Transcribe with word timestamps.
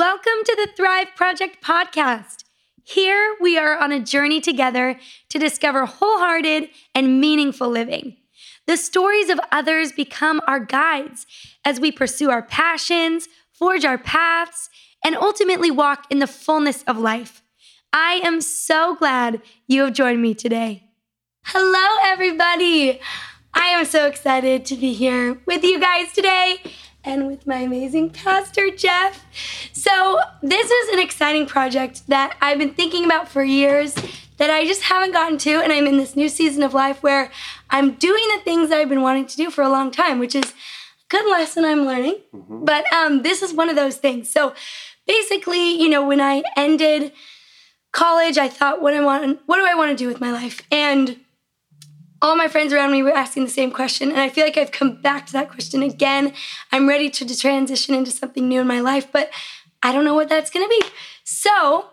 Welcome 0.00 0.44
to 0.46 0.56
the 0.56 0.72
Thrive 0.74 1.08
Project 1.14 1.62
podcast. 1.62 2.44
Here 2.84 3.36
we 3.38 3.58
are 3.58 3.76
on 3.76 3.92
a 3.92 4.00
journey 4.00 4.40
together 4.40 4.98
to 5.28 5.38
discover 5.38 5.84
wholehearted 5.84 6.70
and 6.94 7.20
meaningful 7.20 7.68
living. 7.68 8.16
The 8.66 8.78
stories 8.78 9.28
of 9.28 9.38
others 9.52 9.92
become 9.92 10.40
our 10.46 10.58
guides 10.58 11.26
as 11.66 11.80
we 11.80 11.92
pursue 11.92 12.30
our 12.30 12.40
passions, 12.40 13.28
forge 13.52 13.84
our 13.84 13.98
paths, 13.98 14.70
and 15.04 15.16
ultimately 15.16 15.70
walk 15.70 16.06
in 16.08 16.18
the 16.18 16.26
fullness 16.26 16.82
of 16.84 16.96
life. 16.96 17.42
I 17.92 18.22
am 18.24 18.40
so 18.40 18.94
glad 18.94 19.42
you 19.66 19.82
have 19.82 19.92
joined 19.92 20.22
me 20.22 20.32
today. 20.32 20.84
Hello, 21.44 21.98
everybody. 22.04 23.00
I 23.52 23.66
am 23.66 23.84
so 23.84 24.06
excited 24.06 24.64
to 24.64 24.76
be 24.76 24.94
here 24.94 25.42
with 25.44 25.62
you 25.62 25.78
guys 25.78 26.10
today 26.14 26.62
and 27.04 27.26
with 27.26 27.46
my 27.46 27.56
amazing 27.56 28.10
pastor, 28.10 28.70
Jeff. 28.70 29.24
So, 29.72 30.20
this 30.42 30.70
is 30.70 30.88
an 30.90 31.00
exciting 31.00 31.46
project 31.46 32.06
that 32.08 32.36
I've 32.40 32.58
been 32.58 32.74
thinking 32.74 33.04
about 33.04 33.28
for 33.28 33.42
years 33.42 33.94
that 34.36 34.50
I 34.50 34.64
just 34.64 34.82
haven't 34.82 35.12
gotten 35.12 35.38
to. 35.38 35.60
And 35.60 35.72
I'm 35.72 35.86
in 35.86 35.96
this 35.96 36.16
new 36.16 36.28
season 36.28 36.62
of 36.62 36.74
life 36.74 37.02
where 37.02 37.30
I'm 37.70 37.92
doing 37.92 38.24
the 38.34 38.42
things 38.42 38.68
that 38.70 38.78
I've 38.78 38.88
been 38.88 39.02
wanting 39.02 39.26
to 39.26 39.36
do 39.36 39.50
for 39.50 39.62
a 39.62 39.68
long 39.68 39.90
time, 39.90 40.18
which 40.18 40.34
is 40.34 40.50
a 40.50 40.54
good 41.08 41.30
lesson 41.30 41.64
I'm 41.64 41.84
learning. 41.84 42.20
Mm-hmm. 42.34 42.64
But 42.64 42.90
um, 42.92 43.22
this 43.22 43.42
is 43.42 43.52
one 43.52 43.68
of 43.68 43.76
those 43.76 43.96
things. 43.96 44.30
So, 44.30 44.54
basically, 45.06 45.80
you 45.80 45.88
know, 45.88 46.06
when 46.06 46.20
I 46.20 46.42
ended 46.56 47.12
college, 47.92 48.38
I 48.38 48.48
thought, 48.48 48.82
what 48.82 48.94
I 48.94 49.00
want, 49.00 49.40
what 49.46 49.56
do 49.56 49.66
I 49.66 49.74
want 49.74 49.90
to 49.90 49.96
do 49.96 50.06
with 50.06 50.20
my 50.20 50.32
life? 50.32 50.62
And 50.70 51.20
all 52.22 52.36
my 52.36 52.48
friends 52.48 52.72
around 52.72 52.92
me 52.92 53.02
were 53.02 53.12
asking 53.12 53.44
the 53.44 53.50
same 53.50 53.70
question. 53.70 54.10
And 54.10 54.20
I 54.20 54.28
feel 54.28 54.44
like 54.44 54.56
I've 54.56 54.72
come 54.72 55.00
back 55.00 55.26
to 55.26 55.32
that 55.32 55.50
question 55.50 55.82
again. 55.82 56.32
I'm 56.70 56.88
ready 56.88 57.08
to 57.10 57.38
transition 57.38 57.94
into 57.94 58.10
something 58.10 58.48
new 58.48 58.60
in 58.60 58.66
my 58.66 58.80
life, 58.80 59.08
but 59.10 59.30
I 59.82 59.92
don't 59.92 60.04
know 60.04 60.14
what 60.14 60.28
that's 60.28 60.50
going 60.50 60.66
to 60.66 60.68
be. 60.68 60.86
So 61.24 61.90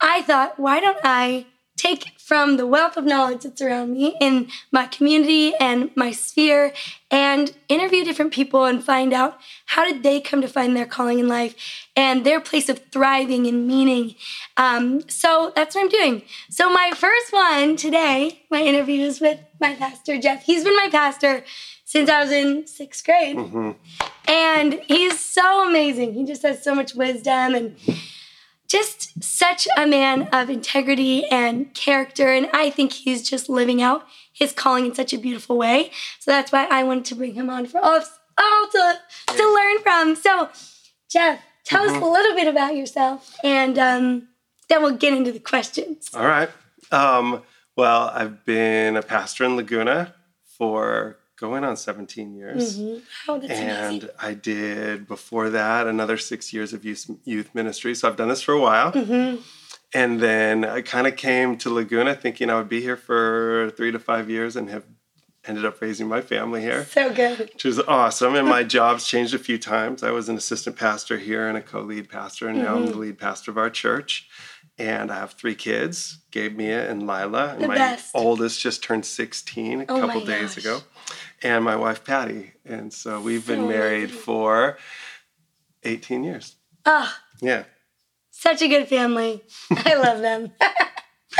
I 0.00 0.22
thought, 0.22 0.58
why 0.58 0.80
don't 0.80 0.98
I 1.02 1.46
take 1.76 2.18
from 2.18 2.58
the 2.58 2.66
wealth 2.66 2.98
of 2.98 3.04
knowledge 3.04 3.42
that's 3.42 3.62
around 3.62 3.94
me 3.94 4.14
in 4.20 4.48
my 4.70 4.86
community 4.86 5.54
and 5.54 5.90
my 5.96 6.12
sphere 6.12 6.74
and 7.10 7.54
interview 7.68 8.04
different 8.04 8.32
people 8.32 8.66
and 8.66 8.84
find 8.84 9.14
out 9.14 9.38
how 9.66 9.84
did 9.84 10.02
they 10.02 10.20
come 10.20 10.42
to 10.42 10.48
find 10.48 10.76
their 10.76 10.84
calling 10.84 11.18
in 11.18 11.26
life 11.26 11.54
and 12.00 12.24
their 12.24 12.40
place 12.40 12.70
of 12.70 12.78
thriving 12.90 13.46
and 13.46 13.66
meaning 13.66 14.14
um, 14.56 15.06
so 15.08 15.52
that's 15.54 15.74
what 15.74 15.82
i'm 15.82 15.88
doing 15.88 16.22
so 16.48 16.70
my 16.70 16.90
first 16.96 17.32
one 17.32 17.76
today 17.76 18.42
my 18.50 18.62
interview 18.62 19.02
is 19.02 19.20
with 19.20 19.38
my 19.60 19.74
pastor 19.74 20.18
jeff 20.18 20.42
he's 20.44 20.64
been 20.64 20.76
my 20.76 20.88
pastor 20.90 21.44
since 21.84 22.08
i 22.08 22.22
was 22.22 22.32
in 22.32 22.66
sixth 22.66 23.04
grade 23.04 23.36
mm-hmm. 23.36 23.72
and 24.26 24.80
he's 24.88 25.20
so 25.20 25.68
amazing 25.68 26.14
he 26.14 26.24
just 26.24 26.42
has 26.42 26.64
so 26.64 26.74
much 26.74 26.94
wisdom 26.94 27.54
and 27.54 27.76
just 28.70 29.22
such 29.22 29.66
a 29.76 29.84
man 29.84 30.28
of 30.32 30.48
integrity 30.48 31.26
and 31.26 31.74
character. 31.74 32.32
And 32.32 32.48
I 32.52 32.70
think 32.70 32.92
he's 32.92 33.28
just 33.28 33.48
living 33.48 33.82
out 33.82 34.06
his 34.32 34.52
calling 34.52 34.86
in 34.86 34.94
such 34.94 35.12
a 35.12 35.18
beautiful 35.18 35.58
way. 35.58 35.90
So 36.20 36.30
that's 36.30 36.52
why 36.52 36.68
I 36.70 36.84
wanted 36.84 37.04
to 37.06 37.16
bring 37.16 37.34
him 37.34 37.50
on 37.50 37.66
for 37.66 37.78
all, 37.78 37.96
of, 37.96 38.08
all 38.40 38.68
to, 38.70 38.98
to 39.36 39.54
learn 39.54 39.82
from. 39.82 40.14
So, 40.14 40.50
Jeff, 41.10 41.40
tell 41.70 41.86
mm-hmm. 41.86 41.96
us 41.96 42.02
a 42.02 42.06
little 42.06 42.36
bit 42.36 42.48
about 42.48 42.76
yourself 42.76 43.36
and 43.44 43.78
um, 43.78 44.28
then 44.68 44.82
we'll 44.82 44.96
get 44.96 45.12
into 45.12 45.32
the 45.32 45.40
questions. 45.40 46.10
All 46.14 46.26
right. 46.26 46.50
Um, 46.90 47.42
well, 47.76 48.10
I've 48.12 48.44
been 48.44 48.96
a 48.96 49.02
pastor 49.02 49.44
in 49.44 49.56
Laguna 49.56 50.14
for 50.58 51.18
going 51.38 51.64
on 51.64 51.76
17 51.76 52.34
years. 52.34 52.78
Mm-hmm. 52.78 52.98
Oh, 53.28 53.34
and 53.36 53.44
amazing. 53.44 54.10
I 54.20 54.34
did 54.34 55.08
before 55.08 55.50
that 55.50 55.86
another 55.86 56.18
six 56.18 56.52
years 56.52 56.72
of 56.72 56.84
youth, 56.84 57.10
youth 57.24 57.54
ministry. 57.54 57.94
So 57.94 58.08
I've 58.08 58.16
done 58.16 58.28
this 58.28 58.42
for 58.42 58.52
a 58.52 58.60
while. 58.60 58.92
Mm-hmm. 58.92 59.40
And 59.92 60.20
then 60.20 60.64
I 60.64 60.82
kind 60.82 61.06
of 61.06 61.16
came 61.16 61.56
to 61.58 61.70
Laguna 61.70 62.14
thinking 62.14 62.50
I 62.50 62.56
would 62.56 62.68
be 62.68 62.80
here 62.80 62.96
for 62.96 63.72
three 63.76 63.90
to 63.90 63.98
five 63.98 64.28
years 64.30 64.54
and 64.54 64.68
have 64.68 64.84
ended 65.46 65.64
up 65.64 65.80
raising 65.80 66.08
my 66.08 66.20
family 66.20 66.60
here. 66.60 66.84
So 66.84 67.12
good. 67.12 67.38
Which 67.38 67.64
is 67.64 67.80
awesome. 67.80 68.34
And 68.34 68.48
my 68.48 68.62
job's 68.62 69.06
changed 69.06 69.34
a 69.34 69.38
few 69.38 69.58
times. 69.58 70.02
I 70.02 70.10
was 70.10 70.28
an 70.28 70.36
assistant 70.36 70.76
pastor 70.76 71.18
here 71.18 71.48
and 71.48 71.56
a 71.56 71.62
co 71.62 71.80
lead 71.80 72.08
pastor, 72.08 72.48
and 72.48 72.58
mm-hmm. 72.58 72.66
now 72.66 72.76
I'm 72.76 72.86
the 72.86 72.92
mm-hmm. 72.92 73.00
lead 73.00 73.18
pastor 73.18 73.50
of 73.50 73.58
our 73.58 73.70
church. 73.70 74.28
And 74.78 75.10
I 75.10 75.16
have 75.16 75.32
three 75.32 75.54
kids 75.54 76.20
Gabe, 76.30 76.56
Mia, 76.56 76.90
and 76.90 77.06
Lila. 77.06 77.52
And 77.52 77.64
the 77.64 77.68
my 77.68 77.74
best. 77.74 78.10
oldest 78.14 78.60
just 78.60 78.82
turned 78.82 79.04
16 79.04 79.82
a 79.82 79.84
oh 79.88 80.00
couple 80.00 80.24
days 80.24 80.56
ago 80.56 80.80
and 81.42 81.64
my 81.64 81.76
wife 81.76 82.04
Patty. 82.04 82.52
And 82.64 82.92
so 82.92 83.20
we've 83.20 83.46
been 83.46 83.68
married 83.68 84.10
for 84.10 84.78
18 85.82 86.24
years. 86.24 86.56
Ah. 86.84 87.18
Oh, 87.20 87.46
yeah. 87.46 87.64
Such 88.30 88.62
a 88.62 88.68
good 88.68 88.88
family. 88.88 89.42
I 89.70 89.94
love 89.94 90.20
them. 90.20 90.52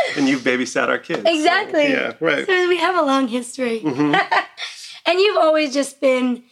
and 0.17 0.29
you've 0.29 0.43
babysat 0.43 0.89
our 0.89 0.99
kids. 0.99 1.23
Exactly. 1.27 1.87
So, 1.87 1.93
yeah, 1.93 2.13
right. 2.21 2.47
So 2.47 2.69
we 2.69 2.79
have 2.79 2.97
a 2.97 3.03
long 3.03 3.29
history. 3.29 3.81
Mm-hmm. 3.81 4.15
and 5.07 5.21
you've 5.21 5.39
always 5.39 5.73
just 5.73 6.01
been 6.01 6.45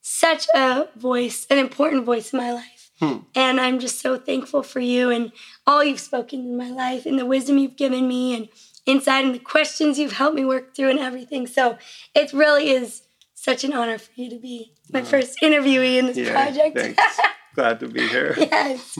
such 0.00 0.46
a 0.54 0.88
voice, 0.96 1.46
an 1.50 1.58
important 1.58 2.04
voice 2.04 2.32
in 2.32 2.38
my 2.38 2.52
life. 2.52 2.90
Hmm. 3.00 3.18
And 3.34 3.60
I'm 3.60 3.78
just 3.78 4.00
so 4.00 4.16
thankful 4.16 4.62
for 4.62 4.80
you 4.80 5.10
and 5.10 5.32
all 5.66 5.84
you've 5.84 6.00
spoken 6.00 6.40
in 6.40 6.56
my 6.56 6.70
life 6.70 7.04
and 7.04 7.18
the 7.18 7.26
wisdom 7.26 7.58
you've 7.58 7.76
given 7.76 8.08
me 8.08 8.34
and 8.34 8.48
insight 8.86 9.24
and 9.24 9.34
the 9.34 9.38
questions 9.38 9.98
you've 9.98 10.12
helped 10.12 10.36
me 10.36 10.44
work 10.44 10.74
through 10.74 10.90
and 10.90 10.98
everything. 10.98 11.46
So 11.46 11.76
it 12.14 12.32
really 12.32 12.70
is 12.70 13.02
such 13.34 13.64
an 13.64 13.72
honor 13.72 13.98
for 13.98 14.10
you 14.14 14.30
to 14.30 14.38
be 14.38 14.72
my 14.92 15.02
first 15.02 15.38
interviewee 15.42 15.98
in 15.98 16.06
this 16.06 16.16
yeah, 16.16 16.32
project. 16.32 16.78
Thanks. 16.78 17.20
Glad 17.54 17.80
to 17.80 17.88
be 17.88 18.06
here. 18.08 18.34
yes. 18.36 18.98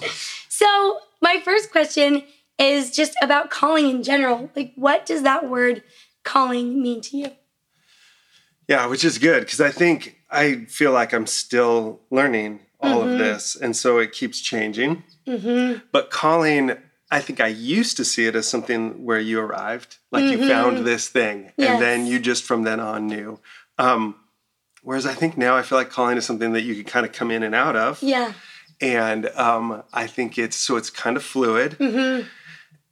So 0.49 0.99
my 1.23 1.41
first 1.45 1.71
question 1.71 2.23
is 2.59 2.91
just 2.91 3.15
about 3.23 3.51
calling 3.51 3.89
in 3.89 4.03
general. 4.03 4.51
Like, 4.57 4.73
what 4.77 5.07
does 5.07 5.23
that 5.23 5.49
word 5.49 5.83
calling 6.25 6.83
mean 6.83 7.01
to 7.03 7.17
you? 7.17 7.31
Yeah, 8.69 8.87
which 8.87 9.05
is 9.05 9.19
good 9.19 9.41
because 9.41 9.61
I 9.61 9.71
think 9.71 10.17
I 10.31 10.65
feel 10.69 10.93
like 10.93 11.15
I'm 11.15 11.27
still 11.27 12.01
learning 12.11 12.61
all 12.81 13.01
mm-hmm. 13.01 13.13
of 13.13 13.19
this. 13.19 13.57
And 13.57 13.77
so 13.77 13.99
it 13.99 14.13
keeps 14.13 14.41
changing. 14.41 15.05
Mm-hmm. 15.27 15.81
But 15.93 16.11
calling, 16.11 16.77
I 17.11 17.21
think 17.21 17.41
I 17.41 17.49
used 17.49 17.97
to 17.99 18.05
see 18.05 18.27
it 18.27 18.35
as 18.35 18.49
something 18.49 19.05
where 19.05 19.21
you 19.21 19.41
arrived, 19.41 19.99
like 20.11 20.25
mm-hmm. 20.25 20.43
you 20.43 20.49
found 20.49 20.79
this 20.85 21.09
thing, 21.09 21.53
yes. 21.57 21.71
and 21.71 21.83
then 21.83 22.07
you 22.07 22.19
just 22.19 22.45
from 22.45 22.65
then 22.65 22.81
on 22.81 23.07
knew. 23.07 23.39
Um, 23.79 24.17
whereas 24.83 25.07
I 25.07 25.15
think 25.15 25.37
now 25.37 25.57
I 25.57 25.63
feel 25.63 25.79
like 25.79 25.91
calling 25.91 26.17
is 26.17 26.27
something 26.27 26.53
that 26.53 26.63
you 26.63 26.75
can 26.75 26.85
kind 26.85 27.07
of 27.07 27.13
come 27.13 27.31
in 27.31 27.43
and 27.43 27.55
out 27.55 27.77
of. 27.77 28.03
Yeah. 28.03 28.33
And 28.81 29.27
um, 29.31 29.83
I 29.93 30.07
think 30.07 30.39
it's 30.39 30.57
so 30.57 30.77
it's 30.77 30.91
kind 30.91 31.17
of 31.17 31.23
fluid. 31.23 31.77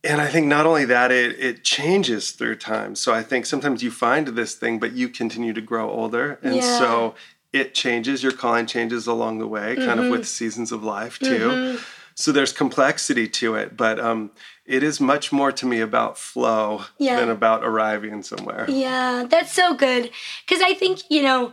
And 0.04 0.20
I 0.20 0.28
think 0.28 0.46
not 0.46 0.66
only 0.66 0.84
that, 0.86 1.10
it 1.10 1.38
it 1.38 1.64
changes 1.64 2.32
through 2.32 2.56
time. 2.56 2.94
So 2.94 3.12
I 3.14 3.22
think 3.22 3.46
sometimes 3.46 3.82
you 3.82 3.90
find 3.90 4.28
this 4.28 4.54
thing, 4.54 4.78
but 4.78 4.92
you 4.92 5.08
continue 5.08 5.52
to 5.52 5.60
grow 5.60 5.90
older, 5.90 6.38
and 6.42 6.56
yeah. 6.56 6.78
so 6.78 7.14
it 7.52 7.74
changes. 7.74 8.22
Your 8.22 8.32
calling 8.32 8.66
changes 8.66 9.06
along 9.06 9.38
the 9.38 9.46
way, 9.46 9.76
kind 9.76 9.88
mm-hmm. 9.88 10.00
of 10.00 10.10
with 10.10 10.28
seasons 10.28 10.72
of 10.72 10.84
life 10.84 11.18
too. 11.18 11.48
Mm-hmm 11.48 11.84
so 12.14 12.32
there's 12.32 12.52
complexity 12.52 13.28
to 13.28 13.54
it 13.54 13.76
but 13.76 13.98
um, 13.98 14.30
it 14.64 14.82
is 14.82 15.00
much 15.00 15.32
more 15.32 15.52
to 15.52 15.66
me 15.66 15.80
about 15.80 16.16
flow 16.16 16.84
yeah. 16.98 17.18
than 17.18 17.28
about 17.28 17.64
arriving 17.64 18.22
somewhere 18.22 18.66
yeah 18.68 19.24
that's 19.28 19.52
so 19.52 19.74
good 19.74 20.10
because 20.46 20.62
i 20.62 20.74
think 20.74 21.00
you 21.10 21.22
know 21.22 21.52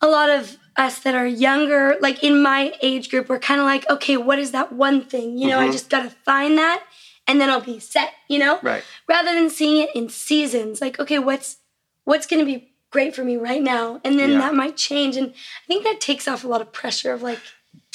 a 0.00 0.08
lot 0.08 0.28
of 0.28 0.56
us 0.76 1.00
that 1.00 1.14
are 1.14 1.26
younger 1.26 1.96
like 2.00 2.24
in 2.24 2.42
my 2.42 2.72
age 2.82 3.10
group 3.10 3.28
we're 3.28 3.38
kind 3.38 3.60
of 3.60 3.66
like 3.66 3.88
okay 3.88 4.16
what 4.16 4.38
is 4.38 4.50
that 4.50 4.72
one 4.72 5.02
thing 5.02 5.38
you 5.38 5.48
know 5.48 5.58
mm-hmm. 5.58 5.68
i 5.68 5.72
just 5.72 5.90
gotta 5.90 6.10
find 6.10 6.58
that 6.58 6.82
and 7.32 7.40
then 7.40 7.48
i'll 7.48 7.60
be 7.60 7.80
set 7.80 8.12
you 8.28 8.38
know 8.38 8.58
right 8.62 8.84
rather 9.08 9.34
than 9.34 9.48
seeing 9.48 9.82
it 9.82 9.90
in 9.96 10.08
seasons 10.08 10.80
like 10.82 11.00
okay 11.00 11.18
what's 11.18 11.56
what's 12.04 12.26
gonna 12.26 12.44
be 12.44 12.68
great 12.90 13.14
for 13.16 13.24
me 13.24 13.36
right 13.36 13.62
now 13.62 13.98
and 14.04 14.18
then 14.18 14.32
yeah. 14.32 14.38
that 14.38 14.54
might 14.54 14.76
change 14.76 15.16
and 15.16 15.30
i 15.30 15.66
think 15.66 15.82
that 15.82 15.98
takes 16.00 16.28
off 16.28 16.44
a 16.44 16.48
lot 16.48 16.60
of 16.60 16.70
pressure 16.72 17.12
of 17.12 17.22
like 17.22 17.40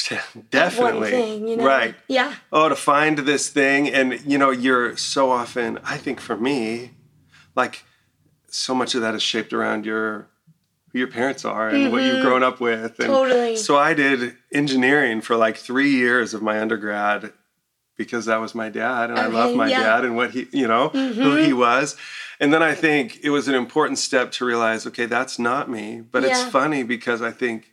Definitely. 0.49 1.11
Thing, 1.11 1.47
you 1.47 1.57
know? 1.57 1.65
Right. 1.65 1.95
Yeah. 2.07 2.33
Oh, 2.51 2.69
to 2.69 2.75
find 2.75 3.19
this 3.19 3.49
thing. 3.49 3.89
And, 3.89 4.19
you 4.25 4.37
know, 4.37 4.51
you're 4.51 4.95
so 4.95 5.29
often, 5.29 5.79
I 5.83 5.97
think 5.97 6.19
for 6.19 6.37
me, 6.37 6.91
like 7.55 7.83
so 8.47 8.73
much 8.73 8.95
of 8.95 9.01
that 9.01 9.15
is 9.15 9.21
shaped 9.21 9.53
around 9.53 9.85
your 9.85 10.29
who 10.91 10.99
your 10.99 11.09
parents 11.09 11.43
are 11.43 11.67
and 11.67 11.77
mm-hmm. 11.77 11.91
what 11.91 12.03
you've 12.03 12.15
mm-hmm. 12.15 12.27
grown 12.27 12.43
up 12.43 12.61
with. 12.61 12.99
And 12.99 13.09
totally. 13.09 13.57
So 13.57 13.77
I 13.77 13.93
did 13.93 14.35
engineering 14.53 15.21
for 15.21 15.35
like 15.35 15.57
three 15.57 15.91
years 15.91 16.33
of 16.33 16.41
my 16.41 16.61
undergrad 16.61 17.33
because 17.97 18.25
that 18.25 18.37
was 18.37 18.55
my 18.55 18.69
dad 18.69 19.09
and 19.09 19.19
okay, 19.19 19.27
I 19.27 19.29
love 19.29 19.55
my 19.55 19.67
yeah. 19.67 19.81
dad 19.81 20.05
and 20.05 20.15
what 20.15 20.31
he, 20.31 20.47
you 20.51 20.67
know, 20.67 20.89
mm-hmm. 20.89 21.21
who 21.21 21.35
he 21.35 21.51
was. 21.51 21.97
And 22.39 22.53
then 22.53 22.61
I 22.61 22.75
think 22.75 23.19
it 23.23 23.31
was 23.31 23.47
an 23.47 23.55
important 23.55 23.97
step 23.97 24.31
to 24.33 24.45
realize, 24.45 24.85
okay, 24.87 25.07
that's 25.07 25.39
not 25.39 25.69
me. 25.69 26.01
But 26.01 26.23
yeah. 26.23 26.29
it's 26.29 26.43
funny 26.43 26.83
because 26.83 27.21
I 27.21 27.31
think 27.31 27.71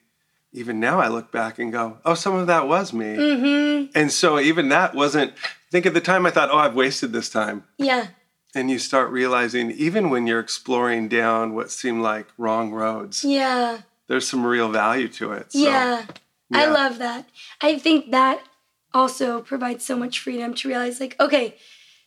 even 0.53 0.81
now 0.81 1.01
I 1.01 1.09
look 1.09 1.31
back 1.31 1.59
and 1.59 1.71
go, 1.71 1.99
oh, 2.05 2.15
some 2.15 2.35
of 2.35 2.47
that 2.47 2.67
was 2.67 2.93
me. 2.93 3.17
Mm-hmm. 3.17 3.91
And 3.95 4.11
so 4.11 4.41
even 4.41 4.71
that 4.71 4.95
wasn't, 4.95 5.33
I 5.33 5.71
think 5.71 5.85
at 5.85 5.95
the 5.95 6.01
time 6.01 6.25
I 6.25 6.31
thought, 6.31 6.51
oh, 6.51 6.57
I've 6.57 6.75
wasted 6.75 7.13
this 7.13 7.29
time. 7.29 7.65
Yeah. 7.77 8.07
And 8.55 8.71
you 8.71 8.79
start 8.79 9.11
realizing, 9.11 9.73
even 9.73 10.11
when 10.11 10.27
you're 10.27 10.41
exploring 10.41 11.09
down 11.09 11.55
what 11.55 11.73
seem 11.73 12.01
like 12.01 12.29
wrong 12.39 12.71
roads, 12.71 13.25
yeah, 13.25 13.81
there's 14.07 14.29
some 14.29 14.47
real 14.47 14.69
value 14.69 15.09
to 15.09 15.33
it. 15.33 15.53
So, 15.53 15.59
yeah. 15.59 16.07
yeah. 16.51 16.61
I 16.61 16.67
love 16.67 16.99
that. 16.99 17.29
I 17.61 17.81
think 17.81 18.13
that 18.13 18.41
also 18.95 19.43
provides 19.43 19.85
so 19.85 19.97
much 19.97 20.21
freedom 20.21 20.55
to 20.55 20.69
realize, 20.69 21.01
like, 21.01 21.17
okay, 21.21 21.57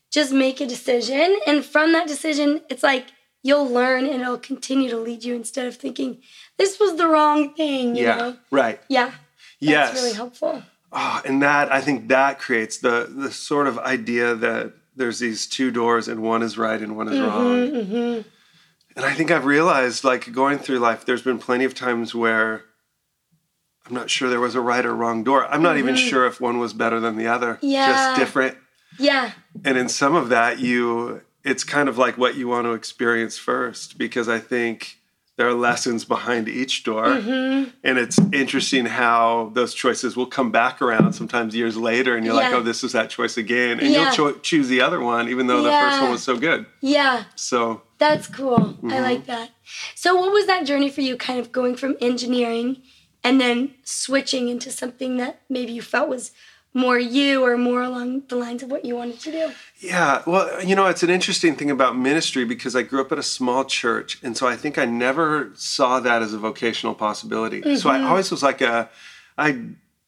just 0.10 0.32
make 0.32 0.62
a 0.62 0.66
decision. 0.66 1.38
And 1.46 1.64
from 1.64 1.92
that 1.92 2.08
decision, 2.08 2.62
it's 2.70 2.84
like 2.84 3.08
you'll 3.44 3.68
learn 3.68 4.06
and 4.06 4.22
it'll 4.22 4.38
continue 4.38 4.90
to 4.90 4.98
lead 4.98 5.24
you 5.24 5.36
instead 5.36 5.68
of 5.68 5.76
thinking, 5.76 6.22
this 6.58 6.80
was 6.80 6.96
the 6.96 7.08
wrong 7.08 7.54
thing. 7.54 7.96
You 7.96 8.06
yeah. 8.06 8.16
Know? 8.16 8.38
Right. 8.50 8.80
Yeah. 8.88 9.12
Yes. 9.60 9.92
That's 9.92 10.02
really 10.02 10.16
helpful. 10.16 10.64
Oh, 10.92 11.22
and 11.26 11.42
that 11.44 11.72
I 11.72 11.82
think 11.82 12.08
that 12.08 12.40
creates 12.40 12.78
the 12.78 13.12
the 13.14 13.32
sort 13.32 13.68
of 13.68 13.78
idea 13.80 14.36
that 14.36 14.74
there's 14.96 15.20
these 15.20 15.46
two 15.46 15.70
doors 15.70 16.08
and 16.08 16.24
one 16.24 16.42
is 16.42 16.58
right 16.58 16.82
and 16.82 16.96
one 16.96 17.10
is 17.10 17.20
Mm-hmm, 17.20 17.94
wrong. 17.94 18.26
And 18.96 19.06
I 19.06 19.14
think 19.14 19.30
I've 19.30 19.46
realized, 19.46 20.04
like 20.04 20.32
going 20.32 20.58
through 20.58 20.80
life, 20.80 21.06
there's 21.06 21.22
been 21.22 21.38
plenty 21.38 21.66
of 21.66 21.76
times 21.76 22.16
where 22.16 22.64
I'm 23.88 23.94
not 23.94 24.10
sure 24.10 24.30
there 24.30 24.40
was 24.40 24.56
a 24.56 24.62
right 24.62 24.86
or 24.86 24.94
wrong 24.94 25.24
door. 25.24 25.46
I'm 25.46 25.62
not 25.62 25.78
even 25.78 25.96
sure 25.96 26.26
if 26.26 26.42
one 26.42 26.60
was 26.60 26.74
better 26.74 27.00
than 27.00 27.16
the 27.18 27.28
other. 27.28 27.56
Mm-hmm. 27.56 27.68
Yeah. 27.68 27.88
Just 27.92 28.20
different. 28.20 28.58
Yeah. 29.00 29.32
And 29.64 29.78
in 29.78 29.90
some 29.90 30.16
of 30.16 30.30
that, 30.30 30.60
you 30.60 31.22
it's 31.44 31.64
kind 31.64 31.88
of 31.88 31.98
like 31.98 32.18
what 32.18 32.36
you 32.36 32.48
want 32.50 32.66
to 32.66 32.74
experience 32.74 33.38
first, 33.38 33.98
because 33.98 34.28
I 34.28 34.40
think 34.40 34.98
there 35.38 35.48
are 35.48 35.54
lessons 35.54 36.04
behind 36.04 36.50
each 36.50 36.84
door. 36.84 37.06
Mm-hmm. 37.06 37.70
And 37.84 37.98
it's 37.98 38.20
interesting 38.34 38.86
how 38.86 39.52
those 39.54 39.74
choices 39.74 40.18
will 40.18 40.26
come 40.26 40.52
back 40.52 40.82
around 40.82 41.14
sometimes 41.14 41.56
years 41.56 41.78
later, 41.78 42.18
and 42.18 42.26
you're 42.26 42.34
like, 42.34 42.52
oh, 42.54 42.62
this 42.64 42.84
is 42.84 42.92
that 42.94 43.10
choice 43.12 43.38
again. 43.38 43.80
And 43.80 43.90
Yeah. 43.92 44.06
you'll 44.06 44.32
cho- 44.34 44.40
choose 44.40 44.68
the 44.68 44.82
other 44.82 45.00
one, 45.00 45.30
even 45.30 45.48
though 45.48 45.62
the 45.62 45.70
first 45.72 46.02
one 46.02 46.12
was 46.12 46.24
so 46.24 46.38
good. 46.38 46.66
Yeah. 46.82 47.26
So, 47.36 47.84
That's 48.00 48.28
cool. 48.28 48.58
Mm-hmm. 48.58 48.92
I 48.92 49.00
like 49.00 49.26
that. 49.28 49.52
So, 49.96 50.16
what 50.16 50.32
was 50.34 50.48
that 50.48 50.66
journey 50.66 50.90
for 50.90 51.02
you, 51.02 51.16
kind 51.18 51.40
of 51.40 51.52
going 51.52 51.76
from 51.76 51.96
engineering 52.02 52.82
and 53.28 53.42
then 53.42 53.74
switching 53.84 54.48
into 54.48 54.72
something 54.72 55.18
that 55.18 55.42
maybe 55.50 55.72
you 55.74 55.82
felt 55.82 56.08
was 56.10 56.32
more 56.74 57.00
you 57.00 57.44
or 57.44 57.58
more 57.58 57.82
along 57.82 58.22
the 58.30 58.36
lines 58.36 58.62
of 58.64 58.70
what 58.70 58.86
you 58.86 58.96
wanted 58.96 59.20
to 59.20 59.32
do? 59.32 59.52
Yeah, 59.80 60.22
well, 60.28 60.64
you 60.64 60.76
know, 60.76 60.86
it's 60.88 61.04
an 61.04 61.10
interesting 61.10 61.56
thing 61.56 61.72
about 61.72 61.98
ministry 61.98 62.46
because 62.46 62.76
I 62.76 62.84
grew 62.84 63.02
up 63.02 63.12
at 63.12 63.18
a 63.18 63.24
small 63.24 63.66
church, 63.66 64.20
and 64.24 64.38
so 64.38 64.48
I 64.48 64.56
think 64.56 64.78
I 64.78 64.86
never 64.86 65.52
saw 65.56 66.00
that 66.00 66.22
as 66.22 66.34
a 66.34 66.38
vocational 66.38 66.94
possibility. 66.96 67.76
So 67.78 67.90
I 67.90 68.02
always 68.02 68.30
was 68.32 68.44
like 68.44 68.62
a, 68.62 68.90
I 69.38 69.48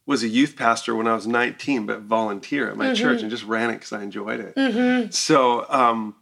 was 0.06 0.24
a 0.24 0.28
youth 0.28 0.56
pastor 0.56 0.96
when 0.96 1.08
I 1.08 1.14
was 1.16 1.28
19, 1.28 1.86
but 1.86 2.02
volunteer 2.02 2.70
at 2.70 2.78
my 2.78 2.94
church 2.94 3.22
and 3.22 3.30
just 3.30 3.44
ran 3.46 3.70
it 3.72 3.74
because 3.74 3.92
I 3.94 4.02
enjoyed 4.04 4.40
it. 4.56 5.14
So 5.14 5.66
um, 5.70 6.16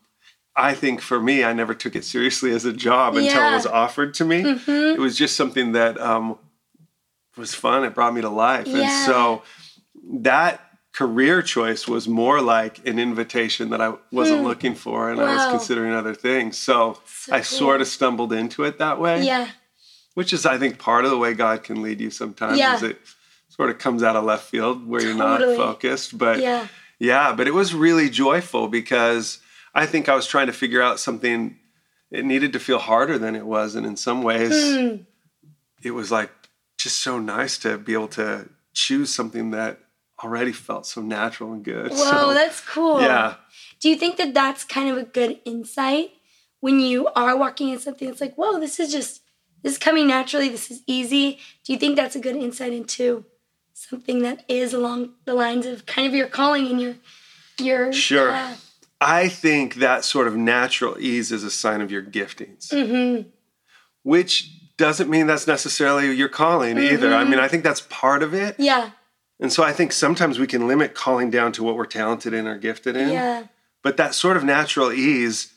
I 0.55 0.73
think 0.73 1.01
for 1.01 1.19
me, 1.19 1.43
I 1.43 1.53
never 1.53 1.73
took 1.73 1.95
it 1.95 2.03
seriously 2.05 2.51
as 2.51 2.65
a 2.65 2.73
job 2.73 3.15
until 3.15 3.33
Yeah. 3.33 3.51
it 3.51 3.55
was 3.55 3.65
offered 3.65 4.13
to 4.15 4.25
me. 4.25 4.39
It 4.67 4.99
was 4.99 5.17
just 5.17 5.35
something 5.35 5.73
that 5.73 5.99
um, 6.01 6.37
was 7.37 7.53
fun. 7.55 7.83
It 7.83 7.93
brought 7.95 8.13
me 8.13 8.21
to 8.21 8.29
life, 8.29 8.67
and 8.67 9.05
so 9.05 9.43
that 10.21 10.61
career 10.93 11.41
choice 11.43 11.87
was 11.87 12.07
more 12.07 12.41
like 12.41 12.85
an 12.87 12.97
invitation 12.97 13.69
that 13.69 13.79
I 13.81 13.93
wasn't 14.11 14.43
looking 14.43 14.73
for, 14.73 15.11
and 15.11 15.21
I 15.21 15.35
was 15.35 15.51
considering 15.51 15.93
other 15.93 16.15
things. 16.15 16.57
So, 16.57 16.97
So 17.05 17.33
I 17.33 17.37
cool. 17.37 17.43
sort 17.43 17.81
of 17.81 17.87
stumbled 17.87 18.33
into 18.33 18.63
it 18.63 18.79
that 18.79 18.99
way, 18.99 19.23
Yeah. 19.23 19.47
which 20.15 20.33
is, 20.33 20.45
I 20.45 20.57
think, 20.57 20.79
part 20.79 21.05
of 21.05 21.11
the 21.11 21.17
way 21.17 21.33
God 21.35 21.63
can 21.63 21.83
lead 21.83 22.01
you 22.01 22.09
sometimes. 22.09 22.57
Yeah. 22.57 22.75
Is 22.75 22.83
it 22.83 22.99
sort 23.49 23.69
of 23.69 23.77
comes 23.77 24.01
out 24.01 24.15
of 24.15 24.23
left 24.23 24.49
field 24.49 24.87
where 24.87 25.01
you're 25.01 25.13
not 25.13 25.39
focused, 25.41 26.17
but 26.17 26.39
Yeah. 26.39 26.67
yeah, 26.99 27.31
but 27.33 27.47
it 27.47 27.53
was 27.53 27.75
really 27.75 28.09
joyful 28.09 28.67
because 28.67 29.37
I 29.75 29.85
think 29.85 30.09
I 30.09 30.15
was 30.15 30.25
trying 30.25 30.47
to 30.47 30.53
figure 30.53 30.81
out 30.81 30.99
something. 30.99 31.59
It 32.09 32.25
needed 32.25 32.53
to 32.53 32.59
feel 32.59 32.79
harder 32.79 33.19
than 33.19 33.35
it 33.35 33.45
was, 33.45 33.75
and 33.75 33.85
in 33.85 33.97
some 33.97 34.23
ways, 34.23 34.51
Mm. 34.51 35.05
it 35.83 35.91
was 35.91 36.11
like 36.11 36.31
just 36.77 37.01
so 37.01 37.19
nice 37.19 37.57
to 37.59 37.77
be 37.77 37.93
able 37.93 38.07
to 38.09 38.49
choose 38.73 39.13
something 39.13 39.51
that 39.51 39.79
already 40.23 40.51
felt 40.51 40.85
so 40.85 41.01
natural 41.01 41.53
and 41.53 41.63
good. 41.63 41.91
Whoa, 41.91 41.97
so, 41.97 42.33
that's 42.33 42.61
cool. 42.61 43.01
yeah, 43.01 43.35
Do 43.79 43.89
you 43.89 43.95
think 43.95 44.17
that 44.17 44.33
that's 44.33 44.63
kind 44.63 44.89
of 44.89 44.97
a 44.97 45.03
good 45.03 45.39
insight 45.45 46.11
when 46.59 46.79
you 46.79 47.07
are 47.09 47.37
walking 47.37 47.69
in 47.69 47.79
something 47.79 48.07
that's 48.07 48.21
like, 48.21 48.35
whoa, 48.35 48.59
this 48.59 48.79
is 48.79 48.91
just, 48.91 49.21
this 49.61 49.73
is 49.73 49.77
coming 49.77 50.07
naturally, 50.07 50.49
this 50.49 50.71
is 50.71 50.81
easy? 50.87 51.39
Do 51.63 51.73
you 51.73 51.79
think 51.79 51.95
that's 51.95 52.15
a 52.15 52.19
good 52.19 52.35
insight 52.35 52.73
into 52.73 53.25
something 53.73 54.23
that 54.23 54.43
is 54.47 54.73
along 54.73 55.13
the 55.25 55.35
lines 55.35 55.67
of 55.67 55.85
kind 55.85 56.07
of 56.07 56.15
your 56.15 56.27
calling 56.27 56.67
and 56.67 56.81
your, 56.81 56.95
your, 57.59 57.93
Sure. 57.93 58.31
uh, 58.31 58.55
I 58.99 59.27
think 59.29 59.75
that 59.75 60.03
sort 60.03 60.27
of 60.27 60.35
natural 60.35 60.97
ease 60.99 61.31
is 61.31 61.43
a 61.43 61.51
sign 61.51 61.81
of 61.81 61.91
your 61.91 62.01
giftings, 62.01 62.69
mhm. 62.73 63.27
which 64.01 64.51
doesn't 64.77 65.09
mean 65.09 65.27
that's 65.27 65.47
necessarily 65.47 66.11
your 66.13 66.29
calling 66.29 66.77
either. 66.77 67.13
I 67.13 67.21
Mm-hmm. 67.21 67.31
mean, 67.31 67.39
I 67.39 67.47
think 67.47 67.63
that's 67.63 67.81
part 67.81 68.21
of 68.23 68.33
it. 68.33 68.55
yeah, 68.59 68.91
And 69.39 69.51
so 69.51 69.63
I 69.63 69.73
think 69.73 69.91
sometimes 69.91 70.39
we 70.39 70.47
can 70.47 70.67
limit 70.67 70.93
calling 70.93 71.29
down 71.29 71.51
to 71.53 71.63
what 71.63 71.75
we're 71.75 71.85
talented 71.85 72.33
in 72.33 72.47
or 72.47 72.57
gifted 72.57 72.95
in. 72.95 73.09
yeah, 73.09 73.43
But 73.83 73.97
that 73.97 74.13
sort 74.13 74.37
of 74.37 74.43
natural 74.43 74.91
ease, 74.91 75.53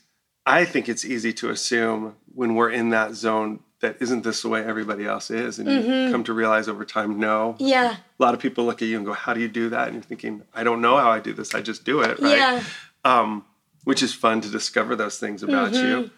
I 0.46 0.64
think 0.64 0.88
it's 0.88 1.04
easy 1.04 1.32
to 1.34 1.50
assume 1.50 2.16
when 2.34 2.54
we're 2.54 2.70
in 2.70 2.90
that 2.90 3.14
zone 3.14 3.60
that 3.80 3.96
isn't 4.00 4.24
this 4.24 4.42
the 4.42 4.48
way 4.48 4.62
everybody 4.64 5.06
else 5.06 5.30
is. 5.30 5.58
And 5.58 5.66
you 5.70 6.12
come 6.12 6.22
to 6.24 6.32
realize 6.34 6.68
over 6.68 6.84
time, 6.84 7.18
no. 7.18 7.56
yeah, 7.58 7.96
A 8.18 8.22
lot 8.22 8.34
of 8.34 8.40
people 8.40 8.64
look 8.64 8.82
at 8.82 8.88
you 8.88 8.96
and 8.98 9.06
go, 9.06 9.12
How 9.14 9.32
do 9.32 9.40
you 9.40 9.48
do 9.48 9.70
that? 9.70 9.86
And 9.88 9.94
you're 9.94 10.02
thinking, 10.02 10.42
I 10.54 10.64
don't 10.64 10.80
know 10.82 10.96
how 10.98 11.10
I 11.10 11.18
do 11.20 11.32
this. 11.32 11.54
I 11.54 11.62
just 11.62 11.84
do 11.84 12.00
it. 12.02 12.18
Right. 12.18 12.36
yeah, 12.36 12.62
Um, 13.04 13.44
which 13.84 14.02
is 14.02 14.12
fun 14.14 14.42
to 14.42 14.50
discover 14.50 14.96
those 14.96 15.18
things 15.18 15.42
about 15.42 15.72
you. 15.72 16.10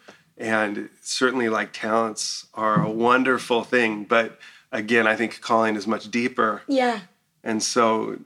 And 0.42 0.90
certainly, 1.00 1.48
like 1.48 1.72
talents 1.72 2.46
are 2.54 2.82
a 2.84 2.90
wonderful 2.90 3.62
thing. 3.62 4.04
But 4.04 4.38
again, 4.72 5.06
I 5.06 5.14
think 5.14 5.40
calling 5.40 5.76
is 5.76 5.86
much 5.86 6.10
deeper. 6.10 6.62
yeah, 6.66 7.00
And 7.44 7.62
so 7.62 8.18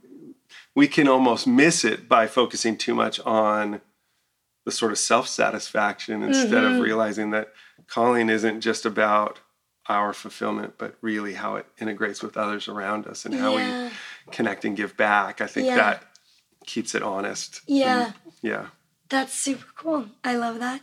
we 0.75 0.89
can 0.89 1.09
almost 1.09 1.47
miss 1.47 1.85
it 1.85 2.09
by 2.09 2.27
focusing 2.27 2.77
too 2.79 2.95
much 2.95 3.21
on 3.21 3.81
the 4.65 4.73
sort 4.73 4.93
of 4.93 4.99
self 4.99 5.29
satisfaction 5.29 6.23
instead 6.23 6.65
of 6.65 6.73
mm-hmm. 6.73 6.81
realizing 6.81 7.31
that 7.33 7.53
calling 7.87 8.31
isn't 8.31 8.63
just 8.63 8.87
about 8.87 9.41
our 9.89 10.13
fulfillment, 10.13 10.75
but 10.79 10.97
really 11.03 11.35
how 11.35 11.57
it 11.57 11.67
integrates 11.79 12.23
with 12.23 12.37
others 12.37 12.67
around 12.67 13.07
us 13.07 13.25
and 13.27 13.35
how 13.35 13.57
Yeah. 13.57 13.85
we 13.85 14.33
connect 14.33 14.65
and 14.65 14.75
give 14.77 14.97
back. 14.97 15.41
I 15.43 15.47
think 15.47 15.67
Yeah. 15.69 15.77
that 15.77 16.03
keeps 16.67 16.95
it 16.95 17.03
honest. 17.03 17.61
yeah. 17.67 18.07
And, 18.07 18.15
yeah. 18.41 18.67
That's 19.09 19.35
super 19.35 19.67
cool. 19.77 20.09
I 20.25 20.35
love 20.37 20.59
that. 20.59 20.81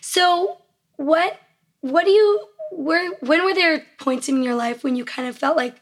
So, 0.00 0.58
what 0.96 1.38
what 1.80 2.04
do 2.04 2.10
you 2.10 2.48
where 2.72 3.12
when 3.20 3.44
were 3.44 3.54
there 3.54 3.84
points 3.98 4.28
in 4.28 4.42
your 4.42 4.54
life 4.54 4.82
when 4.82 4.96
you 4.96 5.04
kind 5.04 5.28
of 5.28 5.36
felt 5.36 5.56
like, 5.56 5.76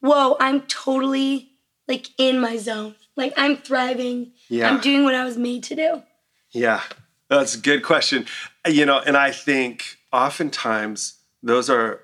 "Whoa, 0.00 0.36
I'm 0.40 0.62
totally 0.62 1.50
like 1.86 2.08
in 2.18 2.40
my 2.40 2.56
zone. 2.56 2.94
Like 3.16 3.32
I'm 3.36 3.56
thriving. 3.56 4.32
Yeah. 4.48 4.68
I'm 4.68 4.80
doing 4.80 5.04
what 5.04 5.14
I 5.14 5.24
was 5.24 5.36
made 5.36 5.62
to 5.64 5.74
do." 5.74 6.02
Yeah, 6.50 6.82
that's 7.28 7.54
a 7.54 7.58
good 7.58 7.82
question. 7.82 8.26
You 8.66 8.86
know, 8.86 8.98
and 8.98 9.16
I 9.16 9.30
think 9.30 9.98
oftentimes 10.12 11.18
those 11.42 11.70
are 11.70 12.00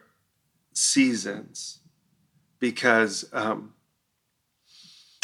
seasons 0.72 1.80
because 2.58 3.24
um, 3.32 3.74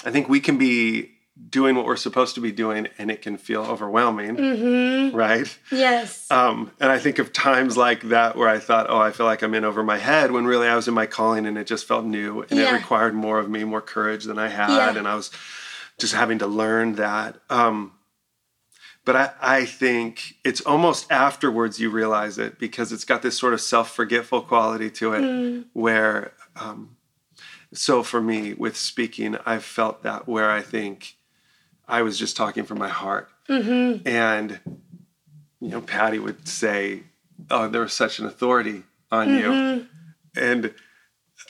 I 0.04 0.10
think 0.10 0.28
we 0.28 0.40
can 0.40 0.58
be 0.58 1.12
doing 1.48 1.74
what 1.74 1.84
we're 1.86 1.96
supposed 1.96 2.34
to 2.34 2.40
be 2.40 2.52
doing 2.52 2.88
and 2.98 3.10
it 3.10 3.22
can 3.22 3.36
feel 3.36 3.62
overwhelming, 3.62 4.36
Mhm. 4.36 5.14
right? 5.14 5.58
Yes. 5.72 6.30
Um, 6.30 6.70
and 6.78 6.92
I 6.92 6.98
think 6.98 7.18
of 7.18 7.32
times 7.32 7.76
like 7.76 8.02
that 8.10 8.36
where 8.36 8.48
I 8.48 8.58
thought, 8.58 8.86
oh, 8.88 8.98
I 8.98 9.10
feel 9.10 9.26
like 9.26 9.42
I'm 9.42 9.54
in 9.54 9.64
over 9.64 9.82
my 9.82 9.98
head 9.98 10.30
when 10.32 10.46
really 10.46 10.68
I 10.68 10.76
was 10.76 10.86
in 10.86 10.94
my 10.94 11.06
calling 11.06 11.46
and 11.46 11.56
it 11.58 11.66
just 11.66 11.86
felt 11.88 12.04
new 12.04 12.42
and 12.50 12.58
Yeah. 12.58 12.70
it 12.70 12.78
required 12.78 13.14
more 13.14 13.38
of 13.38 13.48
me, 13.48 13.64
more 13.64 13.80
courage 13.80 14.24
than 14.24 14.38
I 14.38 14.48
had. 14.48 14.70
Yeah. 14.70 14.96
And 14.96 15.08
I 15.08 15.14
was 15.14 15.30
just 15.98 16.14
having 16.14 16.38
to 16.38 16.46
learn 16.46 16.94
that. 16.96 17.36
Um, 17.48 17.92
but 19.04 19.16
I, 19.16 19.30
I 19.40 19.64
think 19.64 20.34
it's 20.44 20.60
almost 20.60 21.10
afterwards 21.10 21.80
you 21.80 21.90
realize 21.90 22.38
it 22.38 22.58
because 22.58 22.92
it's 22.92 23.04
got 23.04 23.22
this 23.22 23.36
sort 23.36 23.54
of 23.54 23.60
self 23.60 23.90
forgetful 23.94 24.42
quality 24.42 24.90
to 24.90 25.14
it 25.14 25.22
Mm. 25.22 25.64
where, 25.72 26.32
um, 26.54 26.96
so 27.72 28.02
for 28.02 28.20
me 28.20 28.52
with 28.52 28.76
speaking, 28.76 29.36
I've 29.46 29.64
felt 29.64 30.02
that 30.02 30.28
where 30.28 30.50
I 30.50 30.60
think 30.60 31.16
I 31.90 32.02
was 32.02 32.18
just 32.18 32.36
talking 32.36 32.64
from 32.64 32.78
my 32.78 32.88
heart. 32.88 33.28
Mhm. 33.48 34.06
And, 34.06 34.60
you 35.60 35.68
know, 35.68 35.80
Patty 35.80 36.18
would 36.18 36.46
say, 36.48 37.02
Oh, 37.50 37.68
there 37.68 37.80
was 37.80 37.92
such 37.94 38.18
an 38.18 38.26
authority 38.26 38.82
on 39.10 39.28
you. 39.30 39.44
Mhm. 39.46 39.86
And 40.36 40.74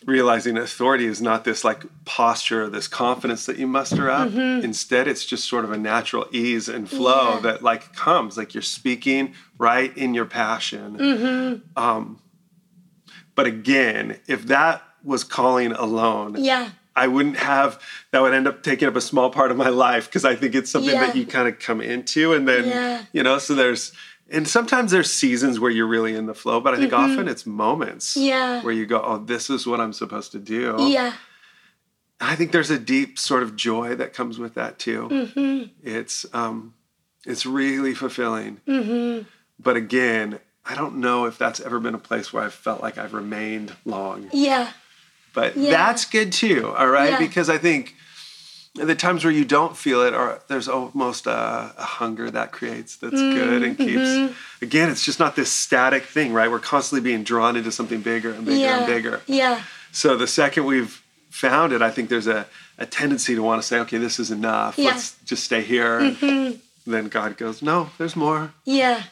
realizing 0.06 0.56
authority 0.56 1.04
is 1.04 1.20
not 1.20 1.44
this 1.44 1.64
like 1.64 1.82
posture, 2.04 2.70
this 2.70 2.86
confidence 2.88 3.44
that 3.46 3.58
you 3.58 3.66
muster 3.66 4.08
up. 4.08 4.32
Instead, 4.32 5.08
it's 5.08 5.26
just 5.26 5.46
sort 5.48 5.64
of 5.64 5.72
a 5.72 5.76
natural 5.76 6.26
ease 6.30 6.68
and 6.68 6.88
flow 6.88 7.34
Yeah. 7.34 7.40
that 7.40 7.62
like 7.62 7.94
comes, 7.94 8.36
like 8.38 8.54
you're 8.54 8.62
speaking 8.62 9.34
right 9.58 9.94
in 9.96 10.14
your 10.14 10.26
passion. 10.26 10.96
Mhm. 10.96 11.60
Um, 11.76 12.20
but 13.34 13.46
again, 13.46 14.20
if 14.28 14.46
that 14.46 14.82
was 15.02 15.24
calling 15.24 15.72
alone, 15.72 16.36
Yeah. 16.38 16.70
I 16.96 17.06
wouldn't 17.06 17.36
have 17.38 17.80
that 18.10 18.20
would 18.22 18.34
end 18.34 18.46
up 18.48 18.62
taking 18.62 18.88
up 18.88 18.96
a 18.96 19.00
small 19.00 19.30
part 19.30 19.50
of 19.50 19.56
my 19.56 19.68
life 19.68 20.06
because 20.06 20.24
I 20.24 20.34
think 20.34 20.54
it's 20.54 20.70
something 20.70 20.94
that 20.94 21.14
you 21.16 21.24
kind 21.26 21.48
of 21.48 21.58
come 21.58 21.80
into 21.80 22.32
and 22.32 22.46
then 22.48 22.66
Yeah. 22.68 23.04
you 23.12 23.22
know 23.22 23.38
so 23.38 23.54
there's 23.54 23.92
and 24.32 24.46
sometimes 24.46 24.90
there's 24.92 25.10
seasons 25.10 25.58
where 25.58 25.70
you're 25.70 25.86
really 25.86 26.14
in 26.14 26.26
the 26.26 26.34
flow 26.34 26.60
but 26.60 26.74
I 26.74 26.76
think 26.78 26.92
often 26.92 27.28
it's 27.28 27.46
moments 27.46 28.14
Mm-hmm. 28.16 28.26
Yeah. 28.26 28.62
where 28.62 28.72
you 28.74 28.86
go 28.86 29.00
oh 29.02 29.18
this 29.18 29.50
is 29.50 29.66
what 29.66 29.80
I'm 29.80 29.92
supposed 29.92 30.32
to 30.32 30.38
do 30.38 30.76
Yeah. 30.80 31.12
I 32.20 32.36
think 32.36 32.52
there's 32.52 32.70
a 32.70 32.78
deep 32.78 33.18
sort 33.18 33.42
of 33.42 33.56
joy 33.56 33.94
that 33.94 34.12
comes 34.12 34.38
with 34.38 34.52
that 34.54 34.78
too. 34.78 35.08
Mm-hmm. 35.10 35.62
It's 35.82 36.26
um, 36.34 36.74
it's 37.24 37.46
really 37.46 37.94
fulfilling. 37.94 38.60
Mm-hmm. 38.68 39.26
But 39.58 39.76
again, 39.76 40.38
I 40.66 40.74
don't 40.74 40.96
know 40.96 41.24
if 41.24 41.38
that's 41.38 41.60
ever 41.60 41.80
been 41.80 41.94
a 41.94 41.98
place 41.98 42.30
where 42.30 42.42
I've 42.42 42.52
felt 42.52 42.82
like 42.82 42.98
I've 42.98 43.14
remained 43.14 43.72
long. 43.86 44.28
Yeah. 44.34 44.70
But 45.32 45.56
Yeah. 45.56 45.70
that's 45.70 46.04
good 46.04 46.32
too, 46.32 46.74
all 46.76 46.88
right? 46.88 47.12
Yeah. 47.12 47.18
Because 47.18 47.48
I 47.48 47.58
think 47.58 47.94
the 48.74 48.94
times 48.94 49.24
where 49.24 49.32
you 49.32 49.44
don't 49.44 49.76
feel 49.76 50.02
it, 50.02 50.14
or 50.14 50.40
there's 50.48 50.68
almost 50.68 51.26
a, 51.26 51.74
a 51.76 51.82
hunger 51.82 52.30
that 52.30 52.52
creates 52.52 52.96
that's 52.96 53.20
good 53.20 53.62
and 53.62 53.76
keeps. 53.76 54.00
Mm-hmm. 54.00 54.64
Again, 54.64 54.90
it's 54.90 55.04
just 55.04 55.18
not 55.18 55.34
this 55.36 55.50
static 55.50 56.04
thing, 56.04 56.32
right? 56.32 56.50
We're 56.50 56.60
constantly 56.60 57.02
being 57.02 57.24
drawn 57.24 57.56
into 57.56 57.72
something 57.72 58.00
bigger 58.00 58.32
and 58.32 58.44
bigger 58.44 58.58
yeah. 58.58 58.78
and 58.78 58.86
bigger. 58.86 59.22
Yeah. 59.26 59.62
So 59.92 60.16
the 60.16 60.26
second 60.28 60.66
we've 60.66 61.02
found 61.30 61.72
it, 61.72 61.82
I 61.82 61.90
think 61.90 62.08
there's 62.10 62.28
a, 62.28 62.46
a 62.78 62.86
tendency 62.86 63.34
to 63.34 63.42
want 63.42 63.60
to 63.60 63.66
say, 63.66 63.80
okay, 63.80 63.98
this 63.98 64.20
is 64.20 64.30
enough. 64.30 64.78
Yeah. 64.78 64.90
Let's 64.90 65.16
just 65.24 65.44
stay 65.44 65.62
here. 65.62 66.00
Mm-hmm. 66.00 66.90
Then 66.90 67.08
God 67.08 67.36
goes, 67.36 67.62
no, 67.62 67.90
there's 67.98 68.16
more. 68.16 68.52
Yeah. 68.64 69.02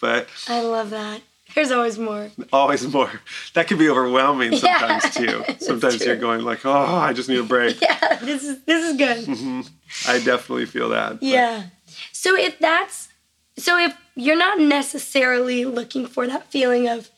But 0.00 0.28
I 0.48 0.60
love 0.62 0.90
that. 0.90 1.22
There's 1.58 1.72
always 1.72 1.98
more. 1.98 2.30
always 2.52 2.86
more. 2.86 3.10
That 3.54 3.66
can 3.66 3.78
be 3.78 3.88
overwhelming 3.90 4.52
Yeah, 4.62 4.78
sometimes 4.78 5.14
too. 5.14 5.44
that's 5.46 5.66
Sometimes 5.66 6.04
you're 6.06 6.14
going 6.16 6.42
like, 6.44 6.64
oh, 6.64 6.70
I 6.72 7.12
just 7.12 7.28
need 7.28 7.40
a 7.40 7.42
break. 7.42 7.80
Yeah. 7.82 8.14
This 8.22 8.44
is 8.44 8.62
this 8.64 8.88
is 8.88 8.96
good. 8.96 9.24
Mm-hmm. 9.26 9.60
I 10.08 10.18
definitely 10.18 10.66
feel 10.66 10.90
that. 10.90 11.14
but- 11.14 11.22
Yeah. 11.22 11.64
So 12.12 12.36
if 12.36 12.60
that's 12.60 13.08
so 13.56 13.76
if 13.76 13.92
you're 14.14 14.36
not 14.36 14.60
necessarily 14.60 15.64
looking 15.64 16.06
for 16.06 16.28
that 16.28 16.48
feeling 16.48 16.88
of 16.88 17.10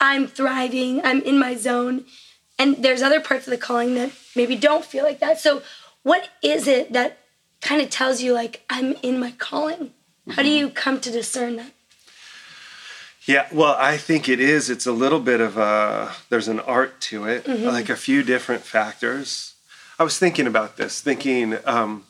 I'm 0.00 0.26
thriving, 0.26 1.00
I'm 1.04 1.22
in 1.22 1.38
my 1.38 1.54
zone, 1.54 2.04
and 2.58 2.82
there's 2.82 3.00
other 3.00 3.20
parts 3.20 3.46
of 3.46 3.52
the 3.52 3.58
calling 3.58 3.94
that 3.94 4.10
maybe 4.34 4.56
don't 4.56 4.84
feel 4.84 5.04
like 5.04 5.20
that. 5.20 5.38
So 5.38 5.62
what 6.02 6.28
is 6.42 6.66
it 6.66 6.92
that 6.94 7.18
kind 7.60 7.80
of 7.80 7.90
tells 7.90 8.20
you 8.22 8.32
like 8.32 8.64
I'm 8.68 8.94
in 9.04 9.20
my 9.20 9.30
calling? 9.38 9.92
How 10.30 10.42
do 10.42 10.48
you 10.48 10.68
come 10.70 11.00
to 11.00 11.12
discern 11.12 11.54
that? 11.56 11.70
Yeah, 13.26 13.46
well, 13.52 13.74
I 13.78 13.96
think 13.96 14.28
it 14.28 14.38
is. 14.40 14.70
It's 14.70 14.86
a 14.86 14.92
little 14.92 15.18
bit 15.20 15.40
of 15.40 15.56
a, 15.56 16.12
there's 16.30 16.48
an 16.48 16.60
art 16.60 17.00
to 17.02 17.24
it, 17.26 17.44
Mm-hmm. 17.44 17.64
like 17.66 17.88
a 17.88 17.96
few 17.96 18.22
different 18.22 18.62
factors. 18.62 19.54
I 19.98 20.04
was 20.04 20.18
thinking 20.18 20.46
about 20.46 20.76
this, 20.76 21.00
thinking 21.00 21.56
um, 21.64 22.04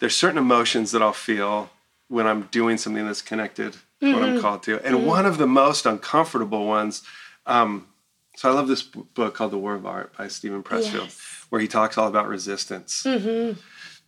there's 0.00 0.16
certain 0.16 0.38
emotions 0.38 0.90
that 0.92 1.02
I'll 1.02 1.12
feel 1.12 1.70
when 2.08 2.26
I'm 2.26 2.42
doing 2.50 2.78
something 2.78 3.06
that's 3.06 3.22
connected 3.22 3.74
to 3.74 3.78
what 4.12 4.22
Mm-hmm. 4.22 4.24
I'm 4.36 4.40
called 4.40 4.62
to. 4.64 4.80
And 4.84 5.06
one 5.06 5.26
of 5.26 5.38
the 5.38 5.46
most 5.46 5.86
uncomfortable 5.86 6.66
ones, 6.66 7.02
um, 7.46 7.86
so 8.36 8.48
I 8.50 8.52
love 8.54 8.66
this 8.68 8.82
book 8.82 9.34
called 9.34 9.52
The 9.52 9.58
War 9.58 9.74
of 9.74 9.84
Art 9.86 10.16
by 10.16 10.26
Steven 10.28 10.62
Pressfield, 10.62 11.04
Yes. 11.04 11.46
where 11.50 11.60
he 11.60 11.68
talks 11.68 11.98
all 11.98 12.08
about 12.08 12.26
resistance. 12.26 13.06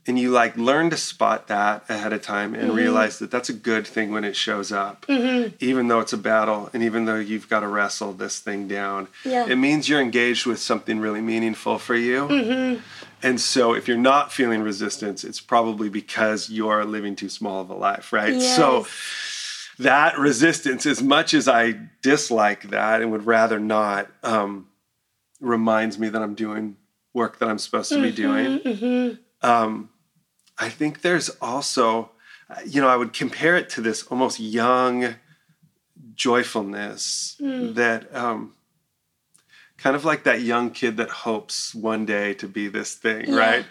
Mm-hmm. 0.02 0.10
And 0.10 0.18
you 0.18 0.30
like 0.30 0.56
learn 0.56 0.90
to 0.90 0.96
spot 0.96 1.46
that 1.48 1.84
ahead 1.88 2.12
of 2.12 2.22
time 2.22 2.52
Mm-hmm. 2.52 2.60
and 2.62 2.74
realize 2.74 3.18
that 3.20 3.30
that's 3.30 3.48
a 3.48 3.52
good 3.52 3.86
thing 3.86 4.10
when 4.10 4.24
it 4.24 4.34
shows 4.34 4.72
up, 4.72 5.06
even 5.08 5.88
though 5.88 6.00
it's 6.00 6.12
a 6.12 6.18
battle 6.18 6.70
and 6.72 6.82
even 6.82 7.04
though 7.04 7.18
you've 7.18 7.48
got 7.48 7.60
to 7.60 7.68
wrestle 7.68 8.12
this 8.12 8.40
thing 8.40 8.66
down. 8.66 9.06
Yeah. 9.24 9.46
It 9.46 9.56
means 9.56 9.88
you're 9.88 10.00
engaged 10.00 10.44
with 10.44 10.58
something 10.58 10.98
really 10.98 11.20
meaningful 11.20 11.78
for 11.78 11.94
you. 11.94 12.26
Mm-hmm. 12.26 12.80
And 13.22 13.40
so 13.40 13.72
if 13.74 13.86
you're 13.86 13.96
not 13.96 14.32
feeling 14.32 14.62
resistance, 14.62 15.22
it's 15.22 15.40
probably 15.40 15.88
because 15.88 16.50
you're 16.50 16.84
living 16.84 17.14
too 17.14 17.28
small 17.28 17.60
of 17.60 17.70
a 17.70 17.74
life, 17.74 18.12
right? 18.12 18.40
So 18.42 18.86
that 19.78 20.18
resistance, 20.18 20.84
as 20.86 21.00
much 21.00 21.32
as 21.32 21.46
I 21.46 21.74
dislike 22.02 22.70
that 22.70 23.00
and 23.00 23.12
would 23.12 23.24
rather 23.26 23.60
not, 23.60 24.08
um, 24.24 24.66
reminds 25.40 25.98
me 25.98 26.08
that 26.08 26.20
I'm 26.20 26.34
doing 26.34 26.76
work 27.14 27.38
that 27.38 27.48
I'm 27.48 27.58
supposed 27.58 27.90
to 27.92 28.02
be 28.02 28.10
doing. 28.10 28.58
Mm-hmm. 28.58 29.48
Um, 29.48 29.88
I 30.62 30.68
think 30.68 31.00
there's 31.02 31.28
also, 31.40 32.10
you 32.66 32.80
know, 32.80 32.88
I 32.88 32.96
would 32.96 33.12
compare 33.12 33.56
it 33.56 33.68
to 33.74 33.80
this 33.80 33.98
almost 34.10 34.38
young 34.40 35.16
joyfulness 36.14 37.36
that, 37.40 38.14
um, 38.14 38.54
kind 39.78 39.96
of 39.96 40.04
like 40.04 40.22
that 40.24 40.40
young 40.42 40.70
kid 40.70 40.96
that 40.98 41.08
hopes 41.10 41.74
one 41.74 42.06
day 42.06 42.34
to 42.34 42.46
be 42.46 42.68
this 42.68 42.94
thing, 42.94 43.26
Yeah. 43.28 43.36
right? 43.36 43.64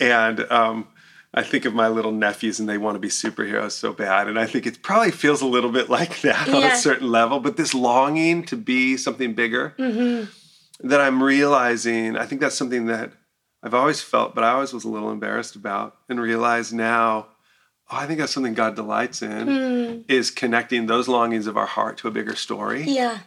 And 0.00 0.40
um, 0.50 0.88
I 1.32 1.42
think 1.44 1.64
of 1.64 1.74
my 1.74 1.86
little 1.88 2.10
nephews 2.10 2.58
and 2.58 2.68
they 2.68 2.78
want 2.78 2.96
to 2.96 2.98
be 2.98 3.08
superheroes 3.08 3.72
so 3.72 3.92
bad. 3.92 4.26
And 4.26 4.38
I 4.38 4.46
think 4.46 4.66
it 4.66 4.82
probably 4.82 5.12
feels 5.12 5.40
a 5.42 5.46
little 5.46 5.70
bit 5.70 5.88
like 5.88 6.20
that 6.22 6.48
on 6.48 6.62
a 6.64 6.76
certain 6.76 7.08
level, 7.10 7.38
but 7.38 7.56
this 7.56 7.72
longing 7.74 8.42
to 8.46 8.56
be 8.56 8.96
something 8.96 9.34
bigger 9.34 9.74
Mm-hmm. 9.78 10.88
that 10.88 11.00
I'm 11.00 11.22
realizing, 11.22 12.16
I 12.16 12.26
think 12.26 12.40
that's 12.40 12.56
something 12.56 12.86
that 12.86 13.12
I've 13.64 13.74
always 13.74 14.00
felt, 14.02 14.34
but 14.34 14.44
I 14.44 14.50
always 14.50 14.72
was 14.74 14.84
a 14.84 14.88
little 14.90 15.10
embarrassed 15.10 15.56
about 15.56 15.96
and 16.08 16.20
realize 16.20 16.70
now, 16.72 17.28
oh, 17.90 17.96
I 17.96 18.06
think 18.06 18.20
that's 18.20 18.32
something 18.32 18.52
God 18.54 18.76
delights 18.76 19.22
in 19.22 19.46
Mm. 19.48 20.04
is 20.06 20.30
connecting 20.30 20.84
those 20.86 21.08
longings 21.08 21.46
of 21.46 21.56
our 21.56 21.66
heart 21.66 21.96
to 21.98 22.08
a 22.08 22.10
bigger 22.10 22.36
story. 22.36 22.82
Yeah. 22.82 23.20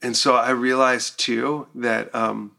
And 0.00 0.16
so 0.16 0.36
I 0.36 0.50
realized 0.50 1.18
too 1.18 1.66
that 1.74 2.14
um, 2.14 2.52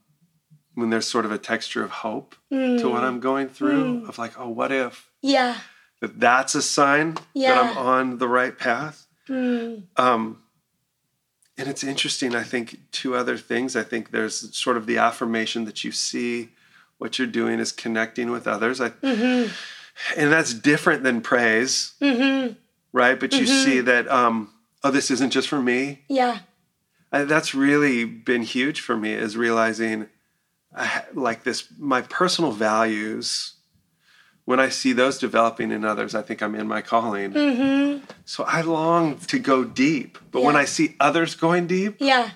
when 0.76 0.90
there's 0.90 1.08
sort 1.08 1.24
of 1.26 1.32
a 1.32 1.38
texture 1.38 1.82
of 1.84 1.92
hope 1.92 2.36
to 2.52 2.90
what 2.90 3.04
I'm 3.04 3.20
going 3.22 3.48
through, 3.50 4.06
of 4.08 4.18
like, 4.18 4.38
oh, 4.38 4.50
what 4.50 4.72
if 4.74 5.10
Yeah. 5.22 5.56
that 6.02 6.20
that's 6.20 6.56
a 6.56 6.62
sign 6.62 7.14
that 7.36 7.58
I'm 7.58 7.78
on 7.78 8.18
the 8.18 8.28
right 8.28 8.58
path? 8.58 9.08
Mm. 9.30 9.84
Um, 9.98 10.42
and 11.58 11.68
it's 11.70 11.84
interesting. 11.84 12.36
I 12.36 12.44
think 12.44 12.80
two 12.92 13.16
other 13.16 13.38
things. 13.38 13.76
I 13.76 13.84
think 13.84 14.12
there's 14.12 14.56
sort 14.56 14.76
of 14.78 14.86
the 14.86 14.98
affirmation 14.98 15.66
that 15.66 15.84
you 15.84 15.92
see 15.92 16.50
what 16.98 17.18
you're 17.20 17.28
doing 17.28 17.60
is 17.60 17.72
connecting 17.72 18.32
with 18.32 18.48
others. 18.48 18.82
I, 18.82 18.90
Mm-hmm. 18.90 19.52
and 20.20 20.32
that's 20.32 20.54
different 20.54 21.04
than 21.04 21.22
praise, 21.22 21.94
Mm-hmm. 22.02 22.54
right? 22.94 23.20
But 23.20 23.34
you 23.34 23.46
see 23.48 23.82
that, 23.82 24.08
um, 24.10 24.54
oh, 24.84 24.92
this 24.92 25.12
isn't 25.12 25.32
just 25.32 25.48
for 25.48 25.62
me. 25.62 26.04
Yeah. 26.08 26.40
I, 27.12 27.24
that's 27.24 27.54
really 27.56 28.04
been 28.06 28.42
huge 28.44 28.82
for 28.82 28.98
me 28.98 29.14
is 29.14 29.38
realizing 29.38 30.08
I, 30.76 31.04
like 31.14 31.44
this, 31.44 31.66
my 31.80 32.02
personal 32.02 32.52
values. 32.52 33.54
When 34.46 34.60
I 34.62 34.70
see 34.70 34.94
those 34.94 35.18
developing 35.18 35.72
in 35.72 35.84
others, 35.84 36.16
I 36.16 36.22
think 36.22 36.42
I'm 36.42 36.56
in 36.56 36.68
my 36.68 36.82
calling. 36.82 37.32
Mm-hmm. 37.34 38.06
So 38.26 38.44
I 38.46 38.62
long 38.62 39.18
to 39.28 39.40
go 39.40 39.64
deep. 39.66 40.18
But 40.32 40.42
when 40.44 40.56
I 40.56 40.64
see 40.66 40.96
others 41.02 41.36
going 41.36 41.68
deep, 41.68 41.98
Yeah. 42.00 42.30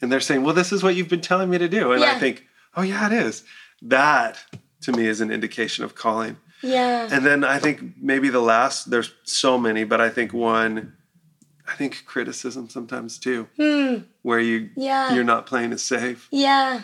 and 0.00 0.10
they're 0.12 0.20
saying, 0.20 0.42
"Well, 0.44 0.54
this 0.54 0.70
is 0.72 0.82
what 0.84 0.94
you've 0.94 1.08
been 1.08 1.20
telling 1.20 1.50
me 1.50 1.58
to 1.58 1.68
do," 1.68 1.90
and 1.92 2.04
I 2.04 2.16
think, 2.18 2.46
"Oh 2.76 2.82
yeah, 2.82 3.06
it 3.06 3.12
is." 3.12 3.42
That 3.82 4.38
to 4.82 4.92
me 4.92 5.06
is 5.06 5.20
an 5.20 5.30
indication 5.30 5.84
of 5.84 5.94
calling. 5.94 6.36
Yeah. 6.62 7.08
And 7.10 7.26
then 7.26 7.44
I 7.44 7.58
think 7.58 7.94
maybe 8.00 8.28
the 8.28 8.40
last. 8.40 8.90
There's 8.90 9.12
so 9.24 9.58
many, 9.58 9.84
but 9.84 10.00
I 10.00 10.08
think 10.08 10.32
one. 10.32 10.94
I 11.66 11.74
think 11.74 12.04
criticism 12.06 12.68
sometimes 12.68 13.18
too, 13.18 13.48
Hmm. 13.56 14.02
where 14.22 14.40
you 14.40 14.70
Yeah. 14.76 15.14
you're 15.14 15.24
not 15.24 15.46
playing 15.46 15.72
it 15.72 15.78
safe, 15.80 16.26
Yeah. 16.30 16.82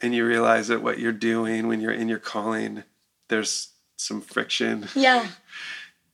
and 0.00 0.14
you 0.14 0.26
realize 0.26 0.68
that 0.68 0.82
what 0.82 0.98
you're 0.98 1.12
doing 1.12 1.66
when 1.68 1.80
you're 1.80 1.92
in 1.92 2.08
your 2.08 2.18
calling, 2.18 2.84
there's 3.28 3.68
some 3.96 4.20
friction. 4.20 4.88
Yeah. 4.94 5.26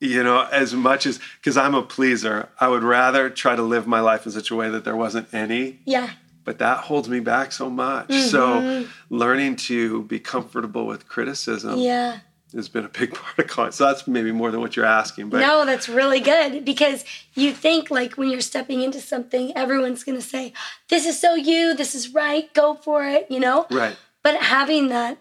You 0.03 0.23
know, 0.25 0.49
as 0.51 0.73
much 0.75 1.05
as 1.05 1.21
because 1.37 1.59
I'm 1.59 1.75
a 1.75 1.83
pleaser, 1.83 2.49
I 2.59 2.69
would 2.69 2.83
rather 2.83 3.29
try 3.29 3.55
to 3.55 3.63
live 3.63 3.87
my 3.87 4.01
life 4.01 4.25
in 4.25 4.33
such 4.33 4.51
a 4.51 4.55
way 4.57 4.71
that 4.71 4.83
there 4.83 4.97
wasn't 4.97 5.29
any 5.35 5.81
Yeah. 5.85 6.09
But 6.45 6.59
that 6.59 6.79
holds 6.79 7.09
me 7.09 7.21
back 7.21 7.53
so 7.53 7.69
much. 7.71 8.13
So 8.13 8.41
mm-hmm. 8.49 8.91
learning 9.15 9.57
to 9.57 10.03
be 10.05 10.19
comfortable 10.19 10.87
with 10.87 11.07
criticism 11.09 11.79
Yeah. 11.79 12.19
has 12.55 12.69
been 12.69 12.85
a 12.85 12.89
big 12.89 13.15
part 13.21 13.39
of 13.39 13.47
college. 13.47 13.75
So 13.75 13.87
that's 13.87 14.07
maybe 14.07 14.33
more 14.33 14.51
than 14.51 14.61
what 14.61 14.75
you're 14.77 14.87
asking, 14.87 15.29
but 15.31 15.41
No, 15.41 15.65
that's 15.65 15.89
really 15.89 16.21
good 16.21 16.65
because 16.65 17.05
you 17.35 17.53
think 17.53 17.91
like 17.91 18.17
when 18.17 18.31
you're 18.31 18.41
stepping 18.41 18.83
into 18.83 19.01
something, 19.01 19.57
everyone's 19.57 20.03
gonna 20.05 20.21
say, 20.21 20.53
"This 20.89 21.07
is 21.07 21.21
so 21.21 21.35
you. 21.35 21.75
This 21.75 21.95
is 21.95 22.15
right. 22.15 22.53
Go 22.55 22.75
for 22.75 23.05
it." 23.05 23.27
You 23.31 23.41
know. 23.41 23.67
right. 23.71 23.97
But 24.23 24.37
having 24.43 24.89
that 24.89 25.19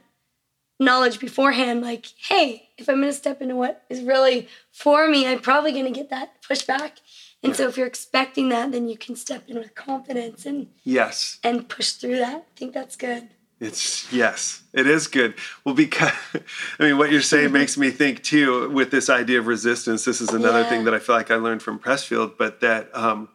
knowledge 0.79 1.19
beforehand, 1.19 1.81
like, 1.81 2.05
hey, 2.29 2.69
if 2.77 2.87
I'm 2.89 2.99
gonna 3.01 3.13
step 3.13 3.41
into 3.41 3.55
what 3.55 3.83
is 3.89 4.01
really 4.01 4.47
for 4.71 5.07
me, 5.09 5.27
I'm 5.27 5.39
probably 5.39 5.71
gonna 5.73 5.91
get 5.91 6.09
that 6.09 6.41
pushback. 6.41 6.91
And 7.41 7.55
so 7.55 7.67
if 7.69 7.77
you're 7.77 7.87
expecting 7.87 8.49
that, 8.49 8.71
then 8.71 8.89
you 8.89 8.97
can 8.97 9.15
step 9.15 9.43
in 9.47 9.57
with 9.57 9.73
confidence 9.75 10.45
and 10.45 10.67
Yes. 10.83 11.39
and 11.43 11.67
push 11.69 11.91
through 11.93 12.17
that. 12.17 12.35
I 12.35 12.57
think 12.59 12.73
that's 12.73 12.95
good. 12.95 13.29
It's 13.61 14.11
yes, 14.11 14.63
it 14.73 14.87
is 14.87 15.07
good. 15.07 15.33
Well, 15.65 15.75
because 15.75 16.11
I 16.79 16.83
mean, 16.83 16.97
what 16.97 17.11
you're 17.11 17.21
saying 17.21 17.51
makes 17.51 17.77
me 17.77 17.91
think 17.91 18.23
too. 18.23 18.69
With 18.69 18.89
this 18.91 19.09
idea 19.09 19.39
of 19.39 19.47
resistance, 19.47 20.05
this 20.05 20.21
is 20.21 20.29
another 20.29 20.61
Yeah. 20.61 20.69
thing 20.69 20.83
that 20.85 20.93
I 20.93 20.99
feel 20.99 21.15
like 21.15 21.29
I 21.31 21.35
learned 21.35 21.61
from 21.61 21.77
Pressfield. 21.79 22.37
But 22.37 22.61
that 22.61 22.89
um, 22.95 23.29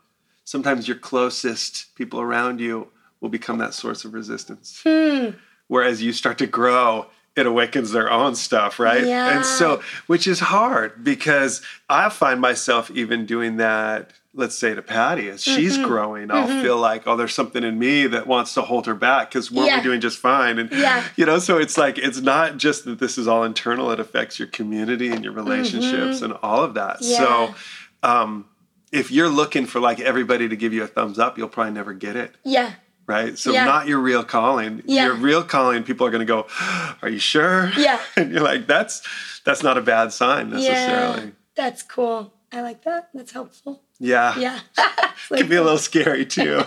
sometimes 0.44 0.88
your 0.88 0.96
closest 0.98 1.94
people 1.94 2.20
around 2.20 2.58
you 2.60 2.88
will 3.20 3.28
become 3.30 3.58
that 3.58 3.74
source 3.74 4.04
of 4.04 4.14
resistance. 4.14 4.80
Hmm. 4.84 5.30
Whereas 5.68 6.02
you 6.02 6.12
start 6.12 6.38
to 6.38 6.46
grow, 6.46 7.06
it 7.36 7.46
awakens 7.46 7.90
their 7.92 8.10
own 8.10 8.34
stuff, 8.36 8.78
right? 8.78 9.04
Yeah. 9.04 9.36
And 9.36 9.44
so, 9.44 9.82
which 10.06 10.26
is 10.26 10.38
hard 10.40 11.02
because 11.02 11.62
I 11.88 12.08
find 12.08 12.40
myself 12.40 12.90
even 12.92 13.26
doing 13.26 13.56
that. 13.56 14.12
Let's 14.36 14.56
say 14.56 14.74
to 14.74 14.82
Patty, 14.82 15.28
as 15.28 15.44
she's 15.44 15.76
Mm-hmm. 15.78 15.86
growing, 15.86 16.30
I'll 16.32 16.48
feel 16.60 16.76
like, 16.76 17.06
oh, 17.06 17.16
there's 17.16 17.32
something 17.34 17.62
in 17.62 17.78
me 17.78 18.08
that 18.08 18.26
wants 18.26 18.52
to 18.54 18.62
hold 18.62 18.86
her 18.86 18.94
back 18.94 19.30
because 19.30 19.50
weren't 19.52 19.68
Yeah. 19.68 19.76
we 19.76 19.82
doing 19.84 20.00
just 20.00 20.18
fine? 20.18 20.58
And 20.58 20.72
Yeah. 20.72 21.04
you 21.16 21.24
know, 21.24 21.38
so 21.38 21.56
it's 21.58 21.78
like 21.78 21.98
it's 21.98 22.20
not 22.20 22.56
just 22.56 22.84
that 22.86 22.98
this 22.98 23.16
is 23.16 23.28
all 23.28 23.44
internal; 23.44 23.92
it 23.92 24.00
affects 24.00 24.38
your 24.40 24.48
community 24.48 25.08
and 25.10 25.22
your 25.22 25.32
relationships 25.32 26.20
and 26.20 26.32
all 26.42 26.64
of 26.64 26.74
that. 26.74 26.96
Mm-hmm. 27.00 27.10
Yeah. 27.12 27.18
So, 27.18 27.54
um, 28.02 28.44
if 28.90 29.10
you're 29.12 29.28
looking 29.28 29.66
for 29.66 29.80
like 29.80 29.98
everybody 30.00 30.48
to 30.48 30.56
give 30.56 30.72
you 30.72 30.82
a 30.82 30.86
thumbs 30.88 31.18
up, 31.18 31.36
you'll 31.38 31.48
probably 31.48 31.72
never 31.72 31.92
get 31.92 32.14
it 32.16 32.34
Yeah. 32.44 32.72
Right? 33.06 33.38
So 33.38 33.52
Yeah. 33.52 33.64
not 33.64 33.86
your 33.88 33.98
real 34.00 34.24
calling. 34.24 34.82
Yeah. 34.86 35.06
Your 35.06 35.14
real 35.14 35.42
calling, 35.44 35.82
people 35.84 36.06
are 36.06 36.10
going 36.10 36.26
to 36.26 36.32
go, 36.32 36.46
"Are 37.02 37.08
you 37.08 37.18
sure?" 37.18 37.70
Yeah. 37.76 38.00
and 38.16 38.30
you're 38.32 38.42
like, 38.42 38.66
"That's 38.66 39.02
that's 39.44 39.62
not 39.62 39.76
a 39.78 39.82
bad 39.82 40.12
sign 40.12 40.48
Yeah. 40.50 40.54
necessarily." 40.56 41.32
That's 41.54 41.82
cool. 41.82 42.32
I 42.52 42.60
like 42.62 42.82
that. 42.84 43.08
That's 43.14 43.32
helpful. 43.32 43.82
Yeah, 43.98 44.36
Yeah. 44.38 44.60
it 44.78 45.14
can 45.38 45.48
be 45.48 45.56
a 45.56 45.62
little 45.62 45.78
scary 45.78 46.26
too. 46.26 46.62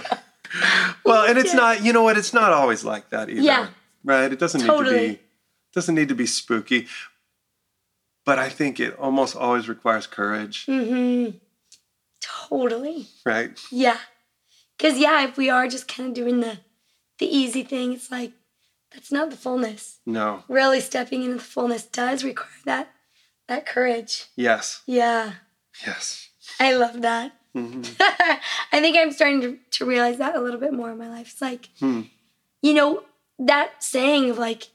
well, 1.06 1.25
and 1.27 1.38
it's 1.38 1.53
Yeah. 1.53 1.60
not. 1.60 1.84
You 1.84 1.94
know 1.94 2.03
what? 2.03 2.17
It's 2.17 2.34
not 2.34 2.51
always 2.51 2.84
like 2.84 3.10
that 3.10 3.29
either. 3.29 3.41
Yeah. 3.41 3.67
Right. 4.03 4.32
It 4.32 4.39
doesn't 4.39 4.62
need 4.62 4.67
to 4.67 4.84
be. 4.91 5.20
Doesn't 5.74 5.96
need 5.96 6.08
to 6.10 6.15
be 6.15 6.25
spooky. 6.25 6.88
But 8.25 8.39
I 8.39 8.50
think 8.50 8.79
it 8.79 8.98
almost 8.98 9.36
always 9.36 9.70
requires 9.70 10.08
courage, 10.08 10.65
Mm-hmm. 10.65 11.38
Totally. 12.22 13.08
right? 13.25 13.58
Yeah. 13.72 13.98
Cause 14.80 14.98
yeah, 14.98 15.24
if 15.28 15.38
we 15.38 15.50
are 15.50 15.68
just 15.68 15.88
kind 15.88 16.10
of 16.10 16.16
doing 16.16 16.40
the 16.40 16.60
the 17.20 17.26
easy 17.26 17.64
thing, 17.64 17.94
it's 17.94 18.12
like 18.12 18.32
that's 18.94 19.12
not 19.12 19.30
the 19.32 19.38
fullness. 19.38 20.00
No. 20.06 20.44
Really 20.48 20.80
stepping 20.82 21.24
into 21.24 21.36
the 21.38 21.44
fullness 21.44 21.84
does 21.86 22.24
require 22.24 22.50
that 22.66 22.90
that 23.48 23.66
courage. 23.66 24.26
Yes. 24.36 24.82
Yeah. 24.86 25.34
Yes. 25.86 26.30
I 26.60 26.74
love 26.76 27.02
that. 27.02 27.34
hmm 27.54 27.82
I 28.00 28.82
think 28.82 28.96
I'm 28.98 29.12
starting 29.12 29.42
to, 29.42 29.58
to 29.72 29.86
realize 29.86 30.18
that 30.18 30.36
a 30.36 30.40
little 30.42 30.60
bit 30.60 30.74
more 30.74 30.92
in 30.92 30.98
my 30.98 31.10
life. 31.10 31.32
It's 31.32 31.42
like, 31.42 31.70
Hmm. 31.80 32.02
you 32.62 32.74
know, 32.74 33.04
that 33.40 33.84
saying 33.84 34.30
of 34.30 34.38
like, 34.38 34.70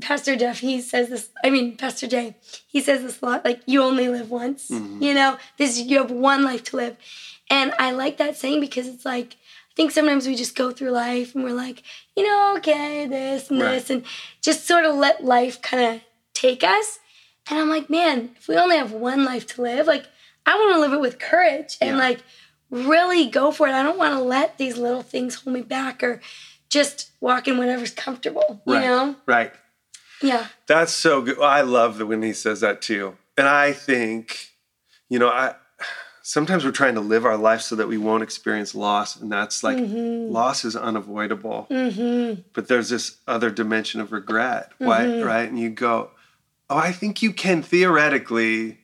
Pastor 0.00 0.34
Jeff, 0.36 0.60
he 0.60 0.80
says 0.80 1.08
this, 1.10 1.28
I 1.44 1.50
mean, 1.50 1.76
Pastor 1.76 2.06
Jay, 2.06 2.36
he 2.66 2.80
says 2.80 3.02
this 3.02 3.20
a 3.20 3.26
lot, 3.26 3.44
like, 3.44 3.60
you 3.66 3.82
only 3.82 4.08
live 4.08 4.30
once, 4.30 4.70
Mhm. 4.70 5.02
you 5.02 5.12
know, 5.14 5.36
this, 5.58 5.78
you 5.78 5.98
have 5.98 6.10
one 6.10 6.42
life 6.42 6.62
to 6.64 6.76
live. 6.76 6.96
And 7.50 7.74
I 7.78 7.90
like 7.90 8.16
that 8.18 8.36
saying 8.36 8.60
because 8.60 8.86
it's 8.86 9.04
like, 9.04 9.34
I 9.34 9.74
think 9.76 9.90
sometimes 9.90 10.26
we 10.26 10.36
just 10.36 10.56
go 10.56 10.70
through 10.70 10.90
life 10.90 11.34
and 11.34 11.42
we're 11.44 11.52
like, 11.52 11.82
you 12.16 12.22
know, 12.24 12.54
okay, 12.58 13.06
this 13.06 13.50
and 13.50 13.60
Right. 13.60 13.72
this, 13.72 13.90
and 13.90 14.04
just 14.40 14.66
sort 14.66 14.84
of 14.84 14.94
let 14.94 15.24
life 15.24 15.60
kind 15.60 15.96
of 15.96 16.00
take 16.32 16.62
us. 16.62 16.98
And 17.50 17.58
I'm 17.58 17.68
like, 17.68 17.90
man, 17.90 18.30
if 18.36 18.46
we 18.48 18.56
only 18.56 18.76
have 18.76 18.92
one 18.92 19.24
life 19.24 19.46
to 19.48 19.62
live, 19.62 19.86
like, 19.86 20.06
I 20.46 20.54
want 20.54 20.74
to 20.74 20.80
live 20.80 20.92
it 20.92 21.00
with 21.00 21.18
courage 21.18 21.76
and 21.80 21.96
Yeah. 21.96 22.02
like 22.02 22.20
really 22.70 23.26
go 23.26 23.50
for 23.50 23.66
it. 23.66 23.72
I 23.72 23.82
don't 23.82 23.98
want 23.98 24.14
to 24.14 24.22
let 24.22 24.56
these 24.58 24.76
little 24.76 25.02
things 25.02 25.34
hold 25.36 25.54
me 25.54 25.62
back 25.62 26.02
or 26.04 26.20
just 26.68 27.10
walk 27.20 27.48
in 27.48 27.58
whatever's 27.58 27.90
comfortable, 27.90 28.62
you 28.64 28.74
Right. 28.74 28.82
know? 28.86 29.16
Right. 29.26 29.52
Yeah. 30.22 30.46
That's 30.66 30.92
so 30.92 31.22
good. 31.22 31.40
I 31.40 31.62
love 31.62 31.98
that 31.98 32.06
when 32.06 32.22
he 32.22 32.32
says 32.32 32.60
that 32.60 32.80
too. 32.80 33.16
And 33.36 33.48
I 33.48 33.72
think, 33.72 34.50
you 35.08 35.18
know, 35.18 35.28
I 35.28 35.54
sometimes 36.30 36.64
we're 36.64 36.70
trying 36.70 36.94
to 36.94 37.00
live 37.00 37.24
our 37.26 37.36
life 37.36 37.60
so 37.60 37.74
that 37.74 37.88
we 37.88 37.98
won't 37.98 38.22
experience 38.22 38.72
loss, 38.72 39.16
and 39.16 39.32
that's 39.32 39.64
like 39.64 39.76
Mhm. 39.76 40.30
loss 40.30 40.64
is 40.64 40.76
unavoidable. 40.76 41.66
Mm-hmm. 41.68 42.42
But 42.52 42.68
there's 42.68 42.88
this 42.88 43.16
other 43.26 43.50
dimension 43.50 44.00
of 44.00 44.12
regret, 44.12 44.70
right? 44.78 45.08
Mhm. 45.08 45.26
Right? 45.26 45.48
And 45.50 45.58
you 45.58 45.70
go, 45.70 46.10
oh, 46.68 46.76
I 46.76 46.92
think 46.92 47.20
you 47.20 47.32
can 47.32 47.62
theoretically 47.64 48.78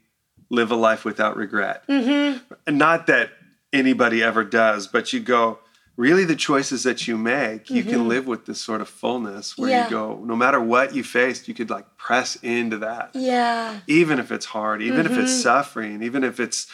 live 0.51 0.73
a 0.73 0.77
life 0.77 1.05
without 1.05 1.37
regret. 1.37 1.85
Mm-hmm. 1.89 2.39
And 2.67 2.79
not 2.79 3.07
that 3.07 3.31
anybody 3.73 4.25
ever 4.25 4.43
does, 4.43 4.89
but 4.89 5.13
you 5.13 5.21
go, 5.21 5.61
really 5.97 6.25
the 6.25 6.37
choices 6.37 6.83
that 6.83 7.07
you 7.07 7.17
make, 7.17 7.71
you 7.71 7.83
can 7.85 8.01
Mhm. 8.01 8.09
live 8.09 8.27
with 8.27 8.45
this 8.47 8.61
sort 8.61 8.81
of 8.81 8.89
fullness 8.89 9.57
where 9.57 9.71
Yeah. 9.71 9.85
you 9.85 9.91
go, 9.91 10.21
no 10.27 10.35
matter 10.37 10.61
what 10.61 10.95
you 10.97 11.03
faced, 11.05 11.47
you 11.47 11.55
could 11.55 11.71
like 11.71 11.87
press 11.97 12.37
into 12.43 12.79
that. 12.79 13.11
Yeah. 13.15 13.77
Even 13.87 14.19
if 14.19 14.31
it's 14.33 14.47
hard, 14.47 14.83
even 14.83 15.07
if 15.07 15.13
it's 15.17 15.31
Mhm. 15.33 15.43
suffering, 15.43 16.03
even 16.03 16.23
if 16.25 16.39
it's, 16.41 16.67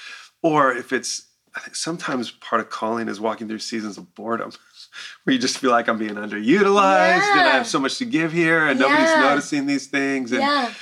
or 0.42 0.72
if 0.72 0.92
it's, 0.92 1.26
I 1.55 1.61
think 1.61 1.76
sometimes 1.76 2.31
part 2.31 2.61
of 2.61 2.70
calling 2.70 3.09
is 3.09 3.20
walking 3.20 3.46
through 3.48 3.59
seasons 3.61 3.98
of 3.98 4.14
boredom 4.14 4.52
where 5.24 5.33
you 5.35 5.38
just 5.40 5.59
feel 5.59 5.70
like 5.70 5.88
I'm 5.88 5.98
being 5.98 6.14
underutilized 6.14 7.31
and 7.33 7.40
I 7.40 7.52
have 7.52 7.66
so 7.66 7.78
much 7.78 7.98
to 7.98 8.05
give 8.05 8.33
here 8.33 8.66
and 8.66 8.78
nobody's 8.81 9.14
noticing 9.16 9.66
these 9.66 9.87
things. 9.87 10.33
And 10.33 10.40
Yeah. 10.40 10.72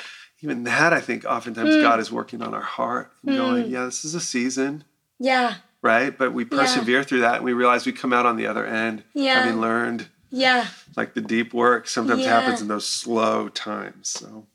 even 0.42 0.64
that, 0.64 0.92
I 0.92 1.00
think 1.00 1.24
oftentimes 1.24 1.76
Mm. 1.76 1.80
God 1.82 2.00
is 2.00 2.10
working 2.12 2.40
on 2.42 2.54
our 2.54 2.60
heart 2.62 3.12
and 3.26 3.36
going, 3.36 3.64
Mm. 3.64 3.70
yeah, 3.70 3.84
this 3.84 4.04
is 4.04 4.14
a 4.14 4.20
season 4.20 4.84
Yeah. 5.18 5.54
right? 5.82 6.16
But 6.16 6.32
we 6.32 6.44
persevere 6.44 7.02
through 7.04 7.20
that 7.20 7.36
and 7.36 7.44
we 7.44 7.52
realize 7.52 7.84
we 7.84 7.92
come 7.92 8.12
out 8.12 8.26
on 8.26 8.36
the 8.36 8.46
other 8.46 8.64
end 8.66 9.02
Yeah. 9.14 9.40
having 9.40 9.60
learned 9.60 10.08
Yeah. 10.30 10.68
like 10.96 11.14
the 11.14 11.20
deep 11.20 11.52
work 11.52 11.88
sometimes 11.88 12.22
Yeah. 12.22 12.40
happens 12.40 12.60
in 12.62 12.68
those 12.68 12.88
slow 12.88 13.48
times. 13.48 14.08
So 14.10 14.46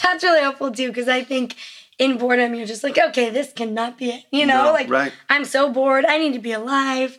That's 0.00 0.22
really 0.22 0.40
helpful 0.42 0.70
too, 0.70 0.88
because 0.88 1.08
I 1.08 1.24
think 1.24 1.56
in 1.98 2.18
boredom 2.18 2.54
you're 2.54 2.66
just 2.66 2.84
like, 2.84 2.98
okay, 2.98 3.30
this 3.30 3.52
cannot 3.52 3.96
be 3.98 4.10
it. 4.10 4.24
You 4.30 4.46
know, 4.46 4.64
No, 4.66 4.72
like 4.72 4.88
right. 4.90 5.12
I'm 5.28 5.44
so 5.44 5.70
bored. 5.72 6.04
I 6.04 6.18
need 6.18 6.32
to 6.34 6.38
be 6.38 6.52
alive. 6.52 7.18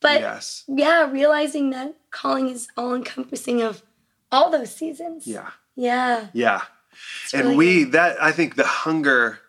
But 0.00 0.20
yes. 0.20 0.64
yeah, 0.68 1.10
realizing 1.10 1.70
that 1.70 1.94
calling 2.10 2.48
is 2.48 2.68
all 2.76 2.94
encompassing 2.94 3.62
of 3.62 3.82
all 4.30 4.50
those 4.50 4.74
seasons. 4.74 5.26
Yeah. 5.26 5.50
Yeah. 5.76 6.26
Yeah. 6.32 6.62
It's 7.24 7.34
and 7.34 7.44
really 7.44 7.56
we 7.56 7.84
good. 7.84 7.92
that 7.92 8.22
I 8.22 8.30
think 8.32 8.54
the 8.56 8.64
hunger 8.66 9.40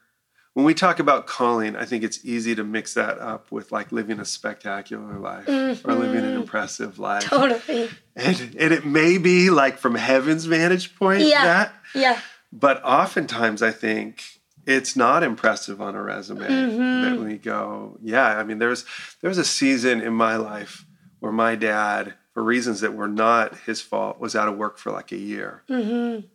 when 0.54 0.66
we 0.66 0.74
talk 0.74 1.00
about 1.00 1.28
calling, 1.28 1.76
I 1.76 1.84
think 1.84 2.06
it's 2.06 2.24
easy 2.24 2.56
to 2.56 2.64
mix 2.64 2.94
that 2.94 3.20
up 3.20 3.52
with 3.52 3.74
like 3.74 3.92
living 3.92 4.22
a 4.22 4.26
spectacular 4.26 5.20
life 5.20 5.50
or 5.50 5.94
living 5.94 6.24
an 6.24 6.32
Mhm. 6.32 6.42
impressive 6.42 6.98
life. 6.98 7.24
totally. 7.24 7.90
And, 8.16 8.40
and 8.58 8.74
it 8.74 8.86
may 8.86 9.18
be 9.18 9.50
like 9.50 9.78
from 9.78 9.96
heaven's 9.96 10.46
vantage 10.46 10.96
point 10.96 11.24
Yeah. 11.24 11.44
that, 11.44 11.74
Yeah. 11.94 12.20
But 12.54 12.82
oftentimes, 12.86 13.62
I 13.62 13.72
think 13.72 14.24
it's 14.66 14.96
not 14.96 15.24
impressive 15.24 15.80
on 15.82 15.96
a 15.96 16.02
resume 16.02 16.48
Mhm. 16.48 17.02
that 17.04 17.20
we 17.24 17.38
go, 17.38 17.98
yeah. 18.02 18.38
I 18.38 18.44
mean, 18.44 18.60
there's 18.60 18.86
there's 19.22 19.38
a 19.38 19.46
season 19.46 20.02
in 20.02 20.14
my 20.14 20.36
life 20.36 20.86
where 21.20 21.32
my 21.32 21.56
dad, 21.56 22.14
for 22.34 22.44
reasons 22.44 22.82
that 22.82 22.94
were 22.94 23.08
not 23.08 23.58
his 23.60 23.82
fault, 23.82 24.20
was 24.20 24.36
out 24.36 24.48
of 24.48 24.58
work 24.58 24.78
for 24.78 24.92
like 24.92 25.12
a 25.12 25.18
year. 25.18 25.64
Mm-hmm. 25.70 26.26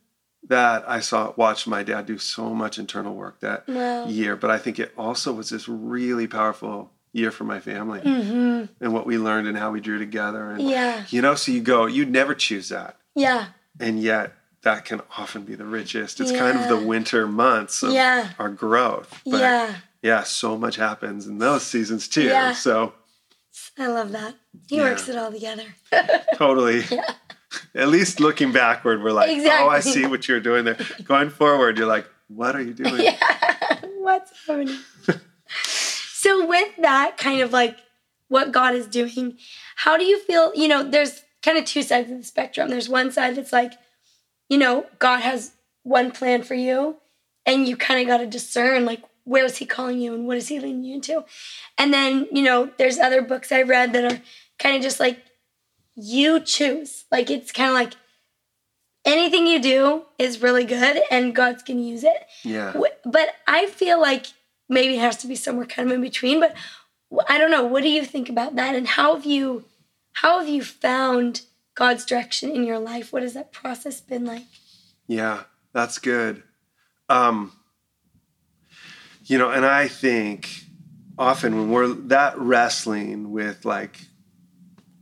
That 0.49 0.85
I 0.89 1.01
saw 1.01 1.35
watched 1.37 1.67
my 1.67 1.83
dad 1.83 2.07
do 2.07 2.17
so 2.19 2.55
much 2.55 2.79
internal 2.79 3.15
work 3.15 3.41
that 3.41 3.69
Wow. 3.69 4.07
year. 4.07 4.37
But 4.37 4.51
I 4.51 4.59
think 4.59 4.79
it 4.79 4.93
also 4.97 5.33
was 5.33 5.51
this 5.51 5.69
really 5.69 6.27
powerful 6.27 6.93
year 7.13 7.31
for 7.31 7.45
my 7.45 7.61
family 7.61 8.01
Mm-hmm. 8.01 8.73
and 8.81 8.93
what 8.93 9.05
we 9.07 9.19
learned 9.19 9.49
and 9.49 9.59
how 9.59 9.71
we 9.71 9.81
drew 9.81 9.99
together. 9.99 10.51
And 10.51 10.63
Yeah. 10.63 11.03
you 11.11 11.21
know, 11.21 11.35
so 11.35 11.53
you 11.53 11.61
go, 11.61 11.87
you'd 11.87 12.11
never 12.11 12.35
choose 12.35 12.69
that 12.71 12.97
Yeah. 13.15 13.47
and 13.79 14.01
yet 14.01 14.33
that 14.63 14.85
can 14.85 15.01
often 15.17 15.43
be 15.43 15.55
the 15.55 15.65
richest. 15.65 16.21
It's 16.21 16.33
kind 16.33 16.59
of 16.59 16.69
the 16.69 16.77
winter 16.87 17.27
months 17.27 17.83
of 17.83 17.93
Yeah. 17.93 18.31
our 18.39 18.51
growth. 18.51 19.23
But 19.25 19.41
yeah. 19.41 19.75
yeah, 20.03 20.23
so 20.23 20.57
much 20.59 20.77
happens 20.77 21.27
in 21.27 21.39
those 21.39 21.63
seasons 21.63 22.09
too. 22.09 22.25
Yeah. 22.25 22.53
So 22.53 22.93
I 23.79 23.87
love 23.87 24.13
that. 24.13 24.35
He 24.69 24.77
Yeah. 24.77 24.83
works 24.85 25.09
it 25.09 25.17
all 25.17 25.33
together. 25.33 25.65
totally. 26.35 26.83
Yeah. 26.91 27.15
At 27.75 27.89
least 27.89 28.21
looking 28.21 28.53
backward, 28.53 29.03
we're 29.03 29.13
like, 29.13 29.31
oh, 29.31 29.69
I 29.69 29.81
see 29.81 30.07
what 30.07 30.29
you're 30.29 30.41
doing 30.41 30.65
there. 30.65 30.77
Going 31.05 31.31
forward, 31.31 31.79
you're 31.79 31.87
like, 31.89 32.07
what 32.29 32.55
are 32.55 32.61
you 32.63 32.75
doing? 32.75 33.01
yeah. 33.03 33.81
What's 33.99 34.31
happening? 34.47 34.79
so 35.65 36.47
with 36.47 36.69
that 36.79 37.17
kind 37.17 37.41
of 37.41 37.53
like 37.53 37.77
what 38.29 38.53
God 38.53 38.75
is 38.75 38.87
doing, 38.87 39.37
how 39.77 39.97
do 39.97 40.05
you 40.05 40.21
feel, 40.21 40.53
you 40.55 40.69
know, 40.69 40.83
there's 40.89 41.23
kind 41.43 41.59
of 41.59 41.65
two 41.65 41.83
sides 41.83 42.11
of 42.11 42.19
the 42.19 42.25
spectrum. 42.25 42.69
There's 42.69 42.89
one 42.89 43.11
side 43.11 43.35
that's 43.37 43.53
like, 43.53 43.73
you 44.51 44.59
know, 44.59 44.85
God 44.99 45.21
has 45.21 45.53
one 45.85 46.11
plan 46.11 46.43
for 46.43 46.55
you 46.55 46.97
and 47.47 47.67
you 47.67 47.77
kind 47.77 48.01
of 48.01 48.07
got 48.07 48.19
to 48.19 48.27
discern 48.27 48.85
like 48.85 49.03
where 49.25 49.45
is 49.45 49.59
he 49.59 49.65
calling 49.65 50.01
you 50.01 50.13
and 50.13 50.27
what 50.27 50.37
is 50.37 50.49
he 50.49 50.59
leading 50.59 50.85
you 50.85 50.97
into? 50.97 51.25
And 51.79 51.95
then, 51.95 52.27
you 52.33 52.43
know, 52.43 52.71
there's 52.77 52.99
other 52.99 53.23
books 53.23 53.53
I've 53.53 53.69
read 53.69 53.93
that 53.93 54.13
are 54.13 54.21
kind 54.59 54.77
of 54.77 54.83
just 54.83 55.01
like 55.01 55.21
you 55.95 56.41
choose. 56.41 57.05
Like 57.13 57.31
it's 57.31 57.53
kind 57.53 57.69
of 57.69 57.75
like 57.75 57.95
anything 59.05 59.47
you 59.47 59.63
do 59.63 60.03
is 60.19 60.43
really 60.43 60.65
good 60.65 61.01
and 61.11 61.35
God's 61.35 61.63
going 61.63 61.79
to 61.79 61.85
use 61.85 62.05
it. 62.05 62.27
Yeah. 62.43 62.75
But 63.05 63.31
I 63.47 63.67
feel 63.67 64.01
like 64.01 64.27
maybe 64.69 64.97
it 64.97 65.01
has 65.01 65.17
to 65.19 65.29
be 65.29 65.37
somewhere 65.37 65.67
kind 65.67 65.89
of 65.89 65.95
in 65.95 66.01
between. 66.01 66.41
But 66.41 66.57
I 67.29 67.39
don't 67.39 67.53
know. 67.53 67.65
What 67.65 67.85
do 67.85 67.89
you 67.89 68.05
think 68.05 68.29
about 68.29 68.57
that? 68.57 68.75
And 68.75 68.89
how 68.89 69.15
have 69.15 69.25
you, 69.25 69.65
how 70.15 70.41
have 70.41 70.49
you 70.49 70.65
found 70.65 71.43
God's 71.75 72.05
direction 72.05 72.51
in 72.51 72.65
your 72.65 72.79
life? 72.79 73.13
What 73.13 73.23
has 73.23 73.35
that 73.35 73.53
process 73.53 74.01
been 74.01 74.25
like? 74.25 74.45
Yeah, 75.07 75.45
that's 75.73 75.99
good. 75.99 76.43
Um, 77.09 77.53
you 79.25 79.39
know, 79.39 79.51
and 79.51 79.65
I 79.65 79.89
think 79.89 80.65
often 81.19 81.57
when 81.57 81.71
we're 81.71 81.89
that 81.89 82.39
wrestling 82.39 83.31
with 83.33 83.65
like, 83.65 83.99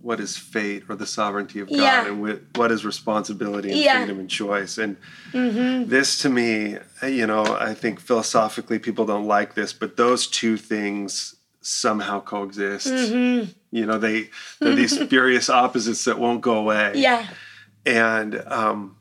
what 0.00 0.20
is 0.20 0.37
fate 0.37 0.85
or 0.88 0.94
the 0.94 1.07
sovereignty 1.07 1.59
of 1.61 1.68
God 1.68 1.76
Yeah. 1.76 2.07
and 2.07 2.24
wh- 2.26 2.57
what 2.59 2.70
is 2.70 2.85
responsibility 2.85 3.70
and 3.72 3.81
Yeah. 3.81 3.98
freedom 3.98 4.20
and 4.20 4.31
choice. 4.31 4.78
And 4.78 4.96
Mm-hmm. 5.33 5.90
this 5.90 6.18
to 6.20 6.28
me, 6.28 6.78
you 7.02 7.26
know, 7.26 7.44
I 7.44 7.74
think 7.74 7.98
philosophically 8.00 8.78
people 8.78 9.04
don't 9.07 9.26
like 9.26 9.54
this, 9.54 9.72
but 9.72 9.96
those 9.96 10.26
two 10.28 10.57
things 10.57 11.35
somehow 11.68 12.20
coexist. 12.20 12.87
Mm-hmm. 12.88 13.50
You 13.70 13.87
know, 13.87 13.98
they 13.98 14.31
they're 14.61 14.74
these 14.74 14.96
furious 15.09 15.50
opposites 15.50 16.04
that 16.04 16.18
won't 16.18 16.40
go 16.40 16.57
away. 16.57 16.92
Yeah. 16.96 17.26
And 17.87 18.42
um, 18.46 18.96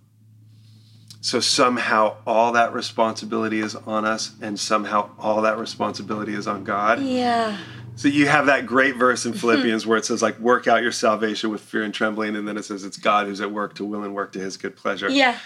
so 1.22 1.40
somehow 1.40 2.18
all 2.26 2.52
that 2.54 2.74
responsibility 2.74 3.60
is 3.60 3.76
on 3.76 4.06
us, 4.06 4.34
and 4.42 4.60
somehow 4.60 5.10
all 5.18 5.42
that 5.42 5.58
responsibility 5.58 6.34
is 6.34 6.48
on 6.48 6.64
God. 6.64 7.02
Yeah. 7.02 7.58
So 7.96 8.08
you 8.08 8.28
have 8.28 8.46
that 8.46 8.66
great 8.68 8.96
verse 8.96 9.26
in 9.26 9.34
Philippians 9.42 9.88
where 9.88 9.98
it 9.98 10.06
says, 10.06 10.22
like, 10.22 10.38
work 10.40 10.68
out 10.68 10.84
your 10.84 10.92
salvation 10.92 11.50
with 11.50 11.62
fear 11.62 11.84
and 11.84 11.94
trembling, 11.94 12.36
and 12.36 12.48
then 12.48 12.56
it 12.56 12.64
says 12.64 12.84
it's 12.84 12.98
God 12.98 13.28
who's 13.28 13.42
at 13.42 13.52
work 13.52 13.74
to 13.76 13.86
will 13.86 14.04
and 14.04 14.14
work 14.14 14.32
to 14.34 14.40
His 14.40 14.56
good 14.58 14.76
pleasure. 14.76 15.10
Yeah. 15.10 15.38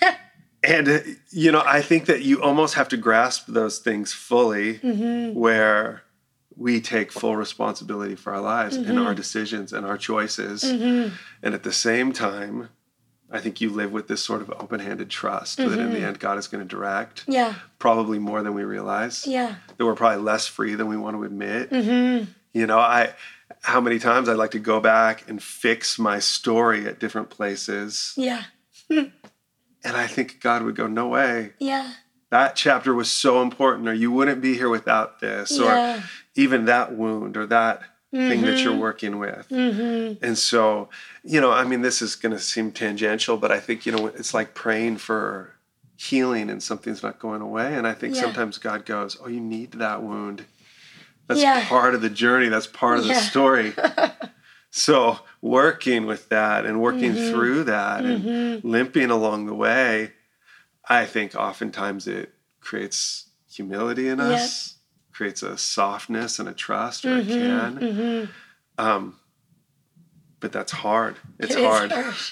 And 0.64 0.88
uh, 0.88 0.98
you 1.30 1.52
know, 1.52 1.62
I 1.64 1.80
think 1.80 2.06
that 2.06 2.22
you 2.22 2.42
almost 2.42 2.74
have 2.74 2.88
to 2.88 2.96
grasp 2.96 3.46
those 3.46 3.78
things 3.78 4.12
fully, 4.12 4.78
Mm-hmm. 4.78 5.38
where 5.38 6.02
we 6.56 6.80
take 6.80 7.12
full 7.12 7.36
responsibility 7.36 8.14
for 8.14 8.32
our 8.34 8.40
lives 8.40 8.76
and 8.76 8.86
Mm-hmm. 8.86 9.06
our 9.06 9.14
decisions 9.14 9.72
and 9.72 9.84
our 9.86 9.98
choices, 9.98 10.64
and 10.64 11.12
at 11.42 11.62
the 11.62 11.72
same 11.72 12.12
time. 12.12 12.70
I 13.28 13.40
think 13.40 13.60
you 13.60 13.70
live 13.70 13.90
with 13.90 14.06
this 14.06 14.22
sort 14.24 14.40
of 14.40 14.50
open-handed 14.52 15.10
trust 15.10 15.56
that 15.56 15.80
in 15.80 15.90
the 15.92 15.98
end 15.98 16.20
God 16.20 16.38
is 16.38 16.46
going 16.46 16.62
to 16.62 16.68
direct, 16.76 17.24
Yeah. 17.26 17.54
probably 17.80 18.20
more 18.20 18.40
than 18.44 18.54
we 18.54 18.62
realize. 18.62 19.26
Yeah. 19.26 19.56
That 19.76 19.84
we're 19.84 19.96
probably 19.96 20.22
less 20.22 20.46
free 20.46 20.76
than 20.76 20.86
we 20.86 20.96
want 20.96 21.16
to 21.16 21.24
admit. 21.24 21.70
Mm-hmm. 21.70 22.30
You 22.52 22.66
know, 22.68 22.78
I 22.78 23.14
how 23.62 23.80
many 23.80 23.98
times 23.98 24.28
I'd 24.28 24.36
like 24.36 24.52
to 24.52 24.60
go 24.60 24.78
back 24.78 25.28
and 25.28 25.42
fix 25.42 25.98
my 25.98 26.20
story 26.20 26.86
at 26.86 27.00
different 27.00 27.28
places, 27.30 28.14
Yeah. 28.16 28.44
and 28.90 29.10
I 29.84 30.06
think 30.06 30.40
God 30.40 30.62
would 30.62 30.76
go, 30.76 30.86
"No 30.86 31.08
way, 31.08 31.54
Yeah. 31.58 31.92
That 32.30 32.56
chapter 32.56 32.92
was 32.94 33.10
so 33.10 33.40
important, 33.42 33.88
or 33.88 33.94
you 33.94 34.10
wouldn't 34.10 34.40
be 34.42 34.54
here 34.54 34.68
without 34.68 35.20
this, 35.20 35.58
Yeah. 35.58 35.98
or 35.98 36.02
even 36.34 36.64
that 36.66 36.92
wound, 36.94 37.36
or 37.36 37.46
that 37.46 37.82
thing 38.12 38.42
that 38.42 38.58
you're 38.62 38.76
working 38.76 39.18
with." 39.18 39.48
Mm-hmm. 39.50 40.24
And 40.24 40.36
so, 40.38 40.88
you 41.22 41.40
know, 41.40 41.52
I 41.52 41.64
mean, 41.64 41.82
this 41.82 42.00
is 42.02 42.16
going 42.16 42.32
to 42.32 42.38
seem 42.40 42.72
tangential, 42.72 43.36
but 43.36 43.50
I 43.52 43.60
think 43.60 43.86
you 43.86 43.92
know, 43.92 44.06
it's 44.08 44.32
like 44.34 44.54
praying 44.54 44.96
for 44.98 45.52
healing 45.98 46.50
and 46.50 46.62
something's 46.62 47.02
not 47.02 47.18
going 47.18 47.40
away, 47.42 47.74
and 47.74 47.86
I 47.86 47.92
think 47.94 48.14
Yeah. 48.14 48.22
sometimes 48.22 48.58
God 48.58 48.84
goes, 48.84 49.16
"Oh, 49.22 49.28
you 49.28 49.40
need 49.40 49.72
that 49.72 50.02
wound." 50.02 50.44
That's 51.28 51.40
Yeah. 51.42 51.64
part 51.68 51.94
of 51.94 52.02
the 52.02 52.10
journey. 52.10 52.48
That's 52.48 52.66
part 52.68 52.98
of 52.98 53.06
the 53.08 53.14
story. 53.14 53.72
so 54.70 55.20
working 55.40 56.06
with 56.06 56.28
that 56.28 56.66
and 56.66 56.80
working 56.80 57.14
Mm-hmm. 57.14 57.30
through 57.30 57.64
that 57.64 58.04
and 58.04 58.62
limping 58.64 59.10
along 59.10 59.46
the 59.46 59.54
way, 59.54 60.12
I 60.88 61.04
think 61.06 61.34
oftentimes 61.34 62.06
it 62.06 62.32
creates 62.60 63.26
humility 63.50 64.08
in 64.08 64.18
Yeah. 64.18 64.24
us, 64.30 64.74
creates 65.12 65.42
a 65.42 65.56
softness 65.58 66.38
and 66.38 66.48
a 66.48 66.52
trust, 66.52 67.04
or 67.04 67.18
it 67.18 67.26
can. 67.26 67.78
Mm-hmm. 67.78 68.84
Um, 68.84 69.16
but 70.40 70.52
that's 70.52 70.72
hard. 70.72 71.16
It's 71.38 71.54
It 71.54 71.64
hard. 71.64 71.92
hard. 71.92 72.14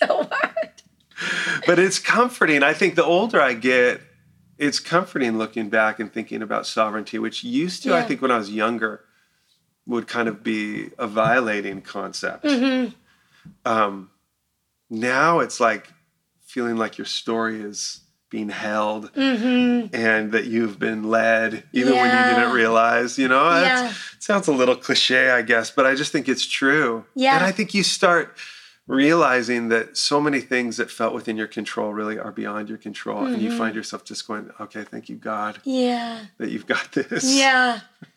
So 0.00 0.06
hard. 0.32 0.82
but 1.66 1.78
it's 1.78 1.98
comforting. 1.98 2.62
I 2.62 2.72
think 2.72 2.94
the 2.94 3.04
older 3.04 3.38
I 3.38 3.52
get, 3.52 4.00
it's 4.56 4.80
comforting 4.80 5.36
looking 5.36 5.68
back 5.68 6.00
and 6.00 6.10
thinking 6.10 6.40
about 6.40 6.66
sovereignty, 6.66 7.18
which 7.18 7.44
used 7.44 7.82
to, 7.82 7.94
I 7.94 8.00
think, 8.02 8.22
when 8.22 8.30
I 8.30 8.38
was 8.38 8.50
younger, 8.50 9.04
would 9.84 10.06
kind 10.06 10.26
of 10.26 10.42
be 10.42 10.88
a 10.98 11.06
violating 11.06 11.82
concept. 11.82 12.44
Mm-hmm. 12.44 12.94
Um, 13.66 14.10
now 14.88 15.40
it's 15.40 15.60
like 15.60 15.92
feeling 16.50 16.76
like 16.76 16.98
your 16.98 17.04
story 17.06 17.60
is 17.60 18.00
being 18.30 18.48
held 18.48 19.12
Mm-hmm. 19.14 19.94
and 19.94 20.32
that 20.32 20.44
you've 20.46 20.78
been 20.78 21.02
led 21.04 21.64
even 21.72 21.94
when 21.94 22.10
you 22.16 22.34
didn't 22.34 22.52
realize 22.52 23.18
you 23.18 23.28
know 23.28 23.44
Yeah. 23.60 23.88
It 23.90 24.22
sounds 24.22 24.46
a 24.48 24.52
little 24.52 24.76
cliche 24.76 25.30
i 25.30 25.42
guess 25.42 25.70
but 25.70 25.84
i 25.86 25.94
just 25.94 26.12
think 26.12 26.28
it's 26.28 26.46
true 26.46 27.04
Yeah. 27.16 27.36
and 27.36 27.44
i 27.44 27.50
think 27.52 27.74
you 27.74 27.82
start 27.82 28.36
realizing 28.90 29.68
that 29.68 29.96
so 29.96 30.20
many 30.20 30.40
things 30.40 30.76
that 30.78 30.90
felt 30.90 31.14
within 31.14 31.36
your 31.36 31.46
control 31.46 31.92
really 31.94 32.18
are 32.18 32.32
beyond 32.32 32.68
your 32.68 32.76
control 32.78 33.24
and 33.24 33.36
Mm-hmm. 33.36 33.44
you 33.44 33.56
find 33.56 33.74
yourself 33.74 34.04
just 34.04 34.26
going 34.26 34.50
okay 34.60 34.82
thank 34.84 35.08
you 35.08 35.16
god 35.16 35.60
Yeah. 35.64 36.26
that 36.38 36.50
you've 36.50 36.66
got 36.66 36.90
this 36.92 37.24
Yeah. 37.24 37.80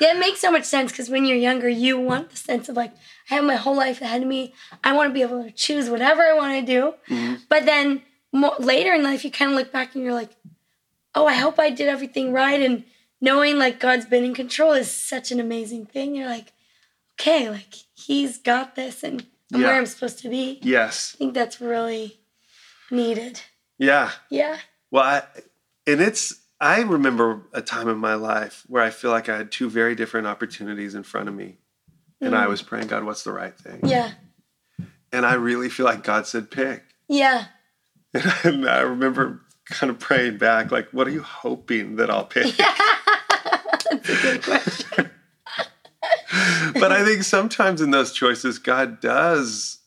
yeah, 0.00 0.14
it 0.16 0.18
makes 0.18 0.40
so 0.40 0.50
much 0.50 0.64
sense 0.64 0.90
because 0.92 1.10
when 1.10 1.24
you're 1.26 1.36
younger, 1.36 1.68
you 1.68 1.98
want 1.98 2.30
the 2.30 2.36
sense 2.36 2.68
of 2.68 2.76
like, 2.76 2.92
I 3.30 3.34
have 3.34 3.44
my 3.44 3.56
whole 3.56 3.76
life 3.76 4.00
ahead 4.00 4.22
of 4.22 4.28
me. 4.28 4.54
I 4.82 4.92
want 4.96 5.10
to 5.10 5.14
be 5.14 5.22
able 5.22 5.42
to 5.44 5.50
choose 5.50 5.90
whatever 5.90 6.22
I 6.22 6.32
want 6.34 6.54
to 6.66 6.72
do. 6.72 6.94
Mhm. 7.14 7.40
But 7.48 7.66
then 7.66 8.02
more, 8.32 8.54
later 8.58 8.94
in 8.94 9.02
life, 9.02 9.24
you 9.24 9.30
kind 9.30 9.50
of 9.50 9.56
look 9.56 9.70
back 9.72 9.94
and 9.94 10.02
you're 10.04 10.14
like, 10.14 10.30
oh, 11.14 11.26
I 11.26 11.34
hope 11.34 11.58
I 11.58 11.70
did 11.70 11.88
everything 11.88 12.32
right. 12.32 12.60
And 12.62 12.84
knowing 13.20 13.58
like 13.58 13.78
God's 13.80 14.06
been 14.06 14.24
in 14.24 14.34
control 14.34 14.72
is 14.72 14.90
such 14.90 15.30
an 15.32 15.40
amazing 15.40 15.86
thing. 15.86 16.14
You're 16.14 16.28
like, 16.28 16.52
okay, 17.20 17.50
like 17.50 17.74
He's 17.94 18.38
got 18.38 18.74
this 18.76 19.02
and 19.02 19.26
I'm 19.54 19.60
Yeah. 19.60 19.68
where 19.68 19.76
I'm 19.78 19.86
supposed 19.86 20.18
to 20.20 20.28
be. 20.28 20.58
yes 20.62 21.12
I 21.16 21.18
think 21.18 21.34
that's 21.34 21.60
really 21.60 22.18
needed. 22.90 23.40
yeah 23.78 24.10
Yeah. 24.30 24.58
Well, 24.90 25.02
I, 25.04 25.22
and 25.86 26.00
it's, 26.00 26.34
I 26.60 26.82
remember 26.82 27.42
a 27.52 27.60
time 27.62 27.88
in 27.88 27.98
my 27.98 28.14
life 28.14 28.62
where 28.68 28.82
I 28.82 28.90
feel 28.90 29.10
like 29.10 29.28
I 29.28 29.36
had 29.36 29.50
two 29.50 29.68
very 29.68 29.94
different 29.96 30.26
opportunities 30.28 30.94
in 30.94 31.02
front 31.02 31.28
of 31.28 31.34
me. 31.34 31.56
And 32.20 32.34
I 32.34 32.46
was 32.46 32.62
praying, 32.62 32.86
God, 32.86 33.04
what's 33.04 33.22
the 33.24 33.32
right 33.32 33.54
thing? 33.58 33.80
Mm. 33.80 33.90
Yeah. 33.90 34.10
And 35.12 35.26
I 35.26 35.34
really 35.34 35.68
feel 35.68 35.84
like 35.84 36.02
God 36.04 36.26
said, 36.26 36.50
pick. 36.50 36.82
Yeah. 37.08 37.46
And 38.44 38.66
I 38.68 38.80
remember 38.80 39.42
kind 39.68 39.90
of 39.90 39.98
praying 39.98 40.38
back, 40.38 40.70
like, 40.70 40.88
what 40.92 41.06
are 41.08 41.10
you 41.10 41.22
hoping 41.22 41.96
that 41.96 42.08
I'll 42.08 42.24
pick? 42.24 42.56
Yeah. 42.58 42.72
That's 43.90 44.08
a 44.08 44.22
good 44.22 44.42
question. 44.42 45.10
But 46.74 46.92
I 46.92 47.04
think 47.04 47.22
sometimes 47.22 47.80
in 47.80 47.90
those 47.90 48.12
choices, 48.12 48.58
God 48.58 49.00
does 49.00 49.78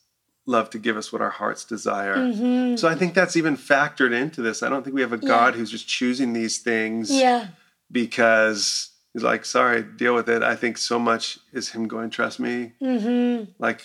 love 0.45 0.69
to 0.69 0.79
give 0.79 0.95
us 0.95 1.11
what 1.11 1.21
our 1.21 1.29
hearts 1.29 1.65
desire. 1.65 2.31
hmm 2.31 2.75
So 2.77 2.87
I 2.87 2.95
think 2.95 3.13
that's 3.13 3.35
even 3.35 3.57
factored 3.57 4.13
into 4.13 4.41
this. 4.41 4.63
I 4.63 4.69
don't 4.69 4.83
think 4.83 4.95
we 4.95 5.01
have 5.01 5.11
a 5.13 5.17
God 5.17 5.55
who's 5.55 5.69
just 5.71 5.87
choosing 5.87 6.33
these 6.33 6.59
things. 6.59 7.11
Yeah. 7.11 7.47
because 7.91 8.89
he's 9.13 9.23
like, 9.23 9.43
sorry, 9.45 9.81
deal 9.83 10.13
with 10.15 10.29
it. 10.29 10.43
I 10.43 10.55
think 10.55 10.77
so 10.77 10.99
much 10.99 11.39
is 11.53 11.69
him 11.69 11.87
going, 11.87 12.09
trust 12.09 12.39
me. 12.39 12.73
Mm-hmm. 12.81 13.51
Like, 13.59 13.81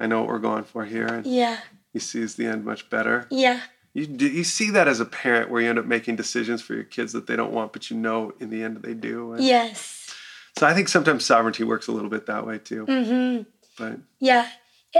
I 0.00 0.06
know 0.06 0.20
what 0.20 0.28
we're 0.28 0.38
going 0.38 0.64
for 0.64 0.84
here. 0.84 1.06
And 1.06 1.26
Yeah. 1.26 1.58
he 1.92 1.98
sees 1.98 2.34
the 2.36 2.46
end 2.46 2.64
much 2.64 2.88
better. 2.90 3.26
Yeah. 3.30 3.60
You, 3.94 4.06
do 4.06 4.26
you 4.28 4.44
see 4.44 4.70
that 4.70 4.86
as 4.88 5.00
a 5.00 5.04
parent 5.06 5.50
where 5.50 5.60
you 5.62 5.68
end 5.70 5.78
up 5.78 5.86
making 5.86 6.16
decisions 6.16 6.60
for 6.62 6.74
your 6.74 6.84
kids 6.84 7.12
that 7.14 7.26
they 7.26 7.34
don't 7.36 7.52
want, 7.52 7.72
but 7.72 7.90
you 7.90 7.96
know 7.96 8.32
in 8.38 8.50
the 8.50 8.62
end 8.62 8.76
they 8.82 8.94
do. 8.94 9.32
And 9.32 9.42
Yes. 9.42 10.07
So 10.58 10.66
I 10.66 10.74
think 10.74 10.88
sometimes 10.88 11.24
sovereignty 11.24 11.62
works 11.64 11.86
a 11.86 11.92
little 11.92 12.10
bit 12.10 12.26
that 12.26 12.46
way 12.46 12.58
too. 12.58 12.84
hmm 12.84 13.42
But 13.78 13.98
Yeah. 14.18 14.48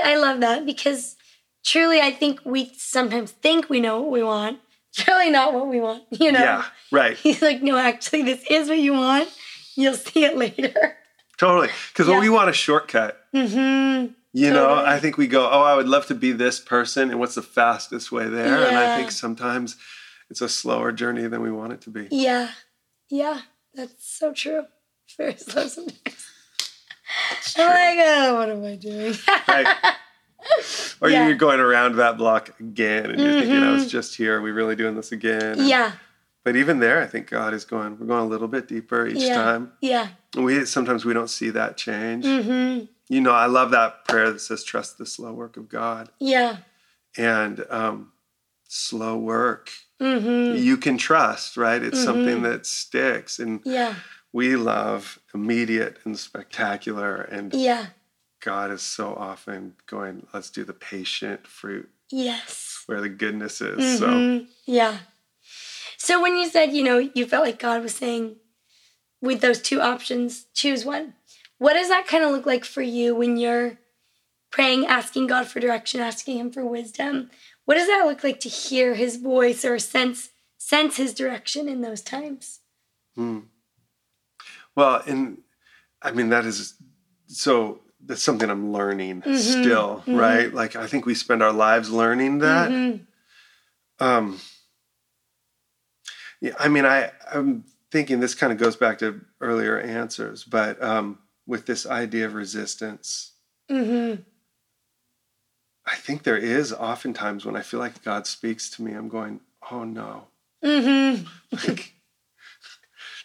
I 0.01 0.17
love 0.17 0.41
that 0.41 0.65
because 0.65 1.17
truly 1.65 2.01
I 2.01 2.13
think 2.13 2.41
we 2.45 2.73
sometimes 2.77 3.33
think 3.33 3.69
we 3.69 3.81
know 3.81 4.01
what 4.01 4.11
we 4.13 4.23
want. 4.23 4.61
It's 4.93 5.07
really 5.09 5.31
not 5.31 5.53
what 5.53 5.67
we 5.69 5.81
want, 5.81 6.05
you 6.11 6.31
know? 6.33 6.39
yeah, 6.41 6.65
right. 6.93 7.17
He's 7.23 7.43
like, 7.43 7.63
no, 7.63 7.77
actually, 7.77 8.23
this 8.23 8.45
is 8.49 8.69
what 8.69 8.79
you 8.79 8.93
want. 8.93 9.29
You'll 9.75 9.95
see 9.95 10.25
it 10.25 10.37
later. 10.45 10.97
Totally. 11.39 11.71
Because 11.93 12.07
Yeah. 12.07 12.15
when 12.15 12.23
we 12.23 12.31
want 12.31 12.51
a 12.51 12.53
shortcut, 12.53 13.21
hmm 13.33 14.07
you 14.35 14.51
know, 14.51 14.69
Totally. 14.69 14.87
I 14.87 15.01
think 15.01 15.17
we 15.17 15.27
go, 15.27 15.49
oh, 15.51 15.63
I 15.63 15.75
would 15.75 15.89
love 15.89 16.07
to 16.07 16.15
be 16.15 16.33
this 16.33 16.61
person. 16.61 17.11
And 17.11 17.19
what's 17.19 17.35
the 17.35 17.43
fastest 17.43 18.13
way 18.13 18.29
there? 18.29 18.67
And 18.69 18.79
I 18.79 18.95
think 18.95 19.11
sometimes 19.11 19.77
it's 20.31 20.43
a 20.43 20.49
slower 20.49 20.93
journey 20.93 21.27
than 21.27 21.41
we 21.43 21.51
want 21.51 21.73
it 21.73 21.81
to 21.83 21.91
be. 21.91 22.09
Yeah. 22.11 22.51
Yeah. 23.11 23.41
That's 23.75 23.95
so 24.07 24.33
true. 24.33 24.67
Very 25.19 25.37
slow 25.37 25.67
sometimes. 25.67 26.27
I'm 27.57 27.67
like, 27.69 28.07
oh, 28.07 28.35
what 28.37 28.51
am 28.51 28.65
I 28.65 28.77
doing? 28.77 29.15
Right. 29.49 29.77
Or 31.01 31.11
Yeah. 31.11 31.27
you're 31.27 31.37
going 31.37 31.61
around 31.61 31.97
that 31.97 32.17
block 32.17 32.59
again 32.61 33.11
and 33.11 33.21
you're 33.21 33.33
thinking, 33.41 33.63
I 33.63 33.73
was 33.73 33.87
Mhm. 33.87 33.91
just 33.91 34.17
here. 34.17 34.39
Are 34.39 34.41
we 34.43 34.51
really 34.53 34.77
doing 34.77 34.95
this 34.95 35.13
again? 35.13 35.43
And- 35.59 35.69
yeah. 35.69 35.93
But 36.45 36.57
even 36.57 36.79
there, 36.79 37.03
I 37.03 37.07
think 37.07 37.29
God 37.29 37.53
is 37.55 37.65
going, 37.65 37.99
we're 37.99 38.07
going 38.07 38.25
a 38.25 38.29
little 38.29 38.49
bit 38.49 38.67
deeper 38.69 39.07
each 39.07 39.17
Yeah. 39.19 39.35
time. 39.35 39.73
Yeah. 39.81 40.09
And 40.37 40.45
we 40.45 40.65
sometimes 40.65 41.05
we 41.05 41.13
don't 41.13 41.29
see 41.29 41.51
that 41.51 41.77
change. 41.77 42.25
Mm-hmm. 42.25 42.85
You 43.09 43.21
know, 43.21 43.33
I 43.33 43.47
love 43.47 43.73
that 43.73 44.07
prayer 44.07 44.31
that 44.33 44.41
says, 44.41 44.63
trust 44.65 44.97
the 44.99 45.07
slow 45.07 45.33
work 45.33 45.57
of 45.57 45.69
God. 45.69 46.09
Yeah. 46.21 46.59
And 47.17 47.65
um, 47.69 48.13
slow 48.69 49.17
work, 49.19 49.71
Mm-hmm. 50.01 50.57
you 50.63 50.77
can 50.77 50.97
trust, 50.99 51.57
right? 51.57 51.83
It's 51.83 52.03
something 52.03 52.39
Mhm. 52.39 52.43
that 52.45 52.65
sticks. 52.67 53.39
And 53.41 53.61
Yeah. 53.65 53.95
We 54.33 54.57
love 54.57 55.19
immediate 55.35 55.99
and 56.05 56.19
spectacular. 56.19 57.17
And 57.23 57.55
Yeah. 57.55 57.89
God 58.41 58.71
is 58.71 58.83
so 58.83 59.15
often 59.15 59.77
going, 59.87 60.27
let's 60.33 60.51
do 60.51 60.65
the 60.65 60.73
patient 60.73 61.47
fruit 61.47 61.91
Yes. 62.11 62.83
where 62.87 63.01
the 63.01 63.09
goodness 63.09 63.61
is. 63.61 63.99
So 63.99 64.07
Mhm. 64.07 64.49
Yeah. 64.67 64.99
So 65.97 66.21
when 66.23 66.37
you 66.37 66.49
said, 66.49 66.73
you 66.73 66.85
know, 66.85 66.99
you 66.99 67.27
felt 67.27 67.45
like 67.45 67.59
God 67.59 67.83
was 67.83 67.95
saying, 67.95 68.37
with 69.21 69.41
those 69.41 69.61
two 69.61 69.81
options, 69.81 70.47
choose 70.55 70.85
one. 70.85 71.15
What 71.59 71.73
does 71.75 71.89
that 71.89 72.07
kind 72.07 72.23
of 72.23 72.31
look 72.31 72.47
like 72.47 72.65
for 72.65 72.83
you 72.83 73.15
when 73.17 73.37
you're 73.37 73.79
praying, 74.51 74.87
asking 74.87 75.27
God 75.27 75.47
for 75.47 75.61
direction, 75.61 76.01
asking 76.01 76.39
Him 76.39 76.51
for 76.51 76.65
wisdom. 76.65 77.31
What 77.65 77.75
does 77.75 77.87
that 77.87 78.07
look 78.07 78.25
like 78.25 78.41
to 78.41 78.49
hear 78.49 78.95
His 78.95 79.17
voice 79.17 79.65
or 79.65 79.79
sense 79.79 80.31
sense 80.57 80.97
His 80.97 81.15
direction 81.15 81.69
in 81.69 81.81
those 81.81 82.01
times? 82.03 82.61
Hmm. 83.15 83.41
Well, 84.79 85.03
and 85.09 85.39
I 86.01 86.13
mean 86.13 86.29
that 86.29 86.45
is 86.45 86.75
so 87.27 87.81
that's 88.07 88.23
something 88.23 88.49
I'm 88.49 88.73
learning 88.73 89.23
Mhm, 89.23 89.35
still, 89.35 90.05
mhm. 90.07 90.17
right? 90.17 90.55
Like 90.55 90.77
I 90.77 90.87
think 90.87 91.05
we 91.05 91.17
spend 91.17 91.43
our 91.43 91.53
lives 91.53 91.91
learning 91.91 92.39
that. 92.39 92.71
Mhm. 92.71 93.01
Um, 93.99 94.39
yeah, 96.41 96.55
I 96.61 96.69
mean, 96.69 96.87
I 96.87 97.11
I'm 97.29 97.65
thinking 97.91 98.21
this 98.21 98.37
kind 98.37 98.53
of 98.53 98.59
goes 98.61 98.77
back 98.77 99.01
to 99.01 99.21
earlier 99.41 99.81
answers, 99.81 100.45
but 100.45 100.81
um, 100.81 101.19
with 101.45 101.67
this 101.67 101.85
idea 101.85 102.27
of 102.27 102.35
resistance, 102.35 103.33
Mhm. 103.69 104.25
I 105.87 105.97
think 105.97 106.23
there 106.23 106.37
is 106.37 106.73
oftentimes 106.73 107.45
when 107.45 107.57
I 107.57 107.63
feel 107.63 107.81
like 107.81 108.05
God 108.05 108.29
speaks 108.29 108.71
to 108.71 108.83
me, 108.83 108.93
I'm 108.93 109.09
going, 109.09 109.41
"Oh 109.73 109.83
no, 109.83 110.29
Mhm. 110.63 111.27
like, 111.67 111.95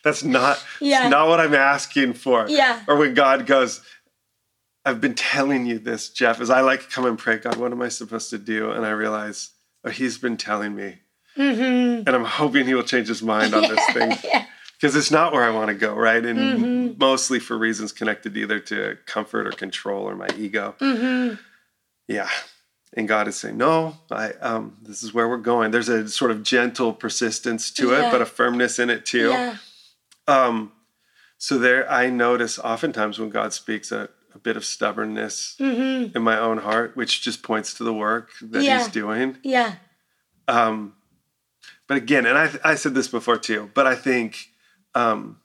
that's 0.04 0.24
not 0.24 0.63
Yeah. 0.80 1.10
not 1.10 1.28
what 1.28 1.39
I'm 1.39 1.54
asking 1.56 2.13
for." 2.13 2.46
Yeah. 2.48 2.82
Or 2.88 2.96
when 2.98 3.13
God 3.13 3.46
goes, 3.46 3.82
"I've 4.86 5.02
been 5.02 5.16
telling 5.16 5.66
you 5.66 5.80
this, 5.80 6.10
Jeff." 6.10 6.42
As 6.42 6.50
I 6.50 6.62
like 6.62 6.89
come 6.89 7.06
and 7.06 7.18
pray, 7.18 7.38
God, 7.38 7.56
what 7.58 7.72
am 7.72 7.82
I 7.82 7.89
supposed 7.89 8.30
to 8.32 8.38
do? 8.38 8.72
And 8.72 8.86
I 8.86 8.92
realize, 8.92 9.52
oh, 9.86 9.89
He's 9.89 10.18
been 10.18 10.38
telling 10.38 10.76
me, 10.76 11.00
Mhm. 11.38 12.04
and 12.06 12.10
I'm 12.10 12.26
hoping 12.26 12.66
He 12.66 12.74
will 12.74 12.84
change 12.84 13.08
His 13.08 13.24
mind 13.24 13.54
on 13.54 13.62
this 13.63 13.86
thing. 13.94 14.18
yeah. 14.24 14.46
because 14.82 14.98
it's 14.98 15.12
not 15.12 15.32
where 15.32 15.44
I 15.46 15.50
want 15.50 15.70
to 15.70 15.74
go, 15.74 15.94
right? 15.94 16.26
And 16.26 16.38
Mhm. 16.96 17.00
mostly 17.00 17.39
for 17.39 17.58
reasons 17.58 17.94
connected 17.94 18.36
either 18.36 18.60
to 18.60 18.98
comfort 19.06 19.48
or 19.48 19.52
control 19.52 20.04
or 20.10 20.13
my 20.16 20.28
ego. 20.38 20.76
Mhm. 20.82 21.39
Yeah. 22.10 22.28
And 22.92 23.08
God 23.08 23.30
is 23.30 23.38
saying, 23.38 23.56
no, 23.58 23.98
I 24.12 24.34
um, 24.42 24.76
this 24.82 25.02
is 25.02 25.13
where 25.13 25.30
we're 25.30 25.38
going. 25.38 25.72
There's 25.72 25.88
a 25.88 26.10
sort 26.10 26.32
of 26.32 26.44
gentle 26.44 26.92
persistence 26.92 27.72
to 27.72 27.92
Yeah. 27.92 28.08
it, 28.08 28.12
but 28.12 28.22
a 28.22 28.26
firmness 28.26 28.78
in 28.78 28.89
it 28.89 29.06
too. 29.06 29.30
Yeah. 30.27 30.45
Um, 30.45 30.71
so 31.38 31.57
there, 31.57 31.89
I 31.91 32.09
notice 32.09 32.57
oftentimes 32.59 33.19
when 33.19 33.29
God 33.29 33.53
speaks 33.53 33.91
a, 33.91 34.09
a 34.33 34.39
bit 34.39 34.55
of 34.57 34.63
stubbornness 34.65 35.55
Mhm. 35.59 36.15
in 36.15 36.21
my 36.21 36.39
own 36.39 36.59
heart, 36.59 36.95
which 36.95 37.21
just 37.21 37.43
points 37.43 37.73
to 37.75 37.83
the 37.83 37.93
work 37.93 38.29
that 38.41 38.63
Yeah. 38.63 38.79
He's 38.79 38.88
doing. 38.88 39.38
Yeah. 39.43 39.75
Um, 40.47 40.93
but 41.88 41.97
again, 41.97 42.25
and 42.25 42.38
I, 42.38 42.49
I 42.63 42.75
said 42.75 42.95
this 42.95 43.07
before 43.07 43.38
too, 43.38 43.69
but 43.73 43.86
I 43.88 43.95
think 43.95 44.49
um, 44.95 45.39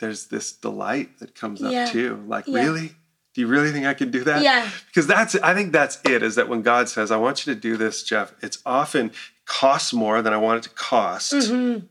there's 0.00 0.26
this 0.26 0.52
delight 0.52 1.18
that 1.20 1.34
comes 1.34 1.62
up 1.62 1.90
too. 1.90 2.22
Like, 2.26 2.46
Yeah. 2.46 2.60
really? 2.64 2.88
Do 3.34 3.42
you 3.42 3.46
really 3.48 3.70
think 3.70 3.84
I 3.86 3.92
could 3.94 4.10
do 4.10 4.24
that? 4.24 4.42
Yeah. 4.42 4.68
Because 4.86 5.06
that's, 5.06 5.34
I 5.36 5.52
think 5.54 5.72
that's 5.72 5.98
it, 6.04 6.22
is 6.22 6.36
that 6.36 6.48
when 6.48 6.62
God 6.62 6.88
says, 6.88 7.10
I 7.10 7.18
want 7.18 7.46
you 7.46 7.54
to 7.54 7.60
do 7.60 7.76
this, 7.76 8.02
Jeff, 8.02 8.32
it's 8.42 8.58
often 8.64 9.12
costs 9.44 9.92
more 9.92 10.22
than 10.22 10.32
I 10.32 10.38
want 10.38 10.58
it 10.64 10.68
to 10.70 10.74
cost. 10.74 11.32
Mhm. 11.34 11.86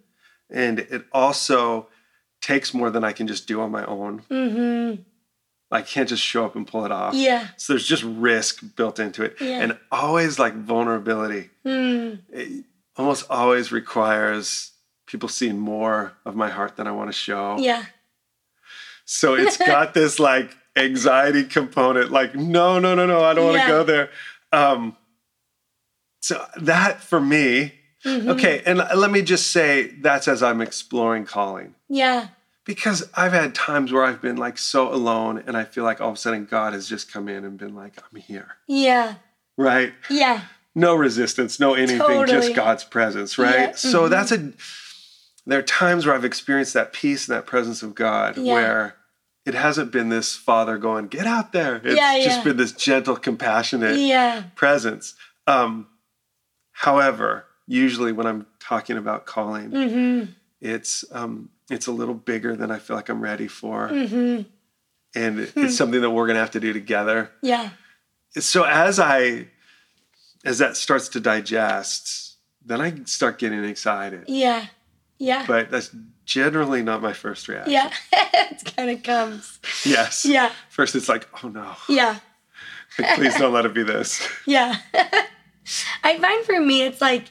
And 0.49 0.79
it 0.79 1.05
also 1.12 1.88
takes 2.41 2.73
more 2.73 2.89
than 2.89 3.03
I 3.03 3.12
can 3.12 3.27
just 3.27 3.47
do 3.47 3.62
on 3.62 3.71
my 3.71 3.86
own. 3.86 4.21
Mhm. 4.29 5.03
I 5.71 5.81
can't 5.81 6.08
just 6.08 6.21
show 6.23 6.45
up 6.45 6.55
and 6.55 6.67
pull 6.67 6.86
it 6.86 6.91
off. 6.91 7.15
Yeah. 7.15 7.47
So 7.58 7.73
there's 7.73 7.88
just 7.88 8.03
risk 8.03 8.63
built 8.75 8.99
into 8.99 9.23
it. 9.23 9.36
Yeah. 9.41 9.62
And 9.62 9.77
always 9.91 10.38
like 10.39 10.53
vulnerability. 10.55 11.49
Mm. 11.65 12.19
it 12.31 12.65
almost 12.95 13.25
always 13.29 13.71
requires 13.71 14.71
people 15.08 15.27
seeing 15.27 15.60
more 15.60 16.13
of 16.25 16.36
my 16.36 16.49
heart 16.49 16.75
than 16.77 16.88
I 16.88 16.91
want 16.91 17.10
to 17.10 17.13
show. 17.13 17.58
Yeah. 17.60 17.84
So 19.05 19.34
it's 19.34 19.58
got 19.73 19.93
this 19.93 20.19
like 20.19 20.55
anxiety 20.75 21.43
component, 21.43 22.12
like, 22.12 22.36
no, 22.36 22.79
no, 22.79 22.95
no, 22.95 23.05
no, 23.05 23.23
I 23.23 23.34
don't 23.34 23.45
want 23.45 23.62
to 23.62 23.67
go 23.67 23.84
there. 23.84 24.10
Um, 24.51 24.95
so 26.21 26.45
that 26.58 27.01
for 27.01 27.19
me, 27.19 27.73
Mhm. 28.06 28.30
okay, 28.30 28.62
and 28.65 28.78
let 28.96 29.12
me 29.12 29.22
just 29.22 29.52
say 29.52 29.88
that's 30.02 30.28
as 30.28 30.44
I'm 30.44 30.62
exploring 30.62 31.26
calling. 31.26 31.76
Yeah. 31.89 32.28
Because 32.65 33.08
I've 33.13 33.34
had 33.34 33.54
times 33.54 33.91
where 33.91 34.04
I've 34.04 34.22
been 34.22 34.38
like 34.38 34.58
so 34.58 34.91
alone 34.94 35.44
and 35.46 35.56
I 35.58 35.63
feel 35.65 35.84
like 35.84 36.02
all 36.02 36.10
of 36.10 36.15
a 36.15 36.18
sudden 36.18 36.46
God 36.46 36.74
has 36.74 36.88
just 36.89 37.12
come 37.12 37.28
in 37.28 37.44
and 37.46 37.58
been 37.58 37.76
like, 37.76 37.94
I'm 38.02 38.20
here. 38.20 38.58
Yeah. 38.68 39.15
Right? 39.58 39.94
Yeah. 40.10 40.41
no 40.78 40.94
resistance, 40.94 41.58
no 41.60 41.74
anything, 41.74 42.00
Totally. 42.00 42.28
just 42.28 42.54
God's 42.54 42.84
presence, 42.84 43.38
right? 43.38 43.70
Yeah, 43.70 43.72
So 43.76 44.04
mhm. 44.04 44.10
that's 44.10 44.32
a 44.34 44.52
there 45.48 45.60
are 45.60 45.63
times 45.63 46.06
where 46.06 46.13
I've 46.15 46.26
experienced 46.26 46.74
that 46.74 46.91
peace 46.91 47.28
and 47.30 47.38
that 47.38 47.46
presence 47.46 47.82
of 47.84 47.96
God 47.96 48.36
Yeah. 48.38 48.54
where 48.54 48.96
it 49.46 49.54
hasn't 49.54 49.91
been 49.91 50.10
this 50.10 50.36
father 50.36 50.78
going, 50.80 51.08
get 51.08 51.28
out 51.28 51.54
there. 51.54 51.76
It's 51.84 51.96
Yeah, 51.96 52.20
just 52.24 52.44
been 52.44 52.58
this 52.58 52.72
gentle, 52.74 53.15
compassionate 53.15 54.56
presence. 54.56 55.13
Um, 55.48 55.88
however, 56.72 57.46
usually 57.67 58.12
when 58.12 58.25
I'm 58.28 58.45
talking 58.60 58.97
about 58.97 59.25
calling, 59.25 59.71
Mhm. 59.71 60.28
it's 60.62 61.04
um, 61.12 61.49
it's 61.69 61.88
a 61.88 61.91
little 61.91 62.13
bigger 62.13 62.56
than 62.56 62.69
I 62.71 62.80
feel 62.80 62.95
like 62.95 63.10
I'm 63.10 63.21
ready 63.21 63.47
for. 63.47 63.89
Mhm. 63.89 64.45
And 65.15 65.39
it- 65.39 65.49
Hmm. 65.51 65.65
it's 65.65 65.78
something 65.78 66.01
that 66.01 66.10
we're 66.12 66.28
gonna 66.28 66.39
have 66.39 66.51
to 66.51 66.60
do 66.60 66.73
together. 66.73 67.32
Yeah. 67.41 67.69
so 68.38 68.63
as 68.65 68.99
i 68.99 69.47
as 70.43 70.58
that 70.58 70.75
starts 70.75 71.08
to 71.08 71.21
digest 71.21 72.36
then 72.65 72.82
i 72.82 72.93
start 73.06 73.38
getting 73.39 73.63
excited 73.63 74.25
Yeah. 74.28 74.65
Yeah. 75.17 75.45
but 75.47 75.71
that's 75.71 75.89
generally 76.25 76.84
not 76.84 77.01
my 77.01 77.13
first 77.13 77.47
reaction 77.47 77.71
Yeah. 77.71 77.91
it 78.12 78.75
kind 78.75 78.89
of 78.89 79.01
comes. 79.04 79.58
yes 79.86 80.25
Yeah. 80.25 80.51
first 80.69 80.95
it's 80.95 81.08
like 81.08 81.30
oh 81.43 81.47
no 81.47 81.78
Yeah. 81.88 82.19
Like, 82.99 83.15
please 83.15 83.36
don't 83.38 83.54
let 83.54 83.65
it 83.65 83.73
be 83.73 83.84
this 83.84 84.28
Yeah. 84.45 84.75
I 86.04 86.17
find 86.19 86.45
for 86.45 86.60
me, 86.60 86.82
it's 86.84 86.99
like 86.99 87.23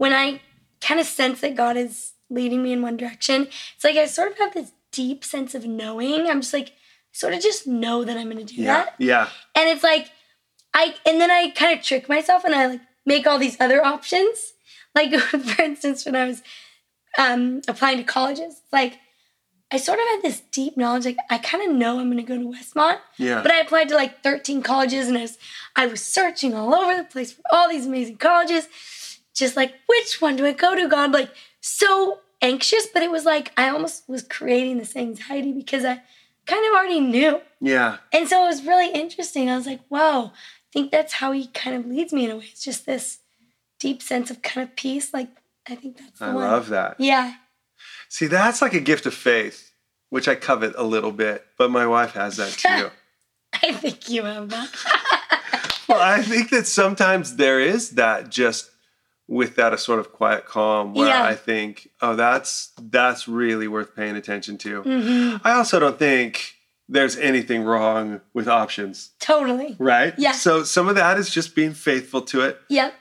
when 0.00 0.14
I 0.14 0.40
kind 0.80 0.98
of 0.98 1.04
sense 1.04 1.42
that 1.42 1.54
God 1.54 1.76
is 1.76 2.12
leading 2.30 2.62
me 2.62 2.72
in 2.72 2.80
one 2.80 2.96
direction, 2.96 3.48
it's 3.74 3.84
like 3.84 3.96
I 3.96 4.06
sort 4.06 4.32
of 4.32 4.38
have 4.38 4.54
this 4.54 4.72
deep 4.92 5.22
sense 5.22 5.54
of 5.54 5.66
knowing. 5.66 6.26
I'm 6.26 6.40
just 6.40 6.54
like, 6.54 6.72
sort 7.12 7.34
of 7.34 7.42
just 7.42 7.66
know 7.66 8.02
that 8.04 8.16
I'm 8.16 8.30
going 8.30 8.38
to 8.46 8.54
do 8.54 8.62
yeah 8.62 8.84
that. 8.84 8.94
yeah 8.96 9.28
And 9.54 9.68
it's 9.68 9.82
like, 9.82 10.10
I, 10.72 10.94
and 11.04 11.20
then 11.20 11.30
I 11.30 11.50
kind 11.50 11.78
of 11.78 11.84
trick 11.84 12.08
myself 12.08 12.44
and 12.44 12.54
I 12.54 12.66
like 12.68 12.80
make 13.04 13.26
all 13.26 13.38
these 13.38 13.60
other 13.60 13.84
options. 13.84 14.54
Like, 14.94 15.12
for 15.20 15.62
instance, 15.62 16.06
when 16.06 16.16
I 16.16 16.24
was 16.24 16.42
um, 17.18 17.60
applying 17.68 17.98
to 17.98 18.04
colleges, 18.04 18.62
like, 18.72 18.98
I 19.70 19.76
sort 19.76 19.98
of 19.98 20.04
had 20.12 20.22
this 20.22 20.40
deep 20.50 20.78
knowledge, 20.78 21.04
like, 21.04 21.18
I 21.28 21.36
kind 21.36 21.68
of 21.68 21.76
know 21.76 22.00
I'm 22.00 22.10
going 22.10 22.16
to 22.16 22.22
go 22.22 22.38
to 22.38 22.58
Westmont. 22.58 23.00
yeah 23.18 23.42
But 23.42 23.52
I 23.52 23.60
applied 23.60 23.90
to 23.90 23.96
like 23.96 24.22
13 24.22 24.62
colleges 24.62 25.08
and 25.08 25.18
I 25.18 25.22
was, 25.22 25.36
I 25.76 25.86
was 25.88 26.00
searching 26.00 26.54
all 26.54 26.74
over 26.74 26.96
the 26.96 27.04
place 27.04 27.32
for 27.32 27.42
all 27.52 27.68
these 27.68 27.84
amazing 27.86 28.16
colleges. 28.16 28.66
Just 29.40 29.56
like, 29.56 29.72
which 29.86 30.20
one 30.20 30.36
do 30.36 30.44
I 30.46 30.52
go 30.52 30.74
to, 30.76 30.86
God? 30.88 31.12
Like, 31.12 31.30
so 31.60 32.20
anxious, 32.42 32.86
but 32.92 33.02
it 33.02 33.10
was 33.10 33.24
like 33.24 33.52
I 33.56 33.68
almost 33.70 34.08
was 34.08 34.22
creating 34.22 34.78
this 34.78 34.94
anxiety 34.96 35.52
because 35.52 35.84
I 35.84 36.00
kind 36.46 36.64
of 36.66 36.72
already 36.72 37.00
knew. 37.00 37.40
yeah 37.60 37.98
And 38.12 38.28
so 38.28 38.44
it 38.44 38.48
was 38.48 38.64
really 38.64 38.90
interesting. 38.92 39.48
I 39.50 39.56
was 39.56 39.66
like, 39.66 39.80
wow, 39.90 40.32
I 40.34 40.68
think 40.72 40.90
that's 40.90 41.14
how 41.14 41.32
he 41.32 41.46
kind 41.48 41.74
of 41.76 41.86
leads 41.86 42.12
me 42.12 42.24
in 42.26 42.30
a 42.30 42.36
way. 42.36 42.48
It's 42.52 42.64
just 42.64 42.86
this 42.86 43.18
deep 43.78 44.00
sense 44.02 44.30
of 44.30 44.42
kind 44.42 44.68
of 44.68 44.76
peace. 44.76 45.12
Like, 45.14 45.28
I 45.68 45.74
think 45.74 45.98
that's 45.98 46.20
i 46.22 46.32
one. 46.32 46.44
love 46.44 46.68
that 46.70 46.96
Yeah. 46.98 47.34
see 48.08 48.26
that's 48.26 48.60
like 48.62 48.74
a 48.74 48.80
gift 48.80 49.04
of 49.06 49.14
faith 49.14 49.72
which 50.08 50.26
i 50.26 50.34
covet 50.34 50.74
a 50.76 50.82
little 50.82 51.12
bit 51.12 51.44
but 51.58 51.70
my 51.70 51.86
wife 51.86 52.12
has 52.14 52.36
that 52.38 52.52
too 52.64 52.90
I 53.62 53.72
think 53.72 54.08
you 54.08 54.24
have 54.24 54.48
that. 54.48 54.68
well 55.88 56.00
i 56.00 56.22
think 56.22 56.50
that 56.50 56.66
sometimes 56.66 57.36
there 57.36 57.60
is 57.60 57.90
that 58.02 58.30
just 58.30 58.70
with 59.30 59.54
that 59.56 59.72
a 59.72 59.78
sort 59.78 59.98
of 60.00 60.12
quiet 60.12 60.44
calm 60.44 60.92
where 60.92 61.06
Yeah. 61.08 61.22
i 61.24 61.34
think 61.36 61.88
oh 62.02 62.16
that's 62.16 62.72
that's 62.80 63.28
really 63.28 63.68
worth 63.68 63.94
paying 63.96 64.16
attention 64.16 64.58
to 64.58 64.82
hmm 64.82 65.36
I 65.44 65.52
also 65.52 65.78
don't 65.78 65.98
think 65.98 66.56
there's 66.88 67.16
anything 67.16 67.62
wrong 67.62 68.20
with 68.34 68.48
options, 68.48 69.10
Totally. 69.20 69.76
right? 69.78 70.12
Yeah. 70.18 70.32
So 70.32 70.64
some 70.64 70.88
of 70.88 70.96
that 70.96 71.18
is 71.18 71.30
just 71.30 71.54
being 71.54 71.72
faithful 71.72 72.20
to 72.22 72.40
it. 72.40 72.60
Yep. 72.68 72.92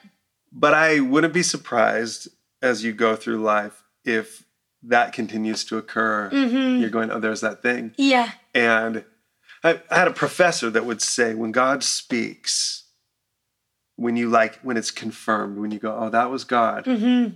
But 0.51 0.75
I 0.75 0.99
wouldn't 0.99 1.33
be 1.33 1.41
surprised 1.41 2.27
as 2.61 2.83
you 2.83 2.93
go 2.93 3.15
through 3.15 3.41
life 3.41 3.81
if 4.05 4.45
that 4.83 5.11
continues 5.11 5.65
to 5.65 5.77
occur. 5.79 6.29
hmm 6.29 6.79
You're 6.79 6.91
going, 6.91 7.09
oh, 7.09 7.19
there's 7.19 7.41
that 7.41 7.63
thing. 7.63 7.95
Yeah. 7.97 8.29
And 8.53 9.05
I, 9.63 9.81
I 9.89 9.97
had 9.97 10.07
a 10.07 10.11
professor 10.13 10.69
that 10.69 10.85
would 10.85 11.01
say, 11.01 11.33
when 11.33 11.51
God 11.51 11.83
speaks, 11.83 12.83
when 13.99 14.15
you 14.15 14.29
like, 14.29 14.59
when 14.61 14.77
it's 14.77 14.91
confirmed, 14.91 15.57
when 15.59 15.71
you 15.71 15.79
go, 15.79 15.95
oh, 15.97 16.09
that 16.09 16.31
was 16.31 16.43
God. 16.43 16.85
hmm 16.85 17.27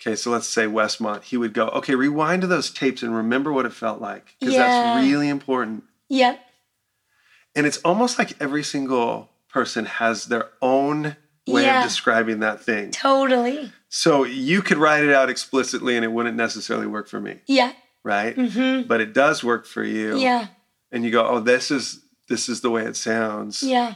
Okay, 0.00 0.14
so 0.14 0.30
let's 0.30 0.46
say 0.46 0.66
Westmont, 0.66 1.22
he 1.24 1.38
would 1.38 1.54
go, 1.54 1.68
okay, 1.68 1.94
rewind 1.94 2.42
to 2.42 2.46
those 2.46 2.70
tapes 2.70 3.02
and 3.02 3.14
remember 3.16 3.50
what 3.50 3.64
it 3.64 3.72
felt 3.72 3.98
like. 4.00 4.34
Because 4.38 4.54
Yeah. 4.54 4.68
that's 4.68 5.02
really 5.06 5.28
important. 5.30 5.84
Yep. 6.10 6.38
And 7.54 7.66
it's 7.66 7.78
almost 7.78 8.18
like 8.18 8.34
every 8.40 8.62
single 8.62 9.30
person 9.48 9.86
has 9.86 10.26
their 10.26 10.50
own 10.60 11.16
way 11.46 11.64
Yeah. 11.64 11.78
of 11.78 11.84
describing 11.84 12.40
that 12.40 12.62
thing. 12.62 12.90
Totally. 12.90 13.72
So 13.88 14.24
you 14.24 14.60
could 14.60 14.76
write 14.76 15.02
it 15.04 15.14
out 15.14 15.30
explicitly 15.30 15.96
and 15.96 16.04
it 16.04 16.12
wouldn't 16.12 16.36
necessarily 16.36 16.86
work 16.86 17.08
for 17.08 17.20
me, 17.20 17.40
Yeah. 17.46 17.72
right? 18.04 18.34
hmm 18.36 18.82
But 18.82 19.00
it 19.00 19.14
does 19.14 19.42
work 19.42 19.64
for 19.66 19.82
you. 19.82 20.18
Yeah. 20.18 20.48
And 20.92 21.04
you 21.04 21.10
go, 21.10 21.26
oh, 21.26 21.40
this 21.40 21.70
is 21.70 22.00
this 22.28 22.48
is 22.48 22.60
the 22.60 22.70
way 22.70 22.82
it 22.82 22.96
sounds. 22.96 23.62
Yeah. 23.62 23.94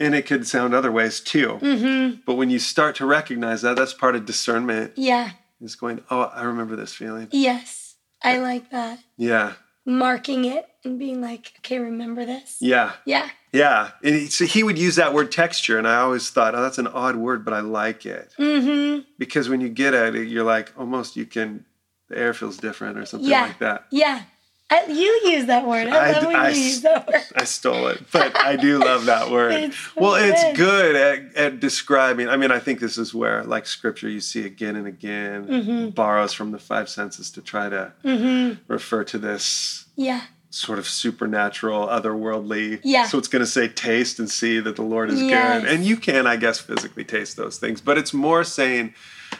And 0.00 0.14
it 0.14 0.26
could 0.26 0.46
sound 0.46 0.74
other 0.74 0.90
ways 0.92 1.20
too. 1.20 1.58
Mm-hmm. 1.60 2.20
But 2.26 2.34
when 2.36 2.50
you 2.50 2.58
start 2.58 2.96
to 2.96 3.06
recognize 3.06 3.62
that, 3.62 3.76
that's 3.76 3.92
part 3.94 4.14
of 4.16 4.24
discernment 4.26 4.92
Yeah. 4.96 5.30
is 5.60 5.74
going, 5.76 6.02
oh, 6.10 6.22
I 6.34 6.42
remember 6.44 6.76
this 6.76 6.94
feeling. 6.94 7.28
Yes. 7.30 7.94
I 8.22 8.38
like 8.38 8.70
that. 8.70 8.98
Yeah. 9.16 9.54
Marking 9.84 10.44
it 10.44 10.66
and 10.84 10.98
being 10.98 11.20
like, 11.20 11.52
okay, 11.58 11.78
remember 11.78 12.24
this. 12.24 12.56
Yeah. 12.60 12.92
Yeah. 13.04 13.28
Yeah. 13.52 13.90
And 14.02 14.14
he, 14.14 14.26
so 14.26 14.44
he 14.46 14.62
would 14.62 14.78
use 14.78 14.96
that 14.96 15.14
word 15.14 15.30
texture. 15.30 15.78
And 15.78 15.86
I 15.86 15.96
always 15.96 16.28
thought, 16.30 16.54
oh, 16.54 16.62
that's 16.62 16.78
an 16.78 16.86
odd 16.88 17.16
word, 17.16 17.44
but 17.44 17.54
I 17.54 17.60
like 17.60 18.04
it. 18.06 18.32
Mm-hmm. 18.38 19.02
Because 19.18 19.48
when 19.48 19.60
you 19.60 19.68
get 19.68 19.94
at 19.94 20.14
it, 20.14 20.28
you're 20.28 20.44
like, 20.44 20.72
almost 20.78 21.16
you 21.16 21.26
can, 21.26 21.64
the 22.08 22.18
air 22.18 22.34
feels 22.34 22.56
different 22.56 22.98
or 22.98 23.04
something 23.06 23.28
Yeah. 23.30 23.42
like 23.42 23.58
that. 23.60 23.86
Yeah. 23.90 24.22
I, 24.68 24.86
you 24.86 25.30
use 25.32 25.46
that 25.46 25.64
word. 25.66 25.86
I, 25.86 26.08
I- 26.08 26.12
love 26.12 26.26
when 26.26 26.34
I 26.36 26.48
you 26.50 26.60
use 26.60 26.80
that 26.82 27.06
word. 27.06 27.22
I 27.36 27.44
stole 27.44 27.86
it, 27.86 28.02
but 28.12 28.36
I 28.36 28.56
do 28.56 28.78
love 28.80 29.04
that 29.06 29.30
word. 29.30 29.52
It's 29.52 29.76
so 29.78 29.90
well, 29.96 30.14
it's 30.16 30.42
good. 30.42 30.56
good 30.56 30.96
at, 30.96 31.36
at 31.36 31.60
describing. 31.60 32.28
I 32.28 32.36
mean, 32.36 32.50
I 32.50 32.58
think 32.58 32.80
this 32.80 32.98
is 32.98 33.14
where, 33.14 33.44
like 33.44 33.64
scripture, 33.66 34.08
you 34.08 34.18
see 34.20 34.44
again 34.44 34.74
and 34.74 34.86
again, 34.88 35.46
Mhm. 35.46 35.94
borrows 35.94 36.32
from 36.32 36.50
the 36.50 36.58
five 36.58 36.88
senses 36.88 37.30
to 37.32 37.42
try 37.42 37.68
to 37.68 37.92
Mm-hmm. 38.04 38.60
refer 38.66 39.04
to 39.04 39.18
this 39.18 39.84
Yeah. 39.94 40.22
sort 40.50 40.80
of 40.80 40.88
supernatural, 40.88 41.86
otherworldly. 41.86 42.80
Yeah. 42.82 43.06
So 43.06 43.18
it's 43.18 43.28
going 43.28 43.44
to 43.44 43.50
say, 43.50 43.68
taste 43.68 44.18
and 44.18 44.28
see 44.28 44.58
that 44.58 44.74
the 44.74 44.82
Lord 44.82 45.10
is 45.10 45.22
Yes. 45.22 45.62
good. 45.62 45.70
And 45.72 45.84
you 45.84 45.96
can, 45.96 46.26
I 46.26 46.34
guess, 46.36 46.58
physically 46.58 47.04
taste 47.04 47.36
those 47.36 47.58
things, 47.58 47.80
but 47.80 47.98
it's 47.98 48.12
more 48.12 48.42
saying 48.42 48.94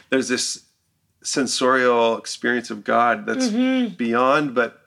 there's 0.09 0.29
this 0.29 0.63
sensorial 1.21 2.17
experience 2.17 2.69
of 2.69 2.83
God 2.85 3.25
that's 3.25 3.47
Mm-hmm. 3.49 3.95
beyond, 3.95 4.55
but 4.55 4.81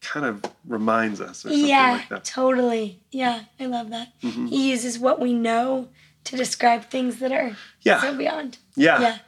kind 0.00 0.24
of 0.26 0.42
reminds 0.66 1.20
us 1.20 1.44
or 1.44 1.48
something 1.50 1.66
Yeah. 1.66 1.92
like 1.92 2.08
that. 2.08 2.24
Totally. 2.24 3.00
Yeah. 3.10 3.40
I 3.58 3.66
love 3.66 3.90
that. 3.90 4.08
Mhm. 4.22 4.48
He 4.48 4.70
uses 4.70 4.98
what 4.98 5.20
we 5.20 5.32
know 5.32 5.88
to 6.24 6.36
describe 6.36 6.88
things 6.90 7.18
that 7.18 7.32
are 7.32 7.56
Yeah. 7.82 8.00
so 8.00 8.14
beyond. 8.16 8.58
Yeah. 8.76 9.00
Yeah. 9.00 9.18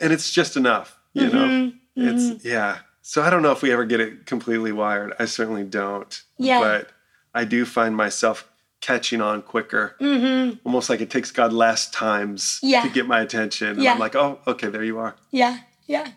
And 0.00 0.12
it's 0.12 0.30
just 0.32 0.56
enough, 0.56 0.98
you 1.12 1.28
know? 1.28 1.46
Mhm. 1.46 1.78
Mhm. 1.96 2.34
It's, 2.36 2.44
yeah. 2.44 2.78
So 3.02 3.22
I 3.22 3.30
don't 3.30 3.42
know 3.42 3.52
if 3.52 3.62
we 3.62 3.70
ever 3.72 3.84
get 3.84 4.00
it 4.00 4.26
completely 4.26 4.72
wired. 4.72 5.12
I 5.18 5.24
certainly 5.26 5.64
don't. 5.64 6.20
Yeah. 6.38 6.60
But 6.60 6.90
I 7.34 7.44
do 7.44 7.64
find 7.64 7.96
myself 7.96 8.48
catching 8.80 9.20
on 9.20 9.42
quicker. 9.42 9.94
Mhm. 10.00 10.58
Almost 10.64 10.90
like 10.90 11.00
it 11.00 11.10
takes 11.10 11.30
God 11.30 11.52
less 11.52 11.88
times 11.90 12.58
Yeah. 12.62 12.82
to 12.82 12.88
get 12.88 13.06
my 13.06 13.20
attention. 13.20 13.68
And 13.68 13.82
Yeah. 13.82 13.92
I'm 13.92 13.98
like, 14.00 14.16
oh, 14.16 14.40
okay, 14.46 14.68
there 14.68 14.82
you 14.82 14.98
are. 14.98 15.14
Yeah, 15.30 15.58
yeah. 15.86 16.08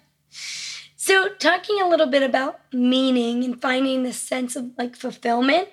So, 1.05 1.29
talking 1.37 1.79
a 1.79 1.87
little 1.87 2.07
bit 2.07 2.23
about 2.23 2.59
meaning 2.73 3.43
and 3.43 3.61
finding 3.61 4.01
this 4.01 4.17
sense 4.19 4.55
of 4.55 4.71
like 4.75 4.95
fulfillment, 4.95 5.69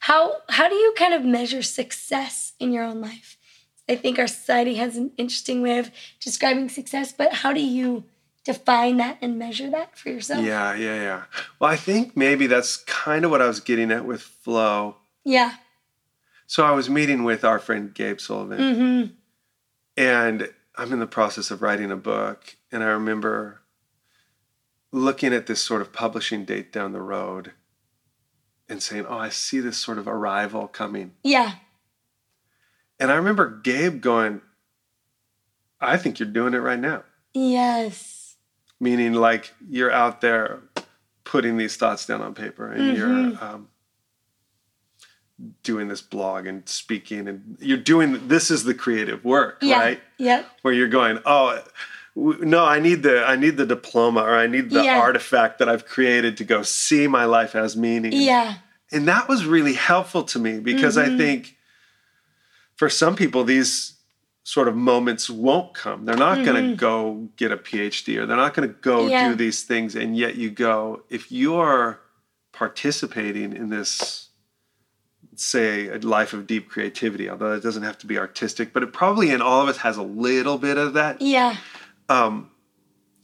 how 0.00 0.42
how 0.50 0.68
do 0.68 0.74
you 0.74 0.92
kind 0.98 1.14
of 1.14 1.24
measure 1.24 1.62
success 1.62 2.52
in 2.60 2.70
your 2.70 2.84
own 2.84 3.00
life? 3.00 3.38
I 3.88 3.94
think 3.94 4.18
our 4.18 4.26
society 4.26 4.74
has 4.74 4.98
an 4.98 5.12
interesting 5.16 5.62
way 5.62 5.78
of 5.78 5.90
describing 6.20 6.68
success, 6.68 7.14
but 7.16 7.32
how 7.32 7.54
do 7.54 7.62
you 7.62 8.04
define 8.44 8.98
that 8.98 9.16
and 9.22 9.38
measure 9.38 9.70
that 9.70 9.96
for 9.96 10.10
yourself? 10.10 10.44
Yeah, 10.44 10.74
yeah, 10.74 10.96
yeah. 10.96 11.22
Well, 11.58 11.70
I 11.70 11.76
think 11.76 12.14
maybe 12.14 12.46
that's 12.46 12.76
kind 12.76 13.24
of 13.24 13.30
what 13.30 13.40
I 13.40 13.46
was 13.46 13.60
getting 13.60 13.90
at 13.90 14.04
with 14.04 14.20
flow. 14.20 14.96
Yeah. 15.24 15.54
So 16.46 16.62
I 16.66 16.72
was 16.72 16.90
meeting 16.90 17.24
with 17.24 17.42
our 17.42 17.58
friend 17.58 17.94
Gabe 17.94 18.20
Sullivan, 18.20 18.58
Mm-hmm. 18.58 19.12
and 19.96 20.52
I'm 20.76 20.92
in 20.92 20.98
the 20.98 21.06
process 21.06 21.50
of 21.50 21.62
writing 21.62 21.90
a 21.90 21.96
book. 21.96 22.56
And 22.70 22.82
I 22.82 22.88
remember 22.88 23.62
looking 24.94 25.32
at 25.34 25.46
this 25.48 25.60
sort 25.60 25.82
of 25.82 25.92
publishing 25.92 26.44
date 26.44 26.72
down 26.72 26.92
the 26.92 27.02
road 27.02 27.50
and 28.68 28.80
saying, 28.80 29.04
Oh, 29.08 29.18
I 29.18 29.28
see 29.28 29.58
this 29.58 29.76
sort 29.76 29.98
of 29.98 30.06
arrival 30.06 30.68
coming. 30.68 31.14
Yeah. 31.24 31.54
And 33.00 33.10
I 33.10 33.16
remember 33.16 33.60
Gabe 33.62 34.00
going, 34.00 34.40
I 35.80 35.96
think 35.96 36.20
you're 36.20 36.28
doing 36.28 36.54
it 36.54 36.58
right 36.58 36.78
now. 36.78 37.02
Yes. 37.34 38.36
Meaning, 38.78 39.14
like, 39.14 39.52
you're 39.68 39.90
out 39.90 40.20
there 40.20 40.60
putting 41.24 41.56
these 41.56 41.76
thoughts 41.76 42.06
down 42.06 42.20
on 42.22 42.34
paper 42.34 42.70
and 42.70 42.80
Mhm. 42.80 42.96
you're 42.96 43.44
um, 43.44 43.68
doing 45.64 45.88
this 45.88 46.00
blog 46.00 46.46
and 46.46 46.68
speaking, 46.68 47.26
and 47.26 47.56
you're 47.60 47.76
doing 47.76 48.28
this 48.28 48.50
is 48.50 48.62
the 48.62 48.74
creative 48.74 49.24
work, 49.24 49.58
Yeah. 49.60 49.80
right? 49.80 50.02
Yep. 50.18 50.48
Where 50.62 50.72
you're 50.72 50.88
going, 50.88 51.18
oh, 51.26 51.60
no, 52.16 52.64
I 52.64 52.78
need 52.78 53.02
the 53.02 53.24
I 53.24 53.36
need 53.36 53.56
the 53.56 53.66
diploma 53.66 54.20
or 54.20 54.34
I 54.36 54.46
need 54.46 54.70
the 54.70 54.84
Yeah. 54.84 54.98
artifact 55.00 55.58
that 55.58 55.68
I've 55.68 55.84
created 55.86 56.36
to 56.38 56.44
go 56.44 56.62
see 56.62 57.06
my 57.08 57.24
life 57.24 57.52
has 57.52 57.76
meaning. 57.76 58.12
Yeah. 58.12 58.54
And 58.92 59.08
that 59.08 59.28
was 59.28 59.44
really 59.46 59.72
helpful 59.74 60.22
to 60.24 60.38
me 60.38 60.60
because 60.60 60.96
I 60.96 61.06
Mhm. 61.08 61.16
think 61.18 61.56
for 62.76 62.88
some 62.88 63.16
people, 63.16 63.42
these 63.44 63.92
sort 64.44 64.68
of 64.68 64.76
moments 64.76 65.28
won't 65.30 65.74
come. 65.74 66.04
They're 66.04 66.16
not 66.16 66.44
going 66.44 66.70
to 66.70 66.76
go 66.76 67.28
get 67.36 67.50
a 67.50 67.56
PhD 67.56 68.18
or 68.18 68.26
they're 68.26 68.36
not 68.36 68.52
going 68.54 68.68
to 68.68 68.74
go 68.74 69.06
Yeah. 69.08 69.28
do 69.30 69.34
these 69.34 69.62
things. 69.62 69.94
And 69.96 70.16
yet 70.16 70.34
you 70.36 70.50
go, 70.50 71.02
if 71.08 71.32
you're 71.32 72.00
participating 72.52 73.54
in 73.56 73.70
this, 73.70 74.28
say, 75.34 75.88
a 75.88 75.98
life 75.98 76.32
of 76.32 76.46
deep 76.46 76.68
creativity, 76.68 77.28
although 77.28 77.52
it 77.54 77.62
doesn't 77.62 77.82
have 77.82 77.98
to 77.98 78.06
be 78.06 78.18
artistic, 78.18 78.72
but 78.72 78.82
it 78.82 78.92
probably 78.92 79.30
in 79.30 79.40
all 79.42 79.62
of 79.62 79.68
us 79.68 79.78
has 79.78 79.96
a 79.96 80.02
little 80.02 80.58
bit 80.58 80.76
of 80.78 80.92
that. 80.94 81.20
Yeah. 81.20 81.56
Um, 82.08 82.50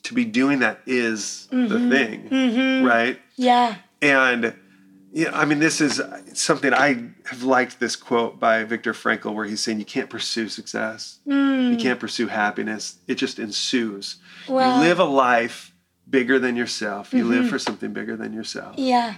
to 0.04 0.14
be 0.14 0.24
doing 0.24 0.60
that 0.60 0.80
is 0.86 1.46
the 1.50 1.56
Mhm. 1.56 1.90
thing, 1.90 2.28
Mm-hmm. 2.30 2.86
right? 2.86 3.20
Yeah. 3.36 3.76
And 4.00 4.54
yeah, 5.12 5.30
I 5.38 5.44
mean, 5.44 5.58
this 5.58 5.80
is 5.80 6.00
something 6.34 6.72
I 6.72 7.10
have 7.26 7.42
liked 7.42 7.80
this 7.80 7.96
quote 7.96 8.40
by 8.40 8.64
Viktor 8.64 8.92
Frankl 8.94 9.34
where 9.34 9.44
he's 9.44 9.60
saying 9.60 9.78
you 9.78 9.84
can't 9.84 10.08
pursue 10.08 10.48
success, 10.48 11.18
Mm. 11.26 11.72
you 11.72 11.76
can't 11.76 12.00
pursue 12.00 12.28
happiness. 12.28 12.96
It 13.06 13.16
just 13.16 13.38
ensues. 13.38 14.16
You 14.48 14.54
live 14.54 14.98
a 14.98 15.04
life 15.04 15.72
bigger 16.08 16.38
than 16.38 16.56
yourself. 16.56 17.12
You 17.12 17.24
live 17.24 17.44
Mhm. 17.44 17.50
for 17.50 17.58
something 17.58 17.92
bigger 17.92 18.16
than 18.16 18.32
yourself, 18.32 18.76
Yeah. 18.78 19.14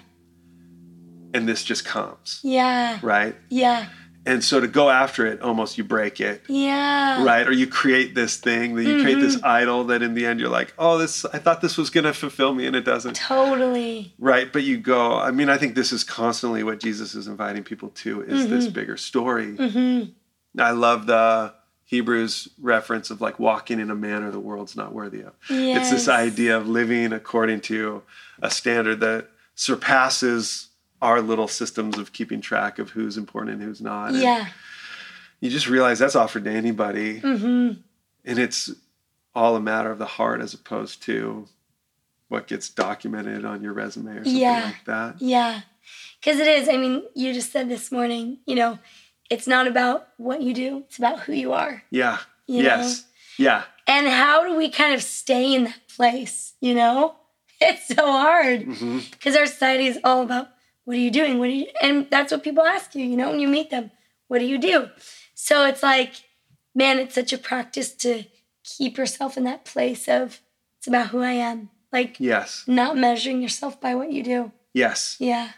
and 1.33 1.49
this 1.49 1.63
just 1.63 1.85
comes, 1.85 2.41
Yeah. 2.43 2.99
right? 3.03 3.37
Yeah. 3.49 3.87
And 4.25 4.45
so 4.45 4.61
to 4.61 4.69
go 4.69 4.89
after 4.89 5.27
it, 5.27 5.41
almost 5.43 5.77
you 5.79 5.85
break 5.85 6.21
it. 6.21 6.43
Yeah. 6.49 7.25
Right, 7.25 7.47
or 7.47 7.51
you 7.53 7.67
create 7.67 8.15
this 8.15 8.37
thing 8.37 8.77
that 8.77 8.85
you 8.85 9.03
create 9.03 9.19
this 9.21 9.35
Mhm. 9.37 9.45
idol 9.45 9.85
that 9.85 10.01
in 10.01 10.15
the 10.15 10.25
end 10.27 10.39
you're 10.39 10.49
like, 10.49 10.73
oh, 10.79 10.97
this 10.99 11.25
I 11.25 11.39
thought 11.39 11.61
this 11.61 11.77
was 11.77 11.91
gonna 11.91 12.13
fulfill 12.15 12.55
me 12.55 12.67
and 12.67 12.77
it 12.77 12.85
doesn't. 12.85 13.15
Totally. 13.17 14.15
Right, 14.21 14.53
but 14.53 14.63
you 14.63 14.77
go. 14.79 15.19
I 15.19 15.33
mean, 15.33 15.49
I 15.49 15.57
think 15.57 15.75
this 15.75 15.93
is 15.93 16.05
constantly 16.05 16.63
what 16.63 16.79
Jesus 16.79 17.15
is 17.17 17.27
inviting 17.27 17.65
people 17.65 17.89
to 17.97 18.23
is 18.23 18.49
this 18.49 18.69
Mhm. 18.69 18.73
bigger 18.75 18.97
story. 18.97 19.57
Mm-hmm. 19.57 20.61
I 20.61 20.71
love 20.71 21.07
the 21.07 21.55
Hebrews 21.85 22.49
reference 22.61 23.11
of 23.11 23.21
like 23.21 23.39
walking 23.41 23.81
in 23.81 23.91
a 23.91 23.95
manner 23.95 24.31
the 24.31 24.39
world's 24.41 24.77
not 24.77 24.93
worthy 24.95 25.21
of. 25.23 25.33
It's 25.51 25.91
this 25.91 26.09
idea 26.09 26.57
of 26.57 26.69
living 26.69 27.13
according 27.13 27.61
to 27.63 28.03
a 28.41 28.51
standard 28.51 29.01
that 29.01 29.29
surpasses 29.55 30.69
our 31.03 31.21
little 31.21 31.49
systems 31.49 31.99
of 31.99 32.13
keeping 32.15 32.41
track 32.41 32.79
of 32.79 32.91
who's 32.91 33.19
important 33.19 33.55
and 33.55 33.63
who's 33.63 33.81
not. 33.83 34.11
And 34.15 34.23
Yeah. 34.23 34.47
you 35.41 35.51
just 35.51 35.69
realize 35.69 35.99
that's 35.99 36.17
offered 36.17 36.45
to 36.45 36.51
anybody, 36.51 37.21
Mm-hmm. 37.21 37.81
and 38.25 38.39
it's 38.39 38.71
all 39.35 39.57
a 39.57 39.61
matter 39.61 39.91
of 39.91 39.99
the 39.99 40.07
heart 40.07 40.41
as 40.41 40.55
opposed 40.55 41.03
to 41.03 41.49
what 42.29 42.47
gets 42.47 42.69
documented 42.71 43.45
on 43.45 43.63
your 43.63 43.73
resume 43.75 44.13
or 44.13 44.25
something 44.25 44.37
Yeah. 44.37 44.65
like 44.65 44.85
that. 44.87 45.21
Yeah. 45.21 45.61
Because 46.21 46.39
it 46.39 46.47
is. 46.47 46.69
I 46.69 46.77
mean, 46.77 47.03
you 47.15 47.35
just 47.35 47.51
said 47.53 47.69
this 47.69 47.91
morning, 47.93 48.39
you 48.47 48.55
know, 48.55 48.79
it's 49.29 49.47
not 49.49 49.67
about 49.67 50.09
what 50.19 50.41
you 50.41 50.55
do, 50.55 50.85
it's 50.87 50.99
about 50.99 51.21
who 51.21 51.33
you 51.33 51.53
are. 51.53 51.83
Yeah. 51.91 52.19
You 52.47 52.63
yes. 52.63 53.05
Yeah. 53.39 53.65
And 53.89 54.07
how 54.07 54.47
do 54.47 54.55
we 54.57 54.71
kind 54.71 54.95
of 54.95 55.03
stay 55.03 55.53
in 55.55 55.65
that 55.65 55.89
place, 55.97 56.55
you 56.61 56.75
know? 56.75 57.17
It's 57.65 57.87
so 57.89 58.05
hard 58.11 58.67
because 58.69 59.37
our 59.37 59.47
society 59.47 59.87
is 59.87 59.99
all 60.03 60.23
about 60.23 60.49
what 60.85 60.97
are 60.97 61.01
you 61.01 61.11
doing? 61.11 61.39
What 61.39 61.49
are 61.49 61.53
you 61.53 61.67
and 61.81 62.07
that's 62.11 62.33
what 62.33 62.43
people 62.43 62.65
ask 62.65 62.95
you, 62.95 63.05
you 63.05 63.17
know, 63.17 63.31
when 63.31 63.41
you 63.41 63.49
meet 63.49 63.71
them. 63.71 63.91
What 64.29 64.39
do 64.41 64.47
you 64.47 64.59
do? 64.59 64.89
So 65.35 65.65
it's 65.67 65.83
like, 65.83 66.15
man, 66.75 66.99
it's 66.99 67.15
such 67.15 67.33
a 67.33 67.39
practice 67.39 67.93
to 67.97 68.25
keep 68.65 68.97
yourself 68.97 69.37
in 69.37 69.45
that 69.45 69.65
place 69.65 70.09
of 70.09 70.41
it's 70.79 70.87
about 70.87 71.09
who 71.09 71.21
I 71.23 71.33
am. 71.33 71.71
Like 71.93 72.19
Yes. 72.19 72.65
not 72.67 72.97
measuring 72.97 73.43
yourself 73.43 73.81
by 73.81 73.95
what 73.95 74.11
you 74.13 74.23
do. 74.23 74.53
Yes. 74.73 75.17
Yeah. 75.19 75.51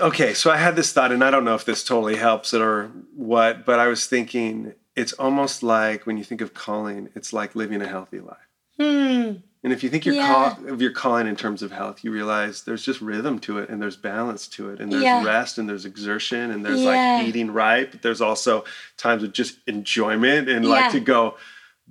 Okay. 0.00 0.34
So 0.34 0.50
I 0.50 0.56
had 0.56 0.76
this 0.76 0.92
thought, 0.92 1.12
and 1.12 1.22
I 1.24 1.30
don't 1.30 1.44
know 1.44 1.54
if 1.54 1.64
this 1.64 1.84
totally 1.84 2.16
helps 2.16 2.52
it 2.52 2.60
or 2.60 2.88
what, 3.14 3.64
but 3.64 3.78
I 3.78 3.86
was 3.88 4.06
thinking 4.06 4.74
it's 4.94 5.12
almost 5.14 5.62
like 5.62 6.06
when 6.06 6.16
you 6.18 6.24
think 6.24 6.40
of 6.40 6.54
calling, 6.54 7.08
it's 7.14 7.32
like 7.32 7.54
living 7.54 7.80
a 7.82 7.86
healthy 7.86 8.20
life. 8.20 8.36
Hmm. 8.78 9.32
And 9.66 9.72
if 9.72 9.82
you 9.82 9.90
think 9.90 10.06
your 10.06 10.14
Yeah. 10.14 10.28
call 10.28 10.68
of 10.68 10.80
your 10.80 10.92
calling 10.92 11.26
in 11.26 11.34
terms 11.34 11.60
of 11.60 11.72
health, 11.72 12.04
you 12.04 12.12
realize 12.12 12.62
there's 12.62 12.84
just 12.84 13.00
rhythm 13.00 13.40
to 13.40 13.58
it, 13.58 13.68
and 13.68 13.82
there's 13.82 13.96
balance 13.96 14.46
to 14.46 14.70
it, 14.70 14.78
and 14.80 14.92
there's 14.92 15.02
Yeah. 15.02 15.24
rest, 15.24 15.58
and 15.58 15.68
there's 15.68 15.84
exertion, 15.84 16.52
and 16.52 16.64
there's 16.64 16.82
Yeah. 16.82 17.16
like 17.18 17.26
eating 17.26 17.52
right, 17.52 17.90
but 17.90 18.00
there's 18.00 18.20
also 18.20 18.64
times 18.96 19.24
of 19.24 19.32
just 19.32 19.56
enjoyment 19.66 20.48
and 20.48 20.64
like 20.64 20.92
to 20.92 21.00
go 21.00 21.34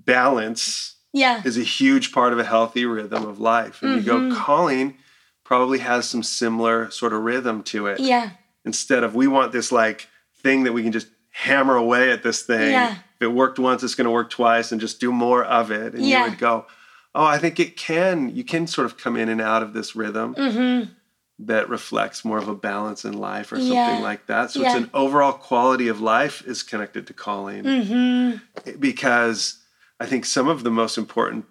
balance 0.06 0.94
Yeah. 1.12 1.42
is 1.44 1.58
a 1.58 1.64
huge 1.64 2.14
part 2.14 2.32
of 2.32 2.40
a 2.40 2.46
healthy 2.46 2.86
rhythm 2.86 3.26
of 3.26 3.42
life. 3.42 3.82
And 3.82 3.96
you 3.96 4.02
Mhm. 4.14 4.30
go 4.30 4.36
calling 4.38 4.98
probably 5.44 5.80
has 5.80 6.08
some 6.10 6.24
similar 6.24 6.90
sort 6.92 7.12
of 7.12 7.24
rhythm 7.24 7.62
to 7.64 7.88
it. 7.88 8.00
Yeah. 8.00 8.30
Instead 8.64 9.04
of 9.04 9.16
we 9.16 9.28
want 9.28 9.52
this 9.52 9.70
like 9.74 10.08
thing 10.42 10.64
that 10.64 10.72
we 10.72 10.82
can 10.82 10.94
just 10.94 11.08
hammer 11.32 11.76
away 11.76 12.10
at 12.10 12.24
this 12.24 12.42
thing. 12.44 12.72
Yeah. 12.72 12.92
If 13.18 13.22
it 13.22 13.28
worked 13.34 13.60
once, 13.60 13.84
it's 13.84 13.96
going 13.96 14.06
to 14.06 14.12
work 14.12 14.30
twice, 14.30 14.72
and 14.72 14.80
just 14.80 15.02
do 15.02 15.12
more 15.12 15.44
of 15.44 15.72
it. 15.72 15.94
And 15.94 16.08
you 16.08 16.22
would 16.22 16.38
go, 16.38 16.68
oh, 17.16 17.24
I 17.26 17.38
think 17.40 17.60
it 17.60 17.76
can. 17.78 18.36
You 18.36 18.44
can 18.44 18.68
sort 18.68 18.86
of 18.86 18.98
come 18.98 19.16
in 19.18 19.30
and 19.30 19.42
out 19.42 19.64
of 19.64 19.74
this 19.74 19.96
rhythm 19.96 20.36
Mm-hmm. 20.36 20.92
that 21.40 21.68
reflects 21.70 22.24
more 22.24 22.38
of 22.38 22.48
a 22.48 22.56
balance 22.56 23.04
in 23.06 23.14
life 23.18 23.52
or 23.52 23.56
something 23.58 23.74
Yeah. 23.76 24.00
like 24.00 24.28
that. 24.28 24.52
So 24.52 24.62
it's 24.64 24.74
an 24.76 24.90
overall 24.94 25.34
quality 25.34 25.88
of 25.88 26.00
life 26.02 26.44
is 26.46 26.62
connected 26.64 27.08
to 27.08 27.14
calling 27.14 27.64
Mm-hmm. 27.64 28.80
because 28.80 29.60
I 30.00 30.06
think 30.06 30.26
some 30.26 30.48
of 30.48 30.64
the 30.64 30.72
most 30.72 30.98
important 30.98 31.46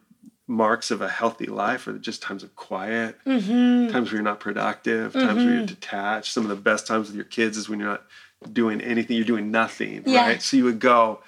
marks 0.47 0.91
of 0.91 1.01
a 1.01 1.09
healthy 1.09 1.47
life 1.47 1.87
are 1.87 1.99
just 1.99 2.21
times 2.23 2.43
of 2.43 2.55
quiet, 2.57 3.17
Mm-hmm. 3.27 3.89
times 3.93 4.09
where 4.11 4.17
you're 4.17 4.23
not 4.23 4.41
productive, 4.41 5.13
times 5.15 5.43
where 5.45 5.55
you're 5.55 5.67
detached. 5.67 6.33
Some 6.33 6.45
of 6.45 6.51
the 6.51 6.57
best 6.71 6.87
times 6.87 7.07
with 7.09 7.17
your 7.17 7.25
kids 7.25 7.57
is 7.57 7.69
when 7.69 7.81
you're 7.81 7.89
not 7.89 8.05
doing 8.53 8.81
anything, 8.83 9.17
you're 9.17 9.25
doing 9.25 9.51
nothing, 9.51 10.03
Yeah. 10.05 10.27
right? 10.27 10.43
So 10.43 10.57
you 10.59 10.65
would 10.65 10.81
go, 10.81 11.21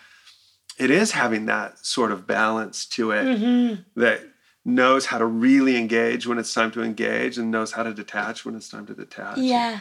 it 0.78 0.90
is 0.90 1.12
having 1.12 1.46
that 1.46 1.84
sort 1.84 2.12
of 2.12 2.26
balance 2.26 2.86
to 2.86 3.10
it 3.12 3.24
Mm-hmm. 3.24 4.00
that 4.00 4.20
knows 4.64 5.06
how 5.06 5.18
to 5.18 5.24
really 5.24 5.76
engage 5.76 6.26
when 6.26 6.38
it's 6.38 6.52
time 6.52 6.70
to 6.72 6.82
engage 6.82 7.38
and 7.38 7.50
knows 7.50 7.72
how 7.72 7.82
to 7.84 7.94
detach 7.94 8.44
when 8.44 8.54
it's 8.56 8.68
time 8.68 8.84
to 8.86 8.94
detach. 8.94 9.38
Yeah. 9.38 9.78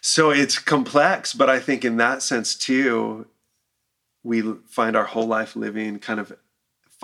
So 0.00 0.30
it's 0.30 0.58
complex, 0.58 1.32
but 1.32 1.48
I 1.48 1.60
think 1.60 1.84
in 1.84 1.96
that 1.98 2.20
sense 2.20 2.56
too, 2.56 3.26
we 4.24 4.42
find 4.66 4.96
our 4.96 5.04
whole 5.04 5.26
life 5.26 5.54
living 5.54 5.98
kind 6.00 6.18
of 6.18 6.32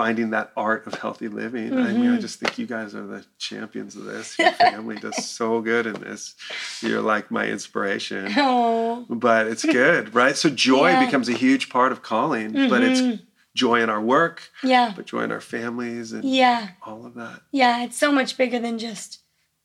finding 0.01 0.31
that 0.31 0.51
art 0.57 0.87
of 0.87 0.95
healthy 0.95 1.29
living. 1.29 1.73
I 1.79 1.93
mean, 1.93 2.11
I 2.13 2.17
Mhm. 2.17 2.21
just 2.23 2.41
think 2.41 2.57
you 2.59 2.67
guys 2.67 2.95
are 2.95 3.07
the 3.07 3.23
champions 3.39 3.97
of 3.97 4.05
this. 4.05 4.39
Your 4.39 4.53
family 4.53 4.97
does 4.97 5.19
so 5.39 5.61
good 5.61 5.85
in 5.87 5.93
this. 6.01 6.35
You're 6.81 7.03
like 7.03 7.31
my 7.31 7.45
inspiration. 7.47 8.33
Oh. 8.39 9.05
But 9.11 9.47
it's 9.47 9.65
good, 9.65 10.15
right? 10.15 10.37
So 10.37 10.49
joy 10.49 10.91
Yeah. 10.93 11.05
becomes 11.05 11.29
a 11.29 11.35
huge 11.35 11.69
part 11.69 11.93
of 11.93 12.01
calling, 12.03 12.53
but 12.73 12.83
it's 12.83 13.01
Mhm. 13.03 13.21
joy 13.55 13.83
in 13.83 13.91
our 13.91 14.01
work, 14.01 14.39
Yeah. 14.63 14.93
but 14.97 15.05
joy 15.05 15.23
in 15.25 15.33
our 15.33 15.41
families 15.57 16.13
and 16.15 16.25
Yeah. 16.25 16.69
all 16.83 17.05
of 17.05 17.13
that. 17.17 17.41
Yeah. 17.53 17.83
It's 17.85 17.99
so 17.99 18.11
much 18.11 18.39
bigger 18.39 18.59
than 18.59 18.79
just 18.79 19.19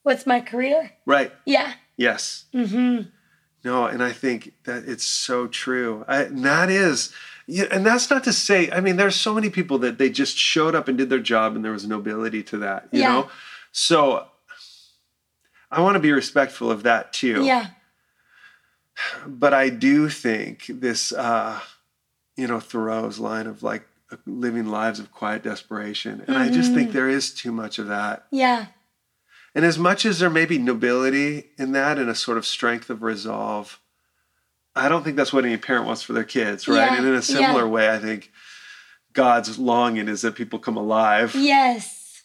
what's 0.03 0.25
my 0.25 0.41
career. 0.41 0.91
Right. 1.05 1.31
Yeah. 1.45 1.73
Yes. 1.95 2.45
Mm-hmm. 2.53 3.07
No, 3.63 3.85
and 3.85 4.03
I 4.03 4.11
think 4.11 4.39
that 4.65 4.83
it's 4.85 5.05
so 5.05 5.47
true. 5.47 6.03
I, 6.09 6.23
and 6.23 6.43
that 6.43 6.69
is, 6.69 7.11
yeah, 7.47 7.65
and 7.71 7.85
that's 7.85 8.09
not 8.09 8.23
to 8.25 8.33
say. 8.33 8.69
I 8.71 8.79
mean, 8.81 8.97
there's 8.97 9.15
so 9.15 9.33
many 9.33 9.49
people 9.49 9.77
that 9.79 9.97
they 9.97 10.09
just 10.09 10.37
showed 10.37 10.75
up 10.75 10.87
and 10.87 10.97
did 10.97 11.09
their 11.09 11.19
job, 11.19 11.55
and 11.55 11.63
there 11.63 11.71
was 11.71 11.87
nobility 11.87 12.43
to 12.43 12.57
that. 12.59 12.87
You 12.91 13.01
Yeah. 13.01 13.11
know, 13.13 13.29
so 13.71 14.27
I 15.71 15.81
want 15.81 15.95
to 15.95 15.99
be 15.99 16.11
respectful 16.11 16.71
of 16.71 16.83
that 16.83 17.11
too. 17.13 17.43
Yeah. 17.43 17.67
But 19.27 19.53
I 19.53 19.69
do 19.69 20.07
think 20.09 20.65
this, 20.67 21.11
uh, 21.11 21.59
you 22.37 22.47
know, 22.47 22.59
Thoreau's 22.59 23.19
line 23.19 23.45
of 23.47 23.61
like 23.63 23.85
living 24.25 24.67
lives 24.67 24.99
of 24.99 25.11
quiet 25.11 25.43
desperation, 25.43 26.23
and 26.27 26.37
I 26.37 26.49
just 26.49 26.73
think 26.73 26.89
Mhm. 26.89 26.93
there 26.93 27.09
is 27.09 27.33
too 27.33 27.51
much 27.51 27.79
of 27.79 27.87
that. 27.87 28.25
Yeah. 28.31 28.67
And 29.53 29.65
as 29.65 29.77
much 29.79 30.05
as 30.05 30.19
there 30.19 30.29
may 30.29 30.45
be 30.45 30.57
nobility 30.57 31.51
in 31.57 31.71
that 31.73 31.97
and 31.97 32.09
a 32.09 32.15
sort 32.15 32.37
of 32.37 32.45
strength 32.45 32.89
of 32.89 33.01
resolve, 33.03 33.79
I 34.75 34.89
don't 34.89 35.03
think 35.03 35.15
that's 35.15 35.31
what 35.31 35.45
any 35.45 35.57
parent 35.57 35.85
wants 35.85 36.01
for 36.01 36.13
their 36.13 36.23
kids, 36.23 36.67
right? 36.67 36.91
Yeah, 36.91 36.97
And 36.97 37.05
in 37.07 37.11
a 37.13 37.15
yeah. 37.15 37.19
similar 37.21 37.67
way, 37.67 37.89
I 37.89 37.97
think 37.99 38.31
God's 39.13 39.57
longing 39.57 40.07
is 40.09 40.21
that 40.23 40.35
people 40.35 40.59
come 40.59 40.75
alive. 40.77 41.33
Yes. 41.35 42.23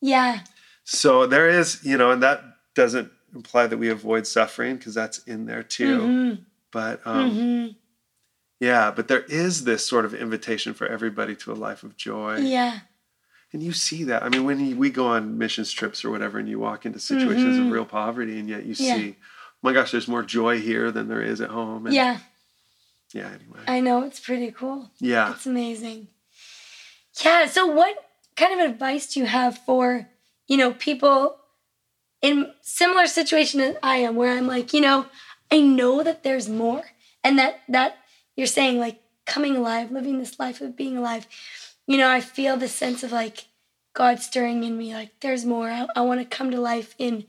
Yeah. 0.00 0.40
So 0.84 1.26
there 1.26 1.48
is, 1.48 1.80
you 1.84 1.96
know, 1.96 2.10
and 2.10 2.22
that 2.22 2.42
doesn't 2.74 3.10
imply 3.34 3.66
that 3.66 3.78
we 3.78 3.88
avoid 3.88 4.26
suffering 4.26 4.76
because 4.76 4.94
that's 4.94 5.18
in 5.20 5.46
there 5.46 5.62
too. 5.62 5.98
Mm-hmm. 6.00 6.42
But 6.70 7.00
um, 7.06 7.30
hmm 7.30 7.66
yeah, 8.60 8.92
but 8.92 9.08
there 9.08 9.22
is 9.22 9.64
this 9.64 9.84
sort 9.84 10.04
of 10.04 10.14
invitation 10.14 10.72
for 10.72 10.86
everybody 10.86 11.34
to 11.34 11.50
a 11.50 11.54
life 11.54 11.82
of 11.82 11.96
joy. 11.96 12.36
Yeah. 12.36 12.78
And 13.52 13.60
you 13.60 13.72
see 13.72 14.04
that. 14.04 14.22
I 14.22 14.28
mean, 14.28 14.44
when 14.44 14.78
we 14.78 14.88
go 14.88 15.08
on 15.08 15.36
missions 15.36 15.72
trips 15.72 16.04
or 16.04 16.10
whatever, 16.10 16.38
and 16.38 16.48
you 16.48 16.60
walk 16.60 16.86
into 16.86 17.00
situations 17.00 17.56
Mhm. 17.56 17.66
of 17.66 17.72
real 17.72 17.84
poverty, 17.84 18.38
and 18.38 18.48
yet 18.48 18.64
you 18.64 18.74
Yeah. 18.78 18.94
see, 18.94 19.16
my 19.62 19.72
gosh, 19.72 19.92
there's 19.92 20.08
more 20.08 20.22
joy 20.22 20.60
here 20.60 20.90
than 20.90 21.08
there 21.08 21.22
is 21.22 21.40
at 21.40 21.50
home. 21.50 21.86
And 21.86 21.94
Yeah. 21.94 22.18
Yeah. 23.14 23.28
Anyway. 23.28 23.60
I 23.66 23.80
know. 23.80 24.02
It's 24.02 24.20
pretty 24.20 24.50
cool. 24.50 24.90
Yeah. 24.98 25.32
It's 25.32 25.46
amazing. 25.46 26.08
Yeah. 27.24 27.46
So, 27.46 27.66
what 27.66 27.96
kind 28.36 28.58
of 28.60 28.70
advice 28.70 29.12
do 29.12 29.20
you 29.20 29.26
have 29.26 29.58
for, 29.58 30.08
you 30.48 30.56
know, 30.56 30.72
people 30.72 31.36
in 32.22 32.52
similar 32.62 33.06
situation 33.06 33.60
as 33.60 33.76
I 33.82 33.96
am, 33.98 34.16
where 34.16 34.36
I'm 34.36 34.46
like, 34.46 34.72
you 34.72 34.80
know, 34.80 35.06
I 35.50 35.60
know 35.60 36.02
that 36.02 36.22
there's 36.22 36.48
more, 36.48 36.82
and 37.22 37.38
that 37.38 37.60
that 37.68 37.98
you're 38.36 38.46
saying 38.46 38.78
like 38.78 39.00
coming 39.26 39.56
alive, 39.56 39.90
living 39.90 40.18
this 40.18 40.38
life 40.38 40.60
of 40.60 40.76
being 40.76 40.96
alive. 40.96 41.26
You 41.86 41.98
know, 41.98 42.10
I 42.10 42.20
feel 42.20 42.56
this 42.56 42.74
sense 42.74 43.02
of 43.02 43.12
like 43.12 43.46
God 43.92 44.20
stirring 44.20 44.64
in 44.64 44.78
me, 44.78 44.94
like 44.94 45.20
there's 45.20 45.44
more. 45.44 45.68
I, 45.68 45.86
I 45.94 46.00
want 46.00 46.20
to 46.20 46.36
come 46.36 46.50
to 46.50 46.60
life 46.60 46.94
in 46.98 47.24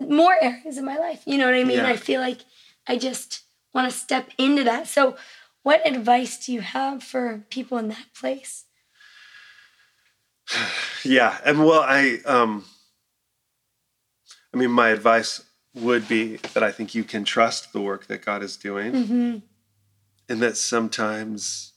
more 0.00 0.36
areas 0.40 0.78
of 0.78 0.84
my 0.84 0.96
life. 0.98 1.22
You 1.26 1.38
know 1.38 1.46
what 1.46 1.54
I 1.54 1.64
mean? 1.64 1.78
Yeah. 1.78 1.86
I 1.88 1.96
feel 1.96 2.20
like 2.20 2.40
I 2.86 2.98
just 2.98 3.42
want 3.74 3.90
to 3.90 3.96
step 3.96 4.30
into 4.38 4.64
that. 4.64 4.86
So, 4.88 5.16
what 5.62 5.86
advice 5.86 6.44
do 6.44 6.52
you 6.52 6.60
have 6.60 7.02
for 7.02 7.44
people 7.50 7.78
in 7.78 7.88
that 7.88 8.06
place? 8.18 8.64
Yeah. 11.04 11.38
And 11.44 11.60
well, 11.64 11.82
I, 11.86 12.18
um, 12.26 12.64
I 14.52 14.56
mean, 14.56 14.70
my 14.72 14.88
advice 14.88 15.42
would 15.74 16.08
be 16.08 16.36
that 16.54 16.64
I 16.64 16.72
think 16.72 16.94
you 16.96 17.04
can 17.04 17.22
trust 17.24 17.72
the 17.72 17.80
work 17.80 18.06
that 18.06 18.24
God 18.24 18.42
is 18.42 18.56
doing, 18.56 18.92
Mm-hmm. 18.92 19.36
and 20.28 20.42
that 20.42 20.56
sometimes 20.56 21.74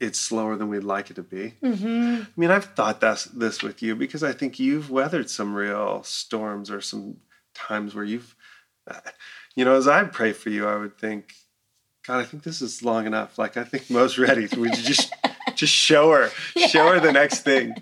it's 0.00 0.18
slower 0.18 0.56
than 0.56 0.68
we'd 0.68 0.82
like 0.82 1.10
it 1.10 1.14
to 1.14 1.22
be. 1.22 1.54
Mm-hmm. 1.62 2.22
I 2.22 2.26
mean, 2.36 2.50
I've 2.50 2.74
thought 2.74 3.00
this 3.00 3.24
this 3.24 3.62
with 3.62 3.82
you 3.82 3.94
because 3.94 4.24
I 4.24 4.32
think 4.32 4.58
you've 4.58 4.90
weathered 4.90 5.30
some 5.30 5.54
real 5.54 6.02
storms 6.02 6.70
or 6.70 6.80
some 6.80 7.18
times 7.56 7.94
where 7.94 8.04
you've, 8.04 8.34
you 9.56 9.64
know, 9.64 9.74
as 9.76 9.88
I 9.88 10.04
pray 10.04 10.32
for 10.32 10.50
you, 10.50 10.66
I 10.68 10.76
would 10.76 10.98
think, 10.98 11.34
God, 12.06 12.18
I 12.20 12.24
think 12.24 12.42
this 12.44 12.62
is 12.62 12.82
long 12.84 13.06
enough. 13.06 13.38
Like 13.38 13.56
I 13.56 13.64
think 13.64 13.90
Mo's 13.90 14.18
ready. 14.18 14.46
Would 14.56 14.76
you 14.76 14.82
just 14.84 15.12
just 15.54 15.72
show 15.72 16.12
her, 16.12 16.30
show 16.68 16.92
her 16.92 17.00
the 17.00 17.12
next 17.12 17.40
thing? 17.40 17.74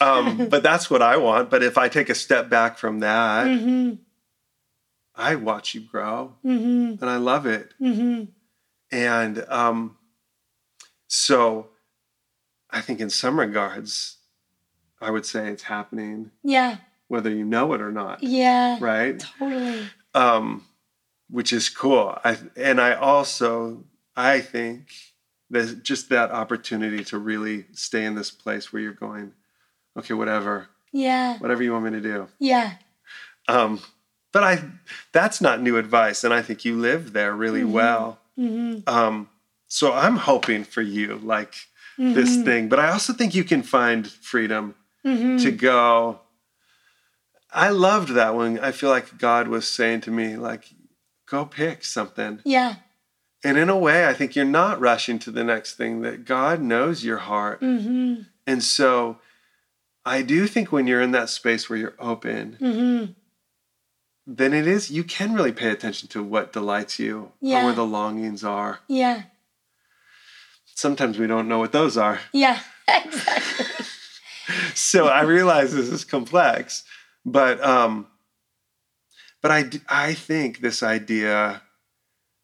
Um, 0.00 0.48
but 0.48 0.62
that's 0.62 0.90
what 0.90 1.00
I 1.02 1.16
want. 1.16 1.48
But 1.50 1.62
if 1.62 1.78
I 1.78 1.88
take 1.88 2.08
a 2.10 2.14
step 2.14 2.48
back 2.50 2.76
from 2.78 3.00
that, 3.00 3.46
Mm-hmm. 3.46 3.94
I 5.18 5.36
watch 5.36 5.74
you 5.74 5.80
grow, 5.80 6.34
Mm-hmm. 6.44 7.02
and 7.02 7.10
I 7.10 7.16
love 7.16 7.46
it. 7.46 7.72
Mm-hmm. 7.80 8.24
And 8.92 9.44
um, 9.48 9.96
so 11.08 11.68
I 12.70 12.80
think 12.80 13.00
in 13.00 13.08
some 13.10 13.38
regards, 13.40 14.18
I 15.00 15.10
would 15.10 15.24
say 15.26 15.48
it's 15.48 15.62
happening 15.64 16.30
Yeah. 16.42 16.76
Whether 17.08 17.30
you 17.30 17.44
know 17.44 17.72
it 17.72 17.80
or 17.80 17.92
not, 17.92 18.22
Yeah. 18.22 18.78
right? 18.80 19.18
Totally. 19.38 19.88
Um, 20.14 20.66
which 21.28 21.52
is 21.52 21.68
cool. 21.68 22.18
I 22.24 22.38
and 22.56 22.80
I 22.80 22.94
also 22.94 23.84
I 24.16 24.40
think 24.40 24.88
there's 25.50 25.74
just 25.74 26.08
that 26.08 26.30
opportunity 26.30 27.04
to 27.04 27.18
really 27.18 27.66
stay 27.72 28.04
in 28.04 28.14
this 28.14 28.30
place 28.30 28.72
where 28.72 28.82
you're 28.82 28.92
going, 28.92 29.32
okay, 29.96 30.14
whatever, 30.14 30.68
Yeah. 30.92 31.38
whatever 31.38 31.62
you 31.62 31.72
want 31.72 31.84
me 31.84 31.90
to 31.92 32.00
do. 32.00 32.28
Yeah. 32.38 32.72
Um, 33.48 33.80
but 34.32 34.42
I 34.42 34.62
that's 35.12 35.40
not 35.40 35.60
new 35.62 35.76
advice, 35.76 36.24
and 36.24 36.32
I 36.34 36.42
think 36.42 36.64
you 36.64 36.76
live 36.76 37.12
there 37.12 37.34
really 37.34 37.62
Mhm. 37.62 37.70
well. 37.70 38.18
Mm-hmm. 38.38 38.88
Um, 38.92 39.28
so 39.68 39.92
I'm 39.92 40.16
hoping 40.16 40.64
for 40.64 40.82
you, 40.82 41.16
like 41.22 41.54
this 41.98 42.42
thing. 42.42 42.68
But 42.68 42.78
I 42.78 42.90
also 42.90 43.12
think 43.14 43.34
you 43.34 43.44
can 43.44 43.62
find 43.62 44.06
freedom 44.06 44.74
Mm-hmm. 45.04 45.36
to 45.38 45.50
go. 45.52 46.20
I 47.56 47.70
loved 47.70 48.10
that 48.10 48.34
when 48.34 48.58
I 48.60 48.70
feel 48.72 48.90
like 48.90 49.18
God 49.18 49.48
was 49.48 49.66
saying 49.68 50.02
to 50.02 50.10
me, 50.10 50.36
like, 50.36 50.64
go 51.28 51.44
pick 51.44 51.84
something. 51.84 52.40
Yeah. 52.44 52.76
And 53.44 53.56
in 53.56 53.68
a 53.70 53.76
way, 53.78 54.06
I 54.06 54.12
think 54.12 54.34
you're 54.36 54.44
not 54.44 54.80
rushing 54.80 55.18
to 55.20 55.30
the 55.30 55.44
next 55.44 55.74
thing, 55.76 56.02
that 56.02 56.24
God 56.24 56.60
knows 56.60 57.04
your 57.04 57.18
heart. 57.18 57.60
Mm-hmm. 57.60 58.22
And 58.46 58.62
so 58.62 59.18
I 60.04 60.22
do 60.22 60.46
think 60.46 60.70
when 60.70 60.86
you're 60.86 61.00
in 61.02 61.12
that 61.12 61.28
space 61.30 61.68
where 61.70 61.78
you're 61.78 61.94
open, 61.98 62.58
Mm-hmm. 62.60 63.12
then 64.26 64.52
it 64.52 64.66
is, 64.66 64.90
you 64.90 65.04
can 65.04 65.32
really 65.34 65.52
pay 65.52 65.70
attention 65.70 66.08
to 66.10 66.22
what 66.22 66.52
delights 66.52 66.98
you 66.98 67.32
Yeah. 67.40 67.62
or 67.62 67.64
where 67.66 67.74
the 67.74 67.86
longings 67.86 68.42
are. 68.44 68.80
Yeah. 68.88 69.22
Sometimes 70.74 71.18
we 71.18 71.26
don't 71.26 71.48
know 71.48 71.58
what 71.58 71.72
those 71.72 71.96
are. 71.96 72.20
Yeah. 72.32 72.60
Exactly. 72.88 73.66
so 74.74 75.08
I 75.08 75.22
realize 75.22 75.74
this 75.74 75.88
is 75.88 76.04
complex, 76.04 76.84
but 77.26 77.62
um, 77.62 78.06
but 79.42 79.50
I 79.50 79.64
I 79.88 80.14
think 80.14 80.60
this 80.60 80.82
idea 80.82 81.60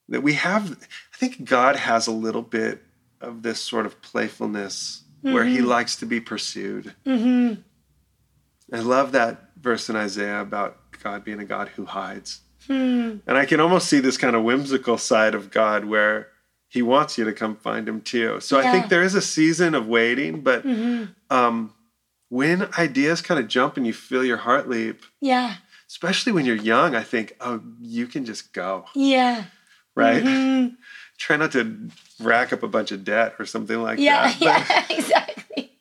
that 0.08 0.22
we 0.22 0.34
have, 0.34 0.72
I 0.72 1.16
think 1.16 1.44
God 1.44 1.76
has 1.76 2.06
a 2.06 2.12
little 2.12 2.42
bit 2.42 2.82
of 3.20 3.42
this 3.42 3.60
sort 3.60 3.86
of 3.86 4.02
playfulness 4.02 5.04
where 5.22 5.44
He 5.44 5.58
Mhm. 5.58 5.66
likes 5.66 5.96
to 5.96 6.06
be 6.06 6.20
pursued, 6.20 6.94
Mm-hmm. 7.06 7.60
I 8.76 8.80
love 8.80 9.12
that 9.12 9.50
verse 9.60 9.88
in 9.88 9.96
Isaiah 9.96 10.40
about 10.40 10.76
God 11.02 11.24
being 11.24 11.38
a 11.40 11.44
God 11.44 11.68
who 11.68 11.84
hides. 11.86 12.40
Hmm. 12.66 13.18
And 13.26 13.36
I 13.38 13.44
can 13.46 13.60
almost 13.60 13.88
see 13.88 14.00
this 14.00 14.16
kind 14.16 14.34
of 14.34 14.42
whimsical 14.44 14.96
side 14.98 15.34
of 15.34 15.50
God 15.50 15.84
where 15.84 16.28
he 16.68 16.80
wants 16.82 17.18
you 17.18 17.24
to 17.24 17.32
come 17.32 17.54
find 17.56 17.88
him 17.88 18.00
too. 18.00 18.40
So 18.40 18.58
I 18.58 18.70
think 18.72 18.88
there 18.88 19.02
is 19.02 19.14
a 19.14 19.20
season 19.20 19.74
of 19.74 19.86
waiting, 19.86 20.40
but 20.40 20.64
Mhm. 20.64 21.14
um, 21.30 21.74
when 22.32 22.66
ideas 22.78 23.20
kind 23.20 23.38
of 23.38 23.46
jump 23.46 23.76
and 23.76 23.86
you 23.86 23.92
feel 23.92 24.24
your 24.24 24.38
heart 24.38 24.66
leap, 24.66 25.02
Yeah. 25.20 25.56
especially 25.86 26.32
when 26.32 26.46
you're 26.46 26.56
young, 26.56 26.94
I 26.94 27.02
think, 27.02 27.36
oh, 27.42 27.60
you 27.78 28.06
can 28.06 28.24
just 28.24 28.54
go, 28.54 28.86
Yeah. 28.94 29.44
right? 29.94 30.24
Mhm. 30.24 30.76
Try 31.18 31.36
not 31.36 31.52
to 31.52 31.90
rack 32.18 32.54
up 32.54 32.62
a 32.62 32.68
bunch 32.68 32.90
of 32.90 33.04
debt 33.04 33.34
or 33.38 33.44
something 33.44 33.82
like 33.82 33.98
Yeah. 33.98 34.32
that. 34.32 34.40
Yeah. 34.40 34.86
exactly. 34.98 35.72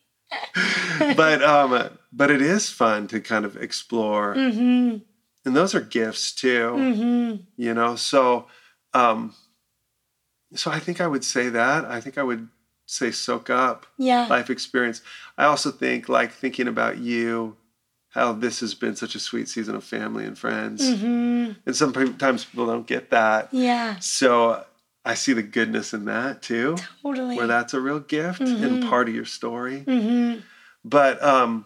But, 0.99 1.15
but 1.15 1.41
um, 1.43 1.97
but 2.11 2.29
it 2.29 2.41
is 2.41 2.69
fun 2.69 3.07
to 3.07 3.21
kind 3.21 3.45
of 3.45 3.55
explore, 3.55 4.33
hmm 4.33 4.97
and 5.45 5.55
those 5.55 5.73
are 5.73 5.79
gifts 5.81 6.33
too. 6.33 6.69
hmm 6.75 7.35
you 7.55 7.73
know 7.73 7.95
so 7.95 8.47
um 8.93 9.33
so 10.53 10.69
i 10.71 10.79
think 10.79 10.99
i 11.01 11.07
would 11.07 11.23
say 11.23 11.49
that 11.49 11.85
i 11.85 11.99
think 12.01 12.17
i 12.17 12.23
would 12.23 12.47
say 12.91 13.09
soak 13.11 13.49
up 13.49 13.85
Yeah. 13.97 14.27
life 14.27 14.49
experience 14.49 15.01
i 15.37 15.45
also 15.45 15.71
think 15.71 16.09
like 16.09 16.31
thinking 16.33 16.67
about 16.67 16.97
you 16.97 17.55
how 18.09 18.33
this 18.33 18.59
has 18.59 18.73
been 18.73 18.95
such 18.97 19.15
a 19.15 19.19
sweet 19.19 19.47
season 19.47 19.75
of 19.75 19.83
family 19.83 20.25
and 20.25 20.37
friends 20.37 20.99
hmm 20.99 21.51
and 21.65 21.75
sometimes 21.75 22.45
people 22.45 22.65
don't 22.65 22.87
get 22.87 23.09
that 23.11 23.49
Yeah. 23.53 23.97
so 23.99 24.63
i 25.05 25.13
see 25.13 25.31
the 25.33 25.41
goodness 25.43 25.93
in 25.93 26.05
that 26.05 26.41
too 26.41 26.75
Totally. 27.01 27.37
where 27.37 27.47
that's 27.47 27.73
a 27.73 27.79
real 27.79 27.99
gift 27.99 28.41
and 28.41 28.79
Mhm. 28.81 28.89
part 28.89 29.07
of 29.07 29.15
your 29.15 29.25
story 29.25 29.85
Mm-hmm. 29.87 30.39
but 30.83 31.23
um 31.23 31.65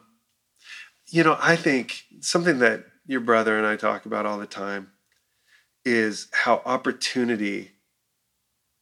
you 1.07 1.23
know 1.23 1.37
i 1.41 1.55
think 1.55 2.03
something 2.21 2.59
that 2.59 2.85
your 3.07 3.21
brother 3.21 3.57
and 3.57 3.65
i 3.65 3.75
talk 3.75 4.05
about 4.05 4.25
all 4.27 4.37
the 4.37 4.45
time 4.45 4.91
is 5.83 6.27
how 6.33 6.61
opportunity 6.65 7.71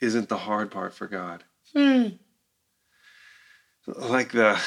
isn't 0.01 0.27
the 0.27 0.37
hard 0.39 0.69
part 0.71 0.93
for 0.93 1.07
god 1.07 1.45
Mm. 1.75 2.19
Like 3.87 4.31
the 4.31 4.59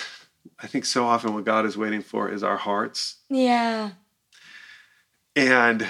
i 0.58 0.66
think 0.66 0.84
so 0.84 1.04
often 1.06 1.34
what 1.34 1.44
god 1.44 1.64
is 1.66 1.76
waiting 1.76 2.02
for 2.02 2.28
is 2.30 2.42
our 2.42 2.56
hearts 2.56 3.16
Yeah. 3.28 3.90
and 5.34 5.86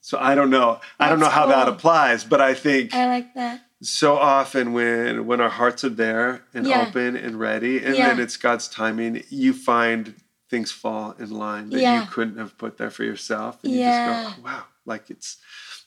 so 0.00 0.18
i 0.20 0.34
don't 0.34 0.50
know 0.50 0.80
i 0.98 1.08
don't 1.08 1.18
know 1.18 1.26
That's 1.26 1.34
how 1.34 1.46
that 1.46 1.68
applies 1.68 2.24
but 2.24 2.40
i 2.40 2.54
think 2.54 2.94
I 2.94 3.06
like 3.06 3.34
that. 3.34 3.62
so 3.82 4.16
often 4.16 4.72
when 4.72 5.26
when 5.26 5.40
our 5.40 5.50
hearts 5.50 5.84
are 5.84 5.88
there 5.90 6.44
and 6.54 6.66
Yeah. 6.66 6.86
open 6.88 7.16
and 7.16 7.38
ready 7.38 7.82
and 7.84 7.96
Yeah. 7.96 8.08
then 8.08 8.18
it's 8.20 8.36
god's 8.36 8.68
timing 8.68 9.22
you 9.28 9.52
find 9.52 10.14
things 10.50 10.72
fall 10.72 11.14
in 11.18 11.30
line 11.30 11.70
that 11.70 11.80
Yeah. 11.80 12.00
you 12.02 12.06
couldn't 12.10 12.38
have 12.38 12.56
put 12.58 12.78
there 12.78 12.90
for 12.90 13.04
yourself 13.04 13.62
and 13.62 13.72
you 13.72 13.80
Yeah. 13.80 13.90
just 13.90 14.04
go 14.06 14.12
oh, 14.40 14.42
wow 14.44 14.64
like 14.86 15.10
it's 15.10 15.36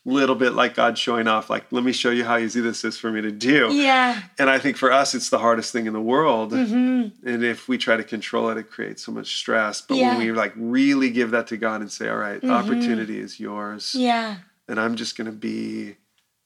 little 0.03 0.35
bit 0.35 0.53
like 0.53 0.73
god 0.73 0.97
showing 0.97 1.27
off 1.27 1.47
like 1.49 1.65
let 1.71 1.83
me 1.83 1.91
show 1.91 2.09
you 2.09 2.23
how 2.25 2.35
easy 2.37 2.59
this 2.59 2.83
is 2.83 2.97
for 2.97 3.11
me 3.11 3.21
to 3.21 3.31
do 3.31 3.69
Yeah. 3.71 4.19
and 4.39 4.49
i 4.49 4.57
think 4.57 4.75
for 4.77 4.91
us 4.91 5.13
it's 5.13 5.29
the 5.29 5.37
hardest 5.37 5.71
thing 5.71 5.85
in 5.85 5.93
the 5.93 6.01
world 6.01 6.53
hmm 6.53 7.09
and 7.23 7.43
if 7.43 7.67
we 7.67 7.77
try 7.77 7.97
to 7.97 8.03
control 8.03 8.49
it 8.49 8.57
it 8.57 8.71
creates 8.71 9.03
so 9.05 9.11
much 9.11 9.37
stress 9.37 9.79
but 9.81 9.97
Yeah. 9.97 10.09
when 10.09 10.17
we 10.17 10.31
like 10.31 10.53
really 10.55 11.11
give 11.11 11.31
that 11.31 11.45
to 11.47 11.57
god 11.57 11.81
and 11.81 11.91
say 11.91 12.09
all 12.09 12.17
right, 12.17 12.41
Mhm. 12.41 12.49
opportunity 12.49 13.19
is 13.19 13.39
yours 13.39 13.93
Yeah. 13.95 14.37
and 14.67 14.79
i'm 14.79 14.95
just 14.95 15.15
going 15.17 15.27
to 15.27 15.31
be 15.37 15.97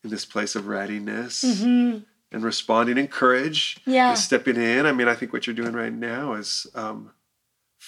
in 0.04 0.10
this 0.10 0.26
place 0.26 0.56
of 0.56 0.68
readiness 0.68 1.62
hmm 1.62 2.00
and 2.32 2.44
responding 2.44 2.98
in 2.98 3.08
courage 3.08 3.78
Yeah. 3.86 4.10
and 4.10 4.18
stepping 4.18 4.58
in. 4.58 4.86
I 4.86 4.92
mean, 4.92 5.08
I 5.08 5.16
think 5.16 5.32
what 5.32 5.48
you're 5.48 5.56
doing 5.56 5.72
right 5.72 5.94
now 5.94 6.34
is 6.34 6.68
um, 6.76 7.12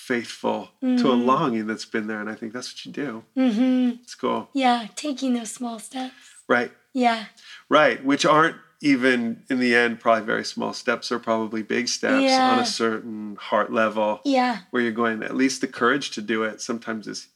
faithful 0.07 0.69
to 0.81 0.87
a 1.11 1.15
Mhm. 1.15 1.25
longing 1.25 1.67
that's 1.67 1.85
been 1.85 2.07
there. 2.07 2.21
And 2.21 2.29
I 2.29 2.35
think 2.35 2.53
that's 2.53 2.69
what 2.71 2.85
you 2.85 2.91
do. 2.93 3.23
hmm 3.35 3.89
It's 4.03 4.15
cool. 4.15 4.49
Yeah. 4.53 4.87
Taking 4.95 5.33
those 5.33 5.51
small 5.51 5.79
steps. 5.79 6.15
Right. 6.47 6.71
Yeah. 6.93 7.25
Right. 7.69 8.03
Which 8.03 8.25
aren't 8.25 8.55
even 8.81 9.43
in 9.49 9.59
the 9.59 9.75
end 9.75 9.99
probably 9.99 10.23
very 10.23 10.45
small 10.45 10.71
steps 10.73 11.11
or 11.11 11.19
probably 11.19 11.61
big 11.63 11.87
steps 11.87 12.23
Yeah. 12.23 12.51
on 12.51 12.59
a 12.59 12.65
certain 12.65 13.35
heart 13.49 13.73
level 13.73 14.21
Yeah. 14.23 14.59
where 14.71 14.81
you're 14.81 14.91
going, 15.03 15.23
at 15.23 15.35
least 15.35 15.61
the 15.61 15.67
courage 15.67 16.11
to 16.11 16.21
do 16.21 16.43
it 16.43 16.61
sometimes 16.61 17.07
is 17.07 17.27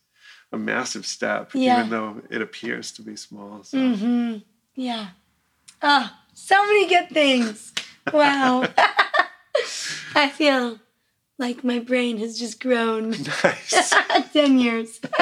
a 0.54 0.58
massive 0.58 1.06
step, 1.06 1.52
Yeah. 1.54 1.78
even 1.80 1.90
though 1.90 2.22
it 2.30 2.42
appears 2.42 2.92
to 2.94 3.02
be 3.02 3.16
small. 3.18 3.64
So. 3.64 3.78
Mm-hmm. 3.78 4.38
Yeah. 4.76 5.08
Oh, 5.82 6.10
so 6.34 6.56
many 6.66 6.88
good 6.88 7.10
things. 7.10 7.74
Wow. 8.14 8.64
I 10.16 10.30
feel 10.30 10.80
like 11.42 11.64
my 11.64 11.80
brain 11.80 12.18
has 12.20 12.40
just 12.40 12.62
grown 12.62 13.12
Nice. 13.44 13.94
10 14.32 14.60
years. 14.60 15.00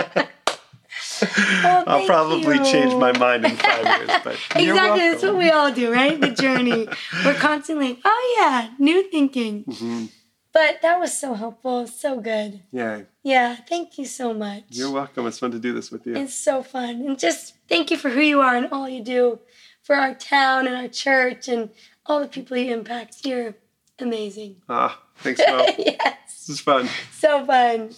I'll 1.21 1.85
thank 1.85 2.07
probably 2.07 2.57
change 2.59 2.93
my 2.93 3.11
mind 3.17 3.45
in 3.45 3.55
five 3.55 3.85
years, 3.85 4.09
but 4.23 4.33
exactly. 4.55 5.09
That's 5.09 5.23
what 5.23 5.37
we 5.37 5.49
all 5.49 5.71
do, 5.71 5.91
right? 5.91 6.19
The 6.19 6.31
journey. 6.31 6.87
We're 7.25 7.33
constantly 7.35 7.89
like, 7.89 7.99
oh, 8.05 8.35
yeah, 8.37 8.69
new 8.79 9.03
thinking. 9.09 9.63
Mhm. 9.65 10.09
But 10.51 10.81
that 10.81 10.99
was 10.99 11.15
so 11.17 11.33
helpful. 11.35 11.87
So 11.87 12.19
good. 12.19 12.61
Yeah, 12.71 13.01
Yeah. 13.23 13.55
Thank 13.55 13.97
you 13.97 14.05
so 14.05 14.33
much. 14.33 14.63
you're 14.69 14.91
welcome. 14.91 15.27
It's 15.27 15.39
fun 15.39 15.51
to 15.51 15.59
do 15.59 15.73
this 15.73 15.91
with 15.91 16.05
you. 16.07 16.15
It's 16.15 16.33
so 16.33 16.63
fun. 16.63 16.89
And 17.05 17.19
just 17.19 17.53
thank 17.67 17.91
you 17.91 17.97
for 17.97 18.09
who 18.09 18.21
you 18.21 18.41
are 18.41 18.55
and 18.55 18.67
all 18.71 18.89
you 18.89 19.03
do 19.03 19.39
for 19.83 19.95
our 19.95 20.13
town 20.15 20.67
and 20.67 20.75
our 20.75 20.87
church 20.87 21.47
and 21.47 21.69
all 22.05 22.19
the 22.21 22.27
people 22.27 22.57
you 22.57 22.73
impact. 22.73 23.17
You're 23.25 23.55
amazing. 23.99 24.55
Ah, 24.67 24.99
thanks, 25.21 25.41
Mo. 25.47 25.65
yes. 25.77 26.17
this 26.25 26.49
is 26.49 26.59
fun. 26.59 26.89
So 27.11 27.45
fun. 27.45 27.91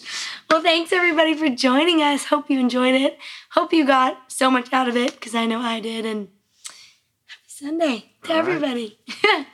Well, 0.49 0.61
thanks 0.61 0.91
everybody 0.91 1.34
for 1.34 1.49
joining 1.49 2.01
us. 2.01 2.26
Hope 2.26 2.49
you 2.49 2.59
enjoyed 2.59 2.95
it. 2.95 3.17
Hope 3.51 3.74
you 3.74 3.86
got 3.86 4.32
so 4.32 4.51
much 4.51 4.72
out 4.74 4.88
of 4.88 4.95
it 4.97 5.13
because 5.13 5.36
I 5.36 5.45
know 5.45 5.59
I 5.59 5.80
did. 5.80 6.05
And 6.05 6.28
happy 7.28 7.47
Sunday 7.47 8.05
to 8.24 8.34
All 8.34 8.39
right. 8.43 8.47
everybody. 8.47 8.99